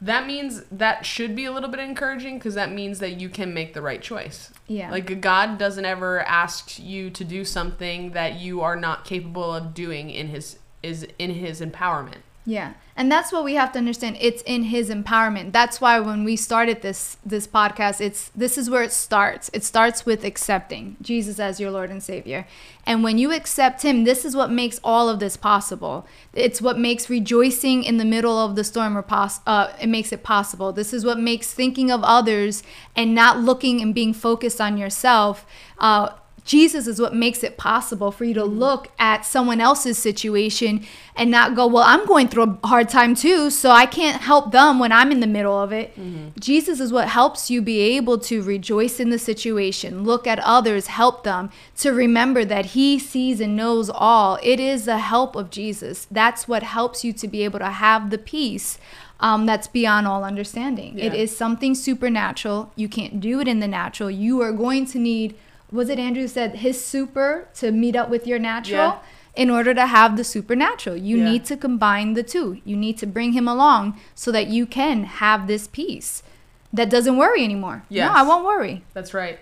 That 0.01 0.27
means 0.27 0.63
that 0.73 1.07
should 1.07 1.37
be 1.37 1.45
a 1.45 1.53
little 1.53 1.69
bit 1.69 1.79
encouraging 1.79 2.39
because 2.39 2.57
that 2.57 2.73
means 2.73 2.99
that 2.99 3.21
you 3.21 3.29
can 3.29 3.55
make 3.55 3.73
the 3.73 3.83
right 3.83 4.03
choice. 4.03 4.51
Yeah. 4.67 4.91
Like 4.91 5.21
God 5.21 5.59
doesn't 5.59 5.85
ever 5.85 6.21
ask 6.25 6.81
you 6.81 7.09
to 7.11 7.23
do 7.23 7.45
something 7.45 8.11
that 8.11 8.35
you 8.35 8.63
are 8.63 8.75
not 8.75 9.05
capable 9.05 9.55
of 9.55 9.75
doing 9.75 10.11
in 10.11 10.29
his 10.29 10.59
is 10.83 11.07
in 11.21 11.31
his 11.31 11.61
empowerment. 11.61 12.23
Yeah. 12.45 12.73
And 12.97 13.11
that's 13.11 13.33
what 13.33 13.45
we 13.45 13.55
have 13.55 13.73
to 13.73 13.79
understand. 13.79 14.17
It's 14.21 14.43
in 14.43 14.65
his 14.65 14.91
empowerment. 14.91 15.53
That's 15.53 15.81
why 15.81 16.01
when 16.01 16.25
we 16.25 16.37
started 16.37 16.83
this 16.83 17.17
this 17.25 17.47
podcast, 17.47 18.01
it's 18.01 18.31
this 18.31 18.59
is 18.59 18.69
where 18.69 18.83
it 18.83 18.93
starts. 18.93 19.49
It 19.53 19.63
starts 19.65 20.05
with 20.05 20.25
accepting 20.25 20.97
Jesus 21.01 21.39
as 21.39 21.61
your 21.61 21.71
Lord 21.71 21.91
and 21.91 22.03
Savior. 22.03 22.47
And 22.85 23.05
when 23.05 23.17
you 23.17 23.33
accept 23.33 23.83
him, 23.83 24.03
this 24.05 24.25
is 24.25 24.35
what 24.35 24.51
makes 24.51 24.81
all 24.83 25.09
of 25.09 25.21
this 25.21 25.37
possible. 25.37 26.05
It's 26.35 26.61
what 26.61 26.79
makes 26.79 27.09
rejoicing 27.09 27.85
in 27.85 27.97
the 27.99 28.05
middle 28.05 28.37
of 28.39 28.57
the 28.57 28.65
storm 28.65 28.99
or 28.99 29.03
pos- 29.03 29.41
uh, 29.47 29.73
it 29.81 29.87
makes 29.89 30.13
it 30.13 30.23
possible. 30.25 30.73
This 30.73 30.93
is 30.93 31.05
what 31.05 31.19
makes 31.21 31.55
thinking 31.55 31.91
of 31.93 32.03
others 32.03 32.63
and 32.97 33.15
not 33.15 33.39
looking 33.39 33.81
and 33.81 33.95
being 33.95 34.13
focused 34.13 34.61
on 34.61 34.77
yourself 34.77 35.47
uh, 35.79 36.11
Jesus 36.45 36.87
is 36.87 37.01
what 37.01 37.15
makes 37.15 37.45
it 37.45 37.57
possible 37.57 38.11
for 38.11 38.25
you 38.25 38.35
to 38.35 38.45
look 38.45 38.89
at 38.99 39.25
someone 39.25 39.61
else's 39.61 39.97
situation 39.97 40.85
and 41.15 41.31
not 41.31 41.55
go, 41.55 41.67
Well, 41.69 41.85
I'm 41.87 42.05
going 42.05 42.29
through 42.29 42.59
a 42.65 42.67
hard 42.67 42.89
time 42.89 43.15
too, 43.15 43.49
so 43.51 43.71
I 43.71 43.87
can't 43.87 44.23
help 44.23 44.51
them 44.51 44.79
when 44.81 44.91
I'm 44.91 45.13
in 45.13 45.21
the 45.21 45.27
middle 45.29 45.55
of 45.59 45.73
it. 45.73 45.95
Mm-hmm. 45.97 46.29
Jesus 46.41 46.81
is 46.81 46.93
what 46.93 47.09
helps 47.09 47.49
you 47.51 47.63
be 47.63 47.81
able 47.81 48.19
to 48.19 48.43
rejoice 48.43 48.99
in 48.99 49.11
the 49.11 49.19
situation, 49.21 50.03
look 50.05 50.27
at 50.27 50.41
others, 50.41 50.89
help 50.89 51.23
them, 51.23 51.51
to 51.77 51.91
remember 51.93 52.45
that 52.45 52.67
He 52.67 52.99
sees 52.99 53.41
and 53.41 53.57
knows 53.57 53.89
all. 53.89 54.39
It 54.43 54.59
is 54.59 54.85
the 54.85 54.99
help 54.99 55.37
of 55.37 55.49
Jesus. 55.51 56.07
That's 56.11 56.49
what 56.49 56.65
helps 56.65 57.05
you 57.05 57.13
to 57.13 57.29
be 57.29 57.45
able 57.45 57.61
to 57.61 57.71
have 57.71 58.11
the 58.11 58.19
peace 58.19 58.79
um, 59.21 59.47
that's 59.47 59.69
beyond 59.69 60.09
all 60.09 60.25
understanding. 60.25 60.99
Yeah. 60.99 61.05
It 61.05 61.15
is 61.15 61.37
something 61.37 61.77
supernatural. 61.77 62.73
You 62.75 62.89
can't 62.89 63.21
do 63.21 63.39
it 63.39 63.47
in 63.47 63.61
the 63.61 63.69
natural. 63.69 64.11
You 64.11 64.41
are 64.43 64.51
going 64.51 64.87
to 64.87 64.99
need 64.99 65.37
was 65.73 65.89
it 65.89 65.99
Andrew 65.99 66.29
said 66.29 66.57
his 66.57 66.85
super 66.85 67.49
to 67.55 67.73
meet 67.73 67.97
up 67.97 68.11
with 68.11 68.27
your 68.27 68.39
natural? 68.39 68.77
Yeah. 68.77 69.01
In 69.35 69.49
order 69.49 69.73
to 69.73 69.87
have 69.87 70.19
the 70.19 70.25
supernatural, 70.25 70.95
you 70.99 71.17
yeah. 71.17 71.25
need 71.25 71.47
to 71.47 71.57
combine 71.57 72.13
the 72.13 72.23
two. 72.23 72.61
You 72.67 72.77
need 72.77 72.99
to 72.99 73.07
bring 73.07 73.33
him 73.33 73.49
along 73.49 73.99
so 74.15 74.31
that 74.31 74.49
you 74.49 74.67
can 74.67 75.05
have 75.05 75.47
this 75.47 75.67
peace 75.67 76.23
that 76.71 76.91
doesn't 76.91 77.17
worry 77.17 77.43
anymore. 77.43 77.83
Yes. 77.89 78.11
No, 78.11 78.15
I 78.19 78.23
won't 78.25 78.45
worry. 78.45 78.85
That's 78.93 79.15
right. 79.15 79.39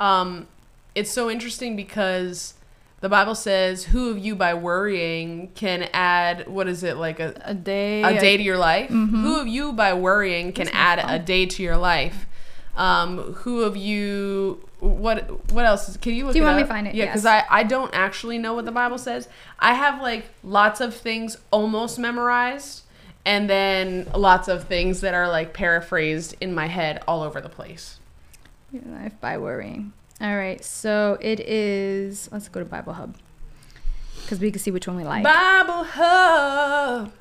Um, 0.00 0.48
it's 0.96 1.12
so 1.12 1.30
interesting 1.30 1.76
because 1.76 2.54
the 3.00 3.08
Bible 3.08 3.36
says, 3.36 3.84
"Who 3.84 4.10
of 4.10 4.18
you 4.18 4.34
by 4.34 4.54
worrying 4.54 5.52
can 5.54 5.88
add 5.92 6.48
what 6.48 6.66
is 6.66 6.82
it 6.82 6.96
like 6.96 7.20
a, 7.20 7.40
a 7.44 7.54
day 7.54 8.02
a 8.02 8.18
day 8.18 8.36
to 8.38 8.42
your 8.42 8.58
life? 8.58 8.90
Mm-hmm. 8.90 9.22
Who 9.22 9.38
of 9.40 9.46
you 9.46 9.72
by 9.72 9.94
worrying 9.94 10.52
can 10.52 10.66
add 10.70 10.98
a 11.06 11.24
day 11.24 11.46
to 11.46 11.62
your 11.62 11.76
life?" 11.76 12.26
Um, 12.78 13.34
who 13.34 13.62
of 13.62 13.76
you? 13.76 14.62
What 14.78 15.50
what 15.52 15.66
else? 15.66 15.96
Can 15.96 16.14
you 16.14 16.24
look? 16.24 16.32
Do 16.32 16.38
you 16.38 16.44
want 16.44 16.52
up? 16.54 16.62
me 16.62 16.62
to 16.62 16.68
find 16.68 16.86
it? 16.86 16.94
Yeah, 16.94 17.06
because 17.06 17.24
yes. 17.24 17.44
I 17.50 17.60
I 17.60 17.62
don't 17.64 17.92
actually 17.92 18.38
know 18.38 18.54
what 18.54 18.64
the 18.64 18.70
Bible 18.72 18.98
says. 18.98 19.28
I 19.58 19.74
have 19.74 20.00
like 20.00 20.26
lots 20.44 20.80
of 20.80 20.94
things 20.94 21.36
almost 21.50 21.98
memorized, 21.98 22.84
and 23.26 23.50
then 23.50 24.08
lots 24.14 24.46
of 24.46 24.64
things 24.68 25.00
that 25.00 25.12
are 25.12 25.28
like 25.28 25.52
paraphrased 25.52 26.36
in 26.40 26.54
my 26.54 26.66
head 26.66 27.02
all 27.08 27.22
over 27.24 27.40
the 27.40 27.48
place. 27.48 27.98
Your 28.70 28.82
life 28.86 29.20
by 29.20 29.38
worrying. 29.38 29.92
All 30.20 30.36
right, 30.36 30.62
so 30.64 31.18
it 31.20 31.40
is. 31.40 32.28
Let's 32.30 32.48
go 32.48 32.60
to 32.60 32.66
Bible 32.66 32.92
Hub 32.92 33.16
because 34.22 34.38
we 34.38 34.52
can 34.52 34.60
see 34.60 34.70
which 34.70 34.86
one 34.86 34.96
we 34.96 35.02
like. 35.04 35.24
Bible 35.24 35.82
Hub. 35.82 37.12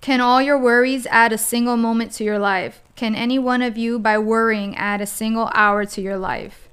Can 0.00 0.20
all 0.20 0.40
your 0.40 0.58
worries 0.58 1.06
add 1.06 1.32
a 1.32 1.38
single 1.38 1.76
moment 1.76 2.12
to 2.12 2.24
your 2.24 2.38
life? 2.38 2.82
Can 2.94 3.14
any 3.14 3.38
one 3.38 3.62
of 3.62 3.76
you, 3.76 3.98
by 3.98 4.16
worrying, 4.18 4.76
add 4.76 5.00
a 5.00 5.06
single 5.06 5.50
hour 5.54 5.84
to 5.86 6.00
your 6.00 6.16
life? 6.16 6.68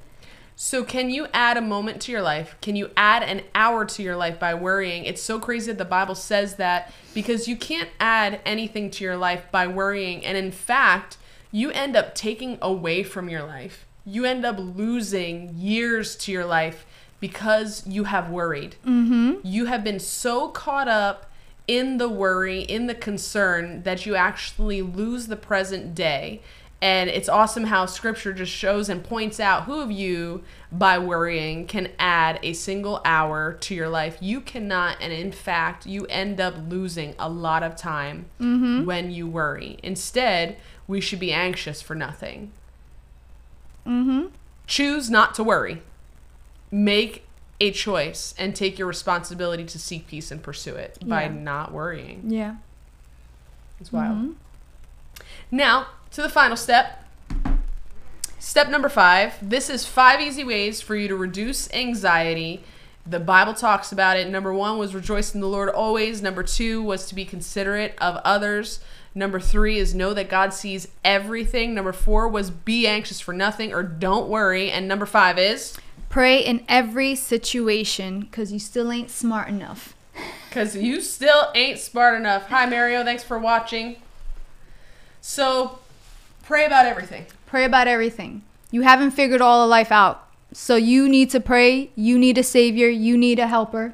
So, 0.55 0.83
can 0.83 1.09
you 1.09 1.27
add 1.33 1.57
a 1.57 1.61
moment 1.61 2.01
to 2.03 2.11
your 2.11 2.21
life? 2.21 2.55
Can 2.61 2.75
you 2.75 2.91
add 2.95 3.23
an 3.23 3.41
hour 3.53 3.83
to 3.83 4.01
your 4.03 4.15
life 4.15 4.39
by 4.39 4.53
worrying? 4.53 5.03
It's 5.03 5.21
so 5.21 5.39
crazy 5.39 5.71
that 5.71 5.77
the 5.77 5.85
Bible 5.85 6.15
says 6.15 6.55
that 6.55 6.93
because 7.13 7.47
you 7.47 7.57
can't 7.57 7.89
add 7.99 8.39
anything 8.45 8.89
to 8.91 9.03
your 9.03 9.17
life 9.17 9.43
by 9.51 9.67
worrying. 9.67 10.23
And 10.23 10.37
in 10.37 10.51
fact, 10.51 11.17
you 11.51 11.71
end 11.71 11.95
up 11.95 12.15
taking 12.15 12.57
away 12.61 13.03
from 13.03 13.27
your 13.27 13.43
life. 13.43 13.85
You 14.05 14.23
end 14.23 14.45
up 14.45 14.55
losing 14.59 15.53
years 15.57 16.15
to 16.17 16.31
your 16.31 16.45
life 16.45 16.85
because 17.19 17.85
you 17.85 18.05
have 18.05 18.29
worried. 18.29 18.75
Mm-hmm. 18.85 19.39
You 19.43 19.65
have 19.65 19.83
been 19.83 19.99
so 19.99 20.49
caught 20.49 20.87
up 20.87 21.31
in 21.67 21.97
the 21.97 22.09
worry, 22.09 22.61
in 22.61 22.87
the 22.87 22.95
concern 22.95 23.83
that 23.83 24.05
you 24.05 24.15
actually 24.15 24.81
lose 24.81 25.27
the 25.27 25.35
present 25.35 25.95
day. 25.95 26.41
And 26.81 27.09
it's 27.09 27.29
awesome 27.29 27.65
how 27.65 27.85
scripture 27.87 28.33
just 28.33 28.51
shows 28.51 28.89
and 28.89 29.03
points 29.03 29.39
out 29.39 29.63
who 29.63 29.79
of 29.79 29.91
you, 29.91 30.43
by 30.71 30.99
worrying, 30.99 31.65
can 31.65 31.89
add 31.97 32.39
a 32.43 32.53
single 32.53 33.01
hour 33.05 33.53
to 33.53 33.73
your 33.73 33.87
life. 33.89 34.17
You 34.21 34.41
cannot, 34.41 34.97
and 35.01 35.11
in 35.11 35.31
fact, 35.31 35.85
you 35.87 36.05
end 36.07 36.39
up 36.39 36.55
losing 36.67 37.15
a 37.17 37.29
lot 37.29 37.63
of 37.63 37.75
time 37.75 38.25
mm-hmm. 38.39 38.85
when 38.85 39.09
you 39.09 39.25
worry. 39.25 39.77
Instead, 39.81 40.57
we 40.87 41.01
should 41.01 41.19
be 41.19 41.31
anxious 41.31 41.81
for 41.81 41.95
nothing. 41.95 42.51
Mm-hmm. 43.87 44.25
Choose 44.67 45.09
not 45.09 45.33
to 45.35 45.43
worry. 45.43 45.81
Make 46.69 47.24
a 47.59 47.71
choice 47.71 48.33
and 48.37 48.55
take 48.55 48.77
your 48.77 48.87
responsibility 48.87 49.63
to 49.63 49.79
seek 49.79 50.07
peace 50.07 50.31
and 50.31 50.43
pursue 50.43 50.75
it 50.75 50.97
by 51.07 51.27
not 51.27 51.71
worrying. 51.71 52.23
Yeah. 52.27 52.55
It's 53.79 53.91
wild. 53.91 54.17
Mm-hmm. 54.17 54.33
Now, 55.51 55.87
to 56.11 56.21
the 56.21 56.29
final 56.29 56.57
step. 56.57 57.03
Step 58.39 58.69
number 58.69 58.89
five. 58.89 59.35
This 59.41 59.69
is 59.69 59.85
five 59.85 60.19
easy 60.19 60.43
ways 60.43 60.81
for 60.81 60.95
you 60.95 61.07
to 61.07 61.15
reduce 61.15 61.71
anxiety. 61.73 62.63
The 63.07 63.19
Bible 63.19 63.53
talks 63.53 63.91
about 63.91 64.17
it. 64.17 64.29
Number 64.29 64.53
one 64.53 64.77
was 64.77 64.93
rejoice 64.93 65.33
in 65.33 65.39
the 65.41 65.47
Lord 65.47 65.69
always. 65.69 66.21
Number 66.21 66.43
two 66.43 66.81
was 66.83 67.05
to 67.07 67.15
be 67.15 67.23
considerate 67.23 67.95
of 68.01 68.17
others. 68.25 68.81
Number 69.13 69.39
three 69.39 69.77
is 69.77 69.95
know 69.95 70.13
that 70.13 70.27
God 70.29 70.53
sees 70.53 70.89
everything. 71.05 71.73
Number 71.73 71.93
four 71.93 72.27
was 72.27 72.49
be 72.51 72.85
anxious 72.85 73.21
for 73.21 73.33
nothing 73.33 73.73
or 73.73 73.81
don't 73.83 74.27
worry. 74.27 74.69
And 74.71 74.87
number 74.87 75.05
five 75.05 75.37
is 75.39 75.77
Pray 76.15 76.37
in 76.39 76.63
every 76.69 77.13
situation 77.13 78.21
because 78.21 78.53
you 78.53 78.57
still 78.57 78.89
ain't 78.89 79.09
smart 79.11 79.49
enough. 79.49 79.97
Because 80.47 80.73
you 80.73 81.01
still 81.01 81.51
ain't 81.53 81.77
smart 81.77 82.17
enough. 82.17 82.45
Hi, 82.47 82.65
Mario. 82.65 83.03
Thanks 83.03 83.21
for 83.21 83.37
watching. 83.37 83.97
So, 85.19 85.79
pray 86.41 86.65
about 86.65 86.85
everything. 86.85 87.25
Pray 87.45 87.65
about 87.65 87.89
everything. 87.89 88.43
You 88.71 88.83
haven't 88.83 89.11
figured 89.11 89.41
all 89.41 89.63
of 89.65 89.69
life 89.69 89.91
out. 89.91 90.29
So, 90.53 90.77
you 90.77 91.09
need 91.09 91.31
to 91.31 91.41
pray. 91.41 91.91
You 91.97 92.17
need 92.17 92.37
a 92.37 92.43
savior. 92.43 92.87
You 92.87 93.17
need 93.17 93.37
a 93.37 93.47
helper. 93.47 93.93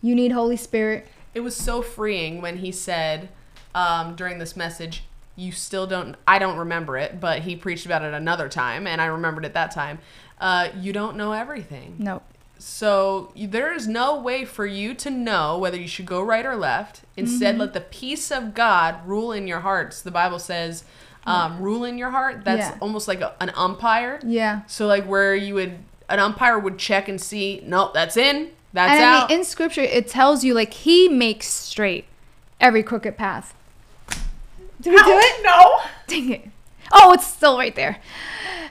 You 0.00 0.14
need 0.14 0.30
Holy 0.30 0.56
Spirit. 0.56 1.08
It 1.34 1.40
was 1.40 1.56
so 1.56 1.82
freeing 1.82 2.40
when 2.40 2.58
he 2.58 2.70
said 2.70 3.30
um, 3.74 4.14
during 4.14 4.38
this 4.38 4.54
message, 4.56 5.02
you 5.34 5.52
still 5.52 5.86
don't 5.86 6.16
i 6.26 6.36
don't 6.36 6.56
remember 6.58 6.98
it 6.98 7.20
but 7.20 7.42
he 7.42 7.54
preached 7.54 7.86
about 7.86 8.02
it 8.02 8.12
another 8.12 8.48
time 8.48 8.88
and 8.88 9.00
i 9.00 9.06
remembered 9.06 9.44
it 9.44 9.54
that 9.54 9.70
time 9.70 9.96
uh, 10.40 10.68
you 10.78 10.92
don't 10.92 11.16
know 11.16 11.32
everything. 11.32 11.96
No. 11.98 12.22
So 12.58 13.32
there 13.36 13.72
is 13.72 13.86
no 13.86 14.18
way 14.20 14.44
for 14.44 14.66
you 14.66 14.94
to 14.94 15.10
know 15.10 15.58
whether 15.58 15.76
you 15.76 15.86
should 15.88 16.06
go 16.06 16.20
right 16.20 16.44
or 16.44 16.56
left. 16.56 17.02
Instead, 17.16 17.52
mm-hmm. 17.52 17.60
let 17.62 17.72
the 17.74 17.80
peace 17.80 18.32
of 18.32 18.54
God 18.54 19.06
rule 19.06 19.32
in 19.32 19.46
your 19.46 19.60
hearts. 19.60 20.02
The 20.02 20.10
Bible 20.10 20.38
says, 20.38 20.84
um, 21.24 21.60
rule 21.60 21.84
in 21.84 21.98
your 21.98 22.10
heart. 22.10 22.44
That's 22.44 22.68
yeah. 22.68 22.76
almost 22.80 23.06
like 23.06 23.20
a, 23.20 23.34
an 23.40 23.50
umpire. 23.54 24.18
Yeah. 24.24 24.62
So 24.66 24.86
like 24.86 25.04
where 25.04 25.34
you 25.34 25.54
would 25.54 25.78
an 26.10 26.18
umpire 26.20 26.58
would 26.58 26.78
check 26.78 27.06
and 27.08 27.20
see, 27.20 27.60
nope, 27.66 27.92
that's 27.92 28.16
in, 28.16 28.50
that's 28.72 28.92
and 28.94 29.00
out. 29.04 29.24
I 29.24 29.28
mean, 29.28 29.38
in 29.40 29.44
scripture, 29.44 29.82
it 29.82 30.08
tells 30.08 30.42
you 30.42 30.54
like 30.54 30.72
he 30.72 31.06
makes 31.08 31.46
straight 31.48 32.06
every 32.60 32.82
crooked 32.82 33.18
path. 33.18 33.54
Did 34.80 34.94
we 34.94 34.96
How? 34.96 35.04
do 35.06 35.12
it? 35.18 35.44
No. 35.44 35.76
Dang 36.06 36.30
it. 36.30 36.50
Oh, 36.92 37.12
it's 37.12 37.26
still 37.26 37.58
right 37.58 37.74
there. 37.74 37.96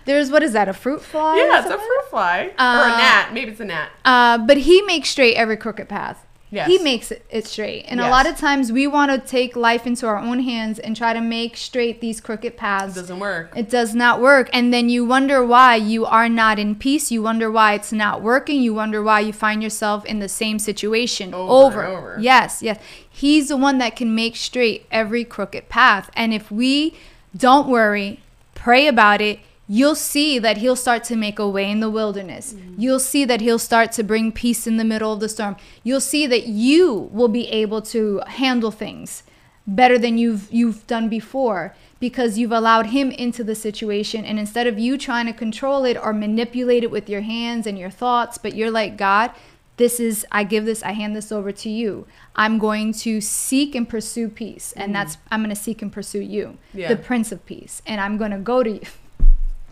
There's 0.06 0.32
what 0.32 0.44
is 0.44 0.54
that? 0.54 0.68
A 0.68 0.74
fruit 0.74 1.02
fly? 1.02 1.38
Yeah, 1.38 1.60
it's 1.62 1.70
a 1.70 1.78
fruit 1.78 2.10
fly 2.10 2.54
uh, 2.58 2.86
or 2.86 2.90
a 2.90 2.94
uh, 2.94 2.98
gnat. 2.98 3.34
Maybe 3.34 3.52
it's 3.52 3.60
a 3.60 3.66
gnat. 3.66 3.90
Uh, 4.06 4.38
but 4.40 4.58
he 4.58 4.82
makes 4.84 5.10
straight 5.10 5.36
every 5.36 5.58
crooked 5.58 5.90
path. 5.90 6.24
Yes. 6.50 6.68
He 6.70 6.78
makes 6.80 7.12
it, 7.12 7.26
it 7.30 7.46
straight. 7.46 7.84
And 7.90 8.00
yes. 8.00 8.08
a 8.08 8.10
lot 8.10 8.26
of 8.26 8.38
times 8.38 8.72
we 8.72 8.88
want 8.88 9.12
to 9.12 9.20
take 9.20 9.58
life 9.58 9.86
into 9.86 10.08
our 10.08 10.18
own 10.18 10.40
hands 10.40 10.80
and 10.80 10.96
try 10.96 11.12
to 11.12 11.20
make 11.20 11.58
straight 11.58 12.00
these 12.00 12.22
crooked 12.22 12.56
paths. 12.56 12.96
It 12.96 13.02
doesn't 13.02 13.20
work. 13.20 13.52
It 13.54 13.70
does 13.70 13.94
not 13.94 14.22
work. 14.22 14.50
And 14.54 14.74
then 14.74 14.88
you 14.88 15.04
wonder 15.04 15.46
why 15.46 15.76
you 15.76 16.06
are 16.06 16.30
not 16.30 16.58
in 16.58 16.76
peace. 16.76 17.12
You 17.12 17.22
wonder 17.24 17.52
why 17.52 17.74
it's 17.74 17.92
not 17.92 18.22
working. 18.22 18.62
You 18.62 18.74
wonder 18.74 19.04
why 19.04 19.20
you 19.20 19.34
find 19.34 19.62
yourself 19.62 20.06
in 20.06 20.20
the 20.20 20.30
same 20.30 20.58
situation 20.58 21.34
over. 21.34 21.84
over. 21.84 21.84
over. 21.86 22.18
Yes, 22.22 22.64
yes. 22.64 22.80
He's 23.10 23.50
the 23.50 23.58
one 23.58 23.78
that 23.80 23.98
can 23.98 24.16
make 24.16 24.38
straight 24.38 24.86
every 24.90 25.26
crooked 25.26 25.68
path. 25.68 26.10
And 26.16 26.34
if 26.34 26.50
we 26.50 26.98
don't 27.38 27.68
worry, 27.70 28.20
pray 28.56 28.88
about 28.88 29.22
it. 29.22 29.40
You'll 29.70 29.96
see 29.96 30.40
that 30.40 30.58
he'll 30.58 30.78
start 30.78 31.04
to 31.06 31.16
make 31.16 31.40
a 31.40 31.48
way 31.48 31.70
in 31.70 31.82
the 31.82 31.90
wilderness. 31.90 32.54
Mm-hmm. 32.54 32.82
You'll 32.82 33.02
see 33.02 33.26
that 33.26 33.42
he'll 33.42 33.60
start 33.60 33.92
to 33.94 34.04
bring 34.04 34.32
peace 34.32 34.66
in 34.66 34.78
the 34.78 34.86
middle 34.86 35.12
of 35.14 35.20
the 35.20 35.30
storm. 35.30 35.58
You'll 35.84 36.00
see 36.02 36.26
that 36.26 36.48
you 36.48 37.10
will 37.12 37.28
be 37.28 37.48
able 37.50 37.82
to 37.84 38.22
handle 38.28 38.72
things 38.72 39.24
better 39.70 39.98
than 39.98 40.18
you've 40.18 40.48
you've 40.50 40.88
done 40.88 41.10
before 41.10 41.76
because 42.00 42.38
you've 42.38 42.54
allowed 42.54 42.86
him 42.88 43.12
into 43.12 43.44
the 43.44 43.54
situation 43.54 44.24
and 44.24 44.40
instead 44.40 44.66
of 44.66 44.80
you 44.80 44.98
trying 44.98 45.26
to 45.26 45.34
control 45.34 45.84
it 45.84 45.98
or 46.02 46.14
manipulate 46.14 46.84
it 46.86 46.92
with 46.92 47.10
your 47.10 47.20
hands 47.20 47.68
and 47.68 47.78
your 47.78 47.90
thoughts 47.90 48.38
but 48.38 48.56
you're 48.56 48.72
like 48.72 48.96
god 48.96 49.30
this 49.78 50.00
is 50.00 50.26
i 50.32 50.44
give 50.44 50.66
this 50.66 50.84
i 50.84 50.92
hand 50.92 51.16
this 51.16 51.32
over 51.32 51.52
to 51.52 51.70
you 51.70 52.06
i'm 52.36 52.58
going 52.58 52.92
to 52.92 53.22
seek 53.22 53.74
and 53.74 53.88
pursue 53.88 54.28
peace 54.28 54.74
and 54.76 54.90
mm. 54.90 54.94
that's 54.94 55.18
i'm 55.32 55.42
going 55.42 55.56
to 55.56 55.60
seek 55.62 55.82
and 55.82 55.92
pursue 55.94 56.20
you 56.22 56.58
yeah. 56.74 56.88
the 56.90 56.96
prince 56.96 57.32
of 57.32 57.44
peace 57.46 57.82
and 57.88 58.02
i'm 58.02 58.18
going 58.18 58.32
to 58.32 58.38
go 58.40 58.62
to 58.64 58.72
you 58.72 58.82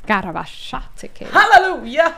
god 0.08 0.24
hallelujah 1.32 2.16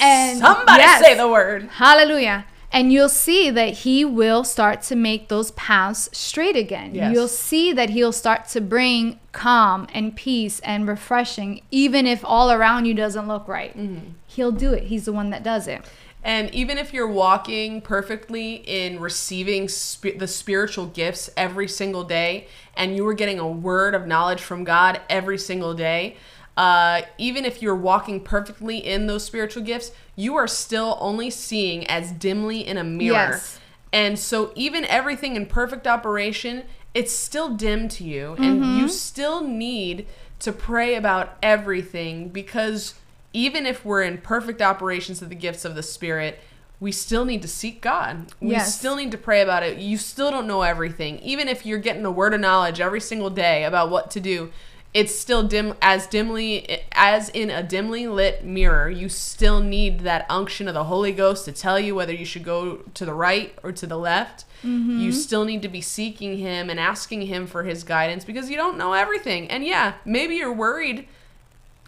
and 0.00 0.38
somebody 0.38 0.80
yes, 0.82 1.02
say 1.02 1.14
the 1.16 1.28
word 1.28 1.64
hallelujah 1.72 2.44
and 2.70 2.92
you'll 2.92 3.08
see 3.08 3.48
that 3.48 3.78
he 3.78 4.04
will 4.04 4.44
start 4.44 4.82
to 4.82 4.94
make 4.94 5.28
those 5.28 5.52
paths 5.52 6.10
straight 6.12 6.54
again. 6.54 6.94
Yes. 6.94 7.14
You'll 7.14 7.26
see 7.26 7.72
that 7.72 7.88
he'll 7.88 8.12
start 8.12 8.46
to 8.48 8.60
bring 8.60 9.18
calm 9.32 9.86
and 9.94 10.14
peace 10.14 10.60
and 10.60 10.86
refreshing, 10.86 11.62
even 11.70 12.06
if 12.06 12.20
all 12.22 12.50
around 12.52 12.84
you 12.84 12.92
doesn't 12.92 13.26
look 13.26 13.48
right. 13.48 13.74
Mm-hmm. 13.74 14.08
He'll 14.26 14.52
do 14.52 14.74
it. 14.74 14.82
He's 14.84 15.06
the 15.06 15.14
one 15.14 15.30
that 15.30 15.42
does 15.42 15.66
it. 15.66 15.82
And 16.28 16.54
even 16.54 16.76
if 16.76 16.92
you're 16.92 17.08
walking 17.08 17.80
perfectly 17.80 18.56
in 18.56 19.00
receiving 19.00 19.66
sp- 19.72 20.18
the 20.20 20.26
spiritual 20.26 20.84
gifts 20.84 21.30
every 21.38 21.66
single 21.68 22.04
day, 22.04 22.48
and 22.76 22.94
you 22.94 23.04
were 23.04 23.14
getting 23.14 23.38
a 23.38 23.48
word 23.48 23.94
of 23.94 24.06
knowledge 24.06 24.42
from 24.42 24.62
God 24.62 25.00
every 25.08 25.38
single 25.38 25.72
day, 25.72 26.18
uh, 26.54 27.00
even 27.16 27.46
if 27.46 27.62
you're 27.62 27.74
walking 27.74 28.20
perfectly 28.20 28.76
in 28.76 29.06
those 29.06 29.24
spiritual 29.24 29.62
gifts, 29.62 29.90
you 30.16 30.36
are 30.36 30.46
still 30.46 30.98
only 31.00 31.30
seeing 31.30 31.86
as 31.86 32.12
dimly 32.12 32.60
in 32.60 32.76
a 32.76 32.84
mirror. 32.84 33.14
Yes. 33.32 33.58
And 33.90 34.18
so, 34.18 34.52
even 34.54 34.84
everything 34.84 35.34
in 35.34 35.46
perfect 35.46 35.86
operation, 35.86 36.64
it's 36.92 37.10
still 37.12 37.54
dim 37.56 37.88
to 37.88 38.04
you, 38.04 38.34
and 38.34 38.60
mm-hmm. 38.62 38.80
you 38.80 38.88
still 38.88 39.40
need 39.42 40.06
to 40.40 40.52
pray 40.52 40.94
about 40.94 41.38
everything 41.42 42.28
because 42.28 42.96
even 43.32 43.66
if 43.66 43.84
we're 43.84 44.02
in 44.02 44.18
perfect 44.18 44.62
operations 44.62 45.22
of 45.22 45.28
the 45.28 45.34
gifts 45.34 45.64
of 45.64 45.74
the 45.74 45.82
Spirit, 45.82 46.40
we 46.80 46.92
still 46.92 47.24
need 47.24 47.42
to 47.42 47.48
seek 47.48 47.80
God. 47.80 48.26
We 48.40 48.52
yes. 48.52 48.78
still 48.78 48.96
need 48.96 49.10
to 49.10 49.18
pray 49.18 49.40
about 49.40 49.62
it. 49.62 49.78
You 49.78 49.98
still 49.98 50.30
don't 50.30 50.46
know 50.46 50.62
everything. 50.62 51.18
Even 51.20 51.48
if 51.48 51.66
you're 51.66 51.78
getting 51.78 52.04
a 52.06 52.10
word 52.10 52.34
of 52.34 52.40
knowledge 52.40 52.80
every 52.80 53.00
single 53.00 53.30
day 53.30 53.64
about 53.64 53.90
what 53.90 54.10
to 54.12 54.20
do, 54.20 54.52
it's 54.94 55.14
still 55.14 55.42
dim 55.46 55.74
as 55.82 56.06
dimly 56.06 56.80
as 56.92 57.28
in 57.30 57.50
a 57.50 57.62
dimly 57.62 58.06
lit 58.06 58.42
mirror. 58.44 58.88
You 58.88 59.10
still 59.10 59.60
need 59.60 60.00
that 60.00 60.24
unction 60.30 60.66
of 60.66 60.72
the 60.72 60.84
Holy 60.84 61.12
Ghost 61.12 61.44
to 61.44 61.52
tell 61.52 61.78
you 61.78 61.94
whether 61.94 62.14
you 62.14 62.24
should 62.24 62.44
go 62.44 62.76
to 62.94 63.04
the 63.04 63.12
right 63.12 63.54
or 63.62 63.72
to 63.72 63.86
the 63.86 63.98
left. 63.98 64.46
Mm-hmm. 64.62 65.00
You 65.00 65.12
still 65.12 65.44
need 65.44 65.60
to 65.62 65.68
be 65.68 65.82
seeking 65.82 66.38
him 66.38 66.70
and 66.70 66.80
asking 66.80 67.22
him 67.22 67.46
for 67.46 67.64
his 67.64 67.84
guidance 67.84 68.24
because 68.24 68.48
you 68.48 68.56
don't 68.56 68.78
know 68.78 68.94
everything. 68.94 69.48
And 69.50 69.62
yeah, 69.64 69.94
maybe 70.06 70.36
you're 70.36 70.52
worried 70.54 71.06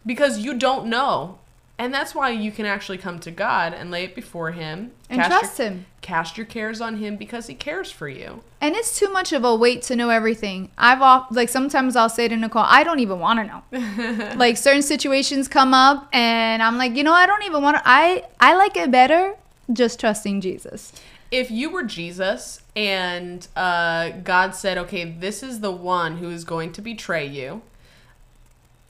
because 0.04 0.38
you 0.38 0.54
don't 0.54 0.86
know. 0.86 1.38
And 1.78 1.94
that's 1.94 2.14
why 2.14 2.28
you 2.28 2.52
can 2.52 2.66
actually 2.66 2.98
come 2.98 3.18
to 3.20 3.30
God 3.30 3.72
and 3.72 3.90
lay 3.90 4.04
it 4.04 4.14
before 4.14 4.50
Him 4.50 4.90
and 5.08 5.22
trust 5.24 5.58
your, 5.58 5.68
Him. 5.68 5.86
Cast 6.02 6.36
your 6.36 6.44
cares 6.44 6.78
on 6.78 6.98
Him 6.98 7.16
because 7.16 7.46
He 7.46 7.54
cares 7.54 7.90
for 7.90 8.06
you. 8.06 8.42
And 8.60 8.76
it's 8.76 8.98
too 8.98 9.10
much 9.10 9.32
of 9.32 9.44
a 9.44 9.54
weight 9.56 9.80
to 9.84 9.96
know 9.96 10.10
everything. 10.10 10.70
I've 10.76 11.00
off, 11.00 11.28
like 11.34 11.48
sometimes 11.48 11.96
I'll 11.96 12.10
say 12.10 12.28
to 12.28 12.36
Nicole, 12.36 12.66
I 12.66 12.84
don't 12.84 13.00
even 13.00 13.18
want 13.18 13.38
to 13.40 13.46
know. 13.80 14.34
like 14.36 14.58
certain 14.58 14.82
situations 14.82 15.48
come 15.48 15.72
up, 15.72 16.06
and 16.12 16.62
I'm 16.62 16.76
like, 16.76 16.96
you 16.96 17.02
know, 17.02 17.14
I 17.14 17.24
don't 17.24 17.44
even 17.44 17.62
want 17.62 17.78
to. 17.78 17.82
I 17.86 18.24
I 18.38 18.56
like 18.56 18.76
it 18.76 18.90
better 18.90 19.36
just 19.72 19.98
trusting 19.98 20.42
Jesus. 20.42 20.92
If 21.30 21.50
you 21.50 21.70
were 21.70 21.84
Jesus 21.84 22.60
and 22.76 23.46
uh, 23.56 24.10
God 24.22 24.54
said, 24.54 24.76
okay, 24.76 25.10
this 25.10 25.42
is 25.42 25.60
the 25.60 25.70
one 25.70 26.18
who 26.18 26.28
is 26.28 26.44
going 26.44 26.72
to 26.72 26.82
betray 26.82 27.24
you, 27.24 27.62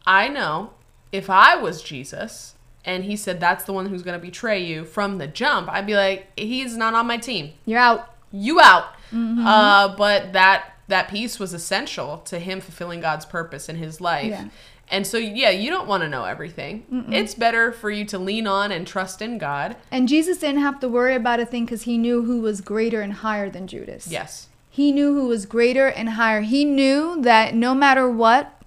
I 0.06 0.26
know 0.28 0.70
if 1.12 1.28
I 1.30 1.56
was 1.56 1.82
Jesus 1.82 2.54
and 2.84 3.04
he 3.04 3.16
said 3.16 3.40
that's 3.40 3.64
the 3.64 3.72
one 3.72 3.86
who's 3.86 4.02
going 4.02 4.18
to 4.18 4.24
betray 4.24 4.62
you 4.62 4.84
from 4.84 5.18
the 5.18 5.26
jump, 5.26 5.68
I'd 5.68 5.86
be 5.86 5.94
like, 5.94 6.26
he's 6.36 6.76
not 6.76 6.94
on 6.94 7.06
my 7.06 7.16
team. 7.18 7.52
You're 7.66 7.78
out. 7.78 8.14
You 8.32 8.60
out. 8.60 8.94
Mm-hmm. 9.12 9.44
Uh, 9.46 9.96
but 9.96 10.32
that 10.32 10.74
that 10.88 11.08
piece 11.08 11.38
was 11.38 11.52
essential 11.54 12.18
to 12.18 12.38
him 12.40 12.60
fulfilling 12.60 13.00
God's 13.00 13.24
purpose 13.24 13.68
in 13.68 13.76
his 13.76 14.00
life. 14.00 14.30
Yeah. 14.30 14.48
And 14.92 15.06
so, 15.06 15.18
yeah, 15.18 15.50
you 15.50 15.70
don't 15.70 15.86
want 15.86 16.02
to 16.02 16.08
know 16.08 16.24
everything. 16.24 16.84
Mm-mm. 16.92 17.14
It's 17.14 17.32
better 17.36 17.70
for 17.70 17.90
you 17.90 18.04
to 18.06 18.18
lean 18.18 18.48
on 18.48 18.72
and 18.72 18.84
trust 18.84 19.22
in 19.22 19.38
God. 19.38 19.76
And 19.92 20.08
Jesus 20.08 20.38
didn't 20.38 20.62
have 20.62 20.80
to 20.80 20.88
worry 20.88 21.14
about 21.14 21.38
a 21.38 21.46
thing 21.46 21.64
because 21.64 21.82
he 21.82 21.96
knew 21.96 22.24
who 22.24 22.40
was 22.40 22.60
greater 22.60 23.00
and 23.02 23.12
higher 23.12 23.48
than 23.48 23.68
Judas. 23.68 24.08
Yes. 24.08 24.48
He 24.68 24.90
knew 24.90 25.14
who 25.14 25.28
was 25.28 25.46
greater 25.46 25.86
and 25.86 26.10
higher. 26.10 26.40
He 26.40 26.64
knew 26.64 27.22
that 27.22 27.54
no 27.54 27.72
matter 27.72 28.10
what, 28.10 28.59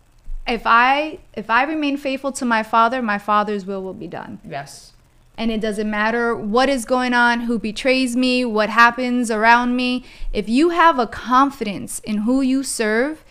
if 0.48 0.64
I 0.66 1.20
if 1.34 1.50
I 1.50 1.64
remain 1.64 1.98
faithful 1.98 2.32
to 2.34 2.46
my 2.46 2.64
father, 2.64 3.02
my 3.02 3.18
father's 3.18 3.66
will 3.66 3.82
will 3.82 3.94
be 3.94 4.08
done. 4.08 4.39
Yes. 4.48 4.91
And 5.38 5.50
it 5.50 5.62
doesn't 5.62 5.89
matter 5.89 6.36
what 6.36 6.70
is 6.70 6.86
going 6.86 7.14
on, 7.14 7.41
who 7.41 7.58
betrays 7.58 8.16
me, 8.16 8.46
what 8.46 8.70
happens 8.70 9.32
around 9.32 9.76
me. 9.76 10.04
If 10.32 10.48
you 10.48 10.70
have 10.70 11.00
a 11.00 11.08
confidence 11.08 12.00
in 12.02 12.20
who 12.20 12.41
you 12.41 12.62
serve, 12.62 13.24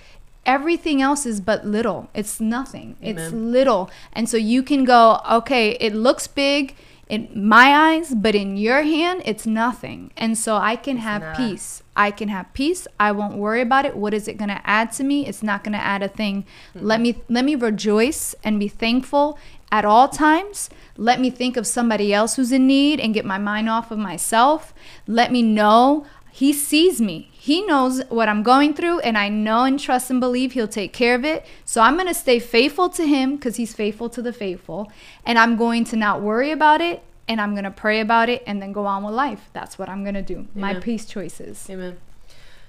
everything 0.45 1.01
else 1.01 1.27
is 1.27 1.41
but 1.41 1.65
little. 1.65 2.09
It's 2.13 2.41
nothing. 2.41 2.97
Amen. 3.05 3.19
It's 3.19 3.33
little. 3.33 3.89
And 4.13 4.29
so 4.29 4.37
you 4.37 4.65
can 4.65 4.83
go, 4.85 5.21
okay, 5.31 5.77
it 5.79 5.95
looks 5.95 6.27
big 6.27 6.75
in 7.13 7.29
my 7.35 7.91
eyes, 7.93 8.15
but 8.15 8.35
in 8.35 8.57
your 8.57 8.85
hand, 8.85 9.21
it's 9.27 9.45
nothing. 9.45 10.11
And 10.17 10.37
so 10.39 10.57
I 10.57 10.77
can 10.77 10.97
it's 10.97 11.05
have 11.05 11.21
not. 11.21 11.37
peace. 11.37 11.83
I 11.95 12.11
can 12.11 12.29
have 12.31 12.51
peace. 12.55 12.87
I 12.99 13.13
won't 13.13 13.37
worry 13.37 13.61
about 13.61 13.85
it. 13.85 13.95
What 13.95 14.15
is 14.15 14.27
it 14.29 14.39
going 14.39 14.49
to 14.49 14.63
add 14.65 14.93
to 14.93 15.05
me? 15.05 15.27
It's 15.27 15.43
not 15.43 15.63
going 15.63 15.75
to 15.75 15.79
add 15.79 16.03
a 16.03 16.09
thing. 16.09 16.47
Mm-hmm. 16.75 16.87
Let 16.87 17.01
me 17.03 17.23
let 17.29 17.45
me 17.45 17.55
rejoice 17.55 18.35
and 18.43 18.59
be 18.59 18.67
thankful 18.67 19.39
at 19.71 19.85
all 19.85 20.09
times. 20.09 20.71
Let 20.97 21.21
me 21.21 21.29
think 21.29 21.59
of 21.59 21.67
somebody 21.67 22.15
else 22.15 22.37
who's 22.37 22.51
in 22.51 22.67
need 22.67 22.99
and 22.99 23.13
get 23.13 23.27
my 23.27 23.37
mind 23.37 23.69
off 23.69 23.91
of 23.91 23.99
myself. 23.99 24.73
Let 25.07 25.31
me 25.31 25.43
know 25.43 26.07
he 26.33 26.55
sees 26.55 26.99
me. 26.99 27.31
He 27.45 27.61
knows 27.67 28.01
what 28.09 28.29
I'm 28.29 28.45
going 28.45 28.73
through, 28.73 29.01
and 29.01 29.19
I 29.19 29.29
know 29.29 29.65
and 29.65 29.81
trust 29.81 30.11
and 30.13 30.21
believe 30.21 30.53
He'll 30.53 30.69
take 30.69 30.93
care 30.93 31.17
of 31.17 31.25
it. 31.25 31.45
So 31.65 31.81
I'm 31.81 31.97
going 31.97 32.07
to 32.07 32.15
stay 32.15 32.39
faithful 32.39 32.89
to 32.91 33.05
Him 33.05 33.35
because 33.35 33.57
He's 33.57 33.75
faithful 33.75 34.09
to 34.11 34.23
the 34.23 34.33
faithful. 34.33 34.93
And 35.27 35.37
I'm 35.37 35.57
going 35.57 35.83
to 35.87 35.97
not 35.97 36.23
worry 36.23 36.53
about 36.53 36.81
it, 36.81 37.03
and 37.27 37.41
I'm 37.41 37.51
going 37.51 37.65
to 37.65 37.73
pray 37.73 37.99
about 37.99 38.29
it, 38.29 38.45
and 38.47 38.63
then 38.63 38.71
go 38.71 38.87
on 38.87 39.03
with 39.03 39.17
life. 39.17 39.51
That's 39.53 39.77
what 39.77 39.89
I'm 39.89 40.05
going 40.05 40.15
to 40.15 40.23
do. 40.23 40.35
Amen. 40.37 40.49
My 40.55 40.75
peace 40.79 41.05
choices. 41.05 41.67
Amen. 41.69 41.97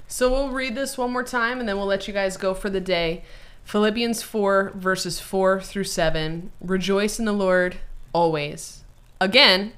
So 0.08 0.32
we'll 0.32 0.50
read 0.50 0.74
this 0.74 0.98
one 0.98 1.14
more 1.14 1.22
time, 1.24 1.60
and 1.60 1.70
then 1.70 1.78
we'll 1.78 1.86
let 1.86 2.08
you 2.08 2.14
guys 2.14 2.36
go 2.36 2.56
for 2.56 2.72
the 2.72 2.82
day. 2.82 3.24
Philippians 3.66 4.24
4, 4.24 4.72
verses 4.74 5.20
4 5.20 5.62
through 5.62 5.84
7. 5.84 6.52
Rejoice 6.62 7.20
in 7.20 7.26
the 7.26 7.32
Lord 7.32 7.76
always. 8.12 8.84
Again, 9.22 9.74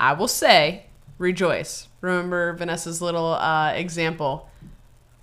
I 0.00 0.14
will 0.14 0.28
say, 0.28 0.86
rejoice. 1.24 1.88
Remember 2.02 2.52
Vanessa's 2.52 3.02
little 3.02 3.32
uh, 3.32 3.72
example. 3.74 4.48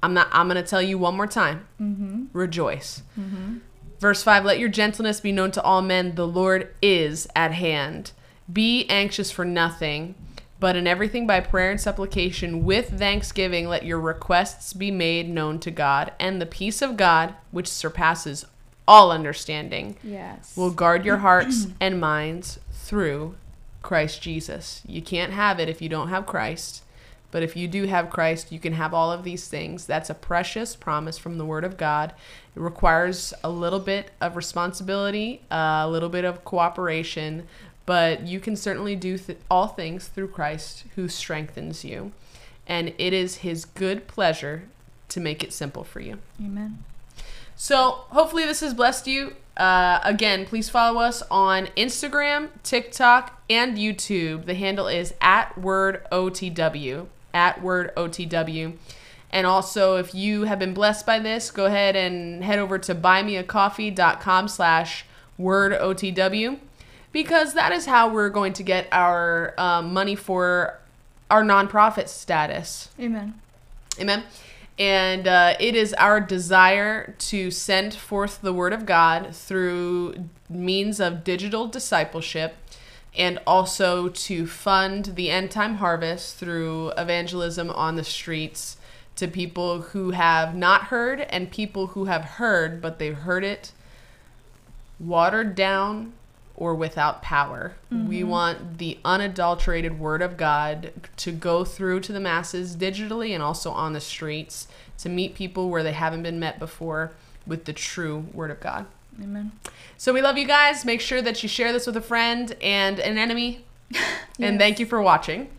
I'm 0.04 0.14
not. 0.16 0.28
I'm 0.32 0.47
gonna 0.47 0.64
tell 0.64 0.82
you 0.82 0.97
one 0.97 1.16
more 1.16 1.28
time. 1.28 1.68
Mm-hmm. 1.80 2.24
Rejoice. 2.34 3.04
Mm-hmm. 3.18 3.60
Verse 3.99 4.24
five. 4.24 4.43
Let 4.43 4.60
your 4.60 4.68
gentleness 4.68 5.22
be 5.22 5.32
known 5.32 5.52
to 5.52 5.62
all 5.62 5.82
men. 5.84 6.16
The 6.16 6.28
Lord 6.28 6.74
is 6.82 7.28
at 7.36 7.54
hand. 7.54 8.12
Be 8.52 8.86
anxious 8.89 9.30
for 9.32 9.45
nothing, 9.45 10.16
but 10.60 10.76
in 10.76 10.88
everything 10.88 11.26
by 11.28 11.39
prayer 11.39 11.70
and 11.72 11.80
supplication 11.80 12.66
with 12.66 12.89
thanksgiving 12.97 13.70
let 13.70 13.86
your 13.86 13.99
requests 13.99 14.74
be 14.74 14.89
made 14.91 15.30
known 15.30 15.60
to 15.60 15.72
God, 15.72 16.12
and 16.20 16.41
the 16.41 16.45
peace 16.47 16.82
of 16.82 16.97
God, 16.97 17.36
which 17.52 17.68
surpasses 17.68 18.43
all 18.88 19.12
understanding, 19.12 19.95
yes. 20.04 20.58
will 20.58 20.72
guard 20.72 21.06
your 21.06 21.18
hearts 21.18 21.68
and 21.80 22.02
minds 22.02 22.60
through 22.72 23.36
Christ 23.82 24.22
Jesus. 24.22 24.82
You 24.88 25.02
can't 25.02 25.34
have 25.34 25.60
it 25.60 25.70
if 25.70 25.82
you 25.82 25.90
don't 25.90 26.10
have 26.10 26.26
Christ. 26.26 26.84
But 27.32 27.44
if 27.44 27.56
you 27.56 27.68
do 27.68 27.86
have 27.86 28.10
Christ, 28.10 28.52
you 28.52 28.60
can 28.60 28.74
have 28.74 28.94
all 28.94 29.12
of 29.12 29.24
these 29.24 29.48
things. 29.48 29.86
That's 29.86 30.10
a 30.10 30.14
precious 30.14 30.76
promise 30.76 31.18
from 31.18 31.38
the 31.38 31.46
Word 31.46 31.64
of 31.64 31.78
God. 31.78 32.14
It 32.56 32.60
requires 32.62 33.34
a 33.44 33.50
little 33.50 33.80
bit 33.80 34.12
of 34.20 34.36
responsibility, 34.36 35.42
a 35.50 35.88
little 35.90 36.10
bit 36.10 36.26
of 36.26 36.44
cooperation, 36.44 37.48
but 37.86 38.28
you 38.28 38.40
can 38.40 38.56
certainly 38.56 38.96
do 38.98 39.18
th- 39.18 39.40
all 39.50 39.68
things 39.68 40.08
through 40.08 40.28
Christ 40.28 40.84
who 40.96 41.08
strengthens 41.08 41.86
you. 41.86 42.12
And 42.68 42.94
it 42.98 43.14
is 43.14 43.38
His 43.38 43.64
good 43.64 44.08
pleasure 44.08 44.64
to 45.10 45.20
make 45.20 45.42
it 45.44 45.54
simple 45.54 45.84
for 45.86 46.02
you. 46.02 46.20
Amen. 46.40 46.84
So 47.56 48.06
hopefully 48.10 48.44
this 48.46 48.60
has 48.60 48.74
blessed 48.74 49.08
you. 49.08 49.36
Uh, 49.62 49.99
again, 50.05 50.43
please 50.43 50.70
follow 50.72 50.99
us 50.99 51.22
on 51.30 51.68
Instagram, 51.78 52.49
TikTok, 52.64 53.43
and 53.47 53.78
YouTube. 53.78 54.47
The 54.47 54.55
handle 54.55 54.88
is 54.88 55.14
at 55.22 55.53
wordotw 55.53 57.05
At 57.32 57.62
wordotw, 57.62 58.78
And 59.32 59.45
also, 59.45 59.97
if 59.97 60.16
you 60.16 60.45
have 60.45 60.57
been 60.57 60.74
blessed 60.74 61.05
by 61.05 61.20
this, 61.20 61.51
go 61.51 61.66
ahead 61.68 61.95
and 61.95 62.43
head 62.43 62.57
over 62.57 62.80
to 62.80 62.95
buymeacoffee.com 62.95 64.47
slash 64.47 65.05
WordOTW 65.39 66.59
because 67.12 67.53
that 67.53 67.72
is 67.72 67.86
how 67.86 68.09
we're 68.09 68.30
going 68.30 68.53
to 68.53 68.64
get 68.64 68.88
our 68.91 69.53
uh, 69.59 69.82
money 69.84 70.16
for 70.16 70.80
our 71.30 71.43
nonprofit 71.43 72.07
status. 72.07 72.89
Amen. 72.99 73.36
Amen. 73.99 74.24
And 74.82 75.28
uh, 75.28 75.54
it 75.60 75.76
is 75.76 75.94
our 75.94 76.20
desire 76.20 77.14
to 77.30 77.52
send 77.52 77.94
forth 77.94 78.42
the 78.42 78.52
Word 78.52 78.74
of 78.74 78.88
God 78.88 79.36
through 79.36 80.28
means 80.50 81.00
of 81.00 81.24
digital 81.24 81.68
discipleship 81.68 82.56
and 83.16 83.38
also 83.46 84.10
to 84.10 84.48
fund 84.48 85.12
the 85.14 85.30
end 85.30 85.52
time 85.52 85.76
harvest 85.76 86.38
through 86.38 86.94
evangelism 86.98 87.70
on 87.70 87.96
the 87.96 88.04
streets 88.04 88.78
to 89.18 89.28
people 89.28 89.82
who 89.82 90.12
have 90.12 90.56
not 90.56 90.86
heard 90.86 91.22
and 91.30 91.52
people 91.52 91.88
who 91.88 92.06
have 92.06 92.24
heard, 92.42 92.82
but 92.82 92.98
they've 92.98 93.16
heard 93.20 93.44
it 93.44 93.74
watered 95.00 95.54
down 95.54 96.14
or 96.62 96.76
without 96.76 97.24
power. 97.24 97.74
Mm-hmm. 97.91 98.07
We 98.07 98.24
want 98.24 98.78
the 98.78 98.99
unadulterated 99.03 99.99
word 99.99 100.22
of 100.22 100.38
God 100.38 100.93
to 101.18 101.32
go 101.32 101.66
through 101.66 102.01
to 102.01 102.14
the 102.14 102.20
masses 102.20 102.76
digitally 102.76 103.32
and 103.32 103.41
also 103.41 103.72
on 103.72 103.93
the 103.93 103.99
streets 103.99 104.68
to 104.99 105.09
meet 105.09 105.34
people 105.34 105.72
where 105.72 105.82
they 105.82 105.91
haven't 105.93 106.22
been 106.22 106.39
met 106.39 106.59
before 106.59 107.14
with 107.47 107.66
the 107.66 107.74
true 107.74 108.28
word 108.32 108.51
of 108.51 108.59
God. 108.59 108.86
Amen. 109.20 109.51
So 109.97 110.14
we 110.14 110.22
love 110.22 110.38
you 110.38 110.45
guys. 110.45 110.86
Make 110.86 111.01
sure 111.01 111.24
that 111.24 111.41
you 111.41 111.49
share 111.49 111.74
this 111.74 111.88
with 111.88 111.97
a 111.97 112.01
friend 112.01 112.55
and 112.62 112.99
an 112.99 113.18
enemy. 113.18 113.66
yes. 113.89 114.07
And 114.39 114.59
thank 114.59 114.80
you 114.80 114.86
for 114.86 115.01
watching. 115.01 115.49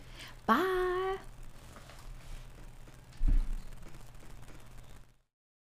Bye. 0.45 0.92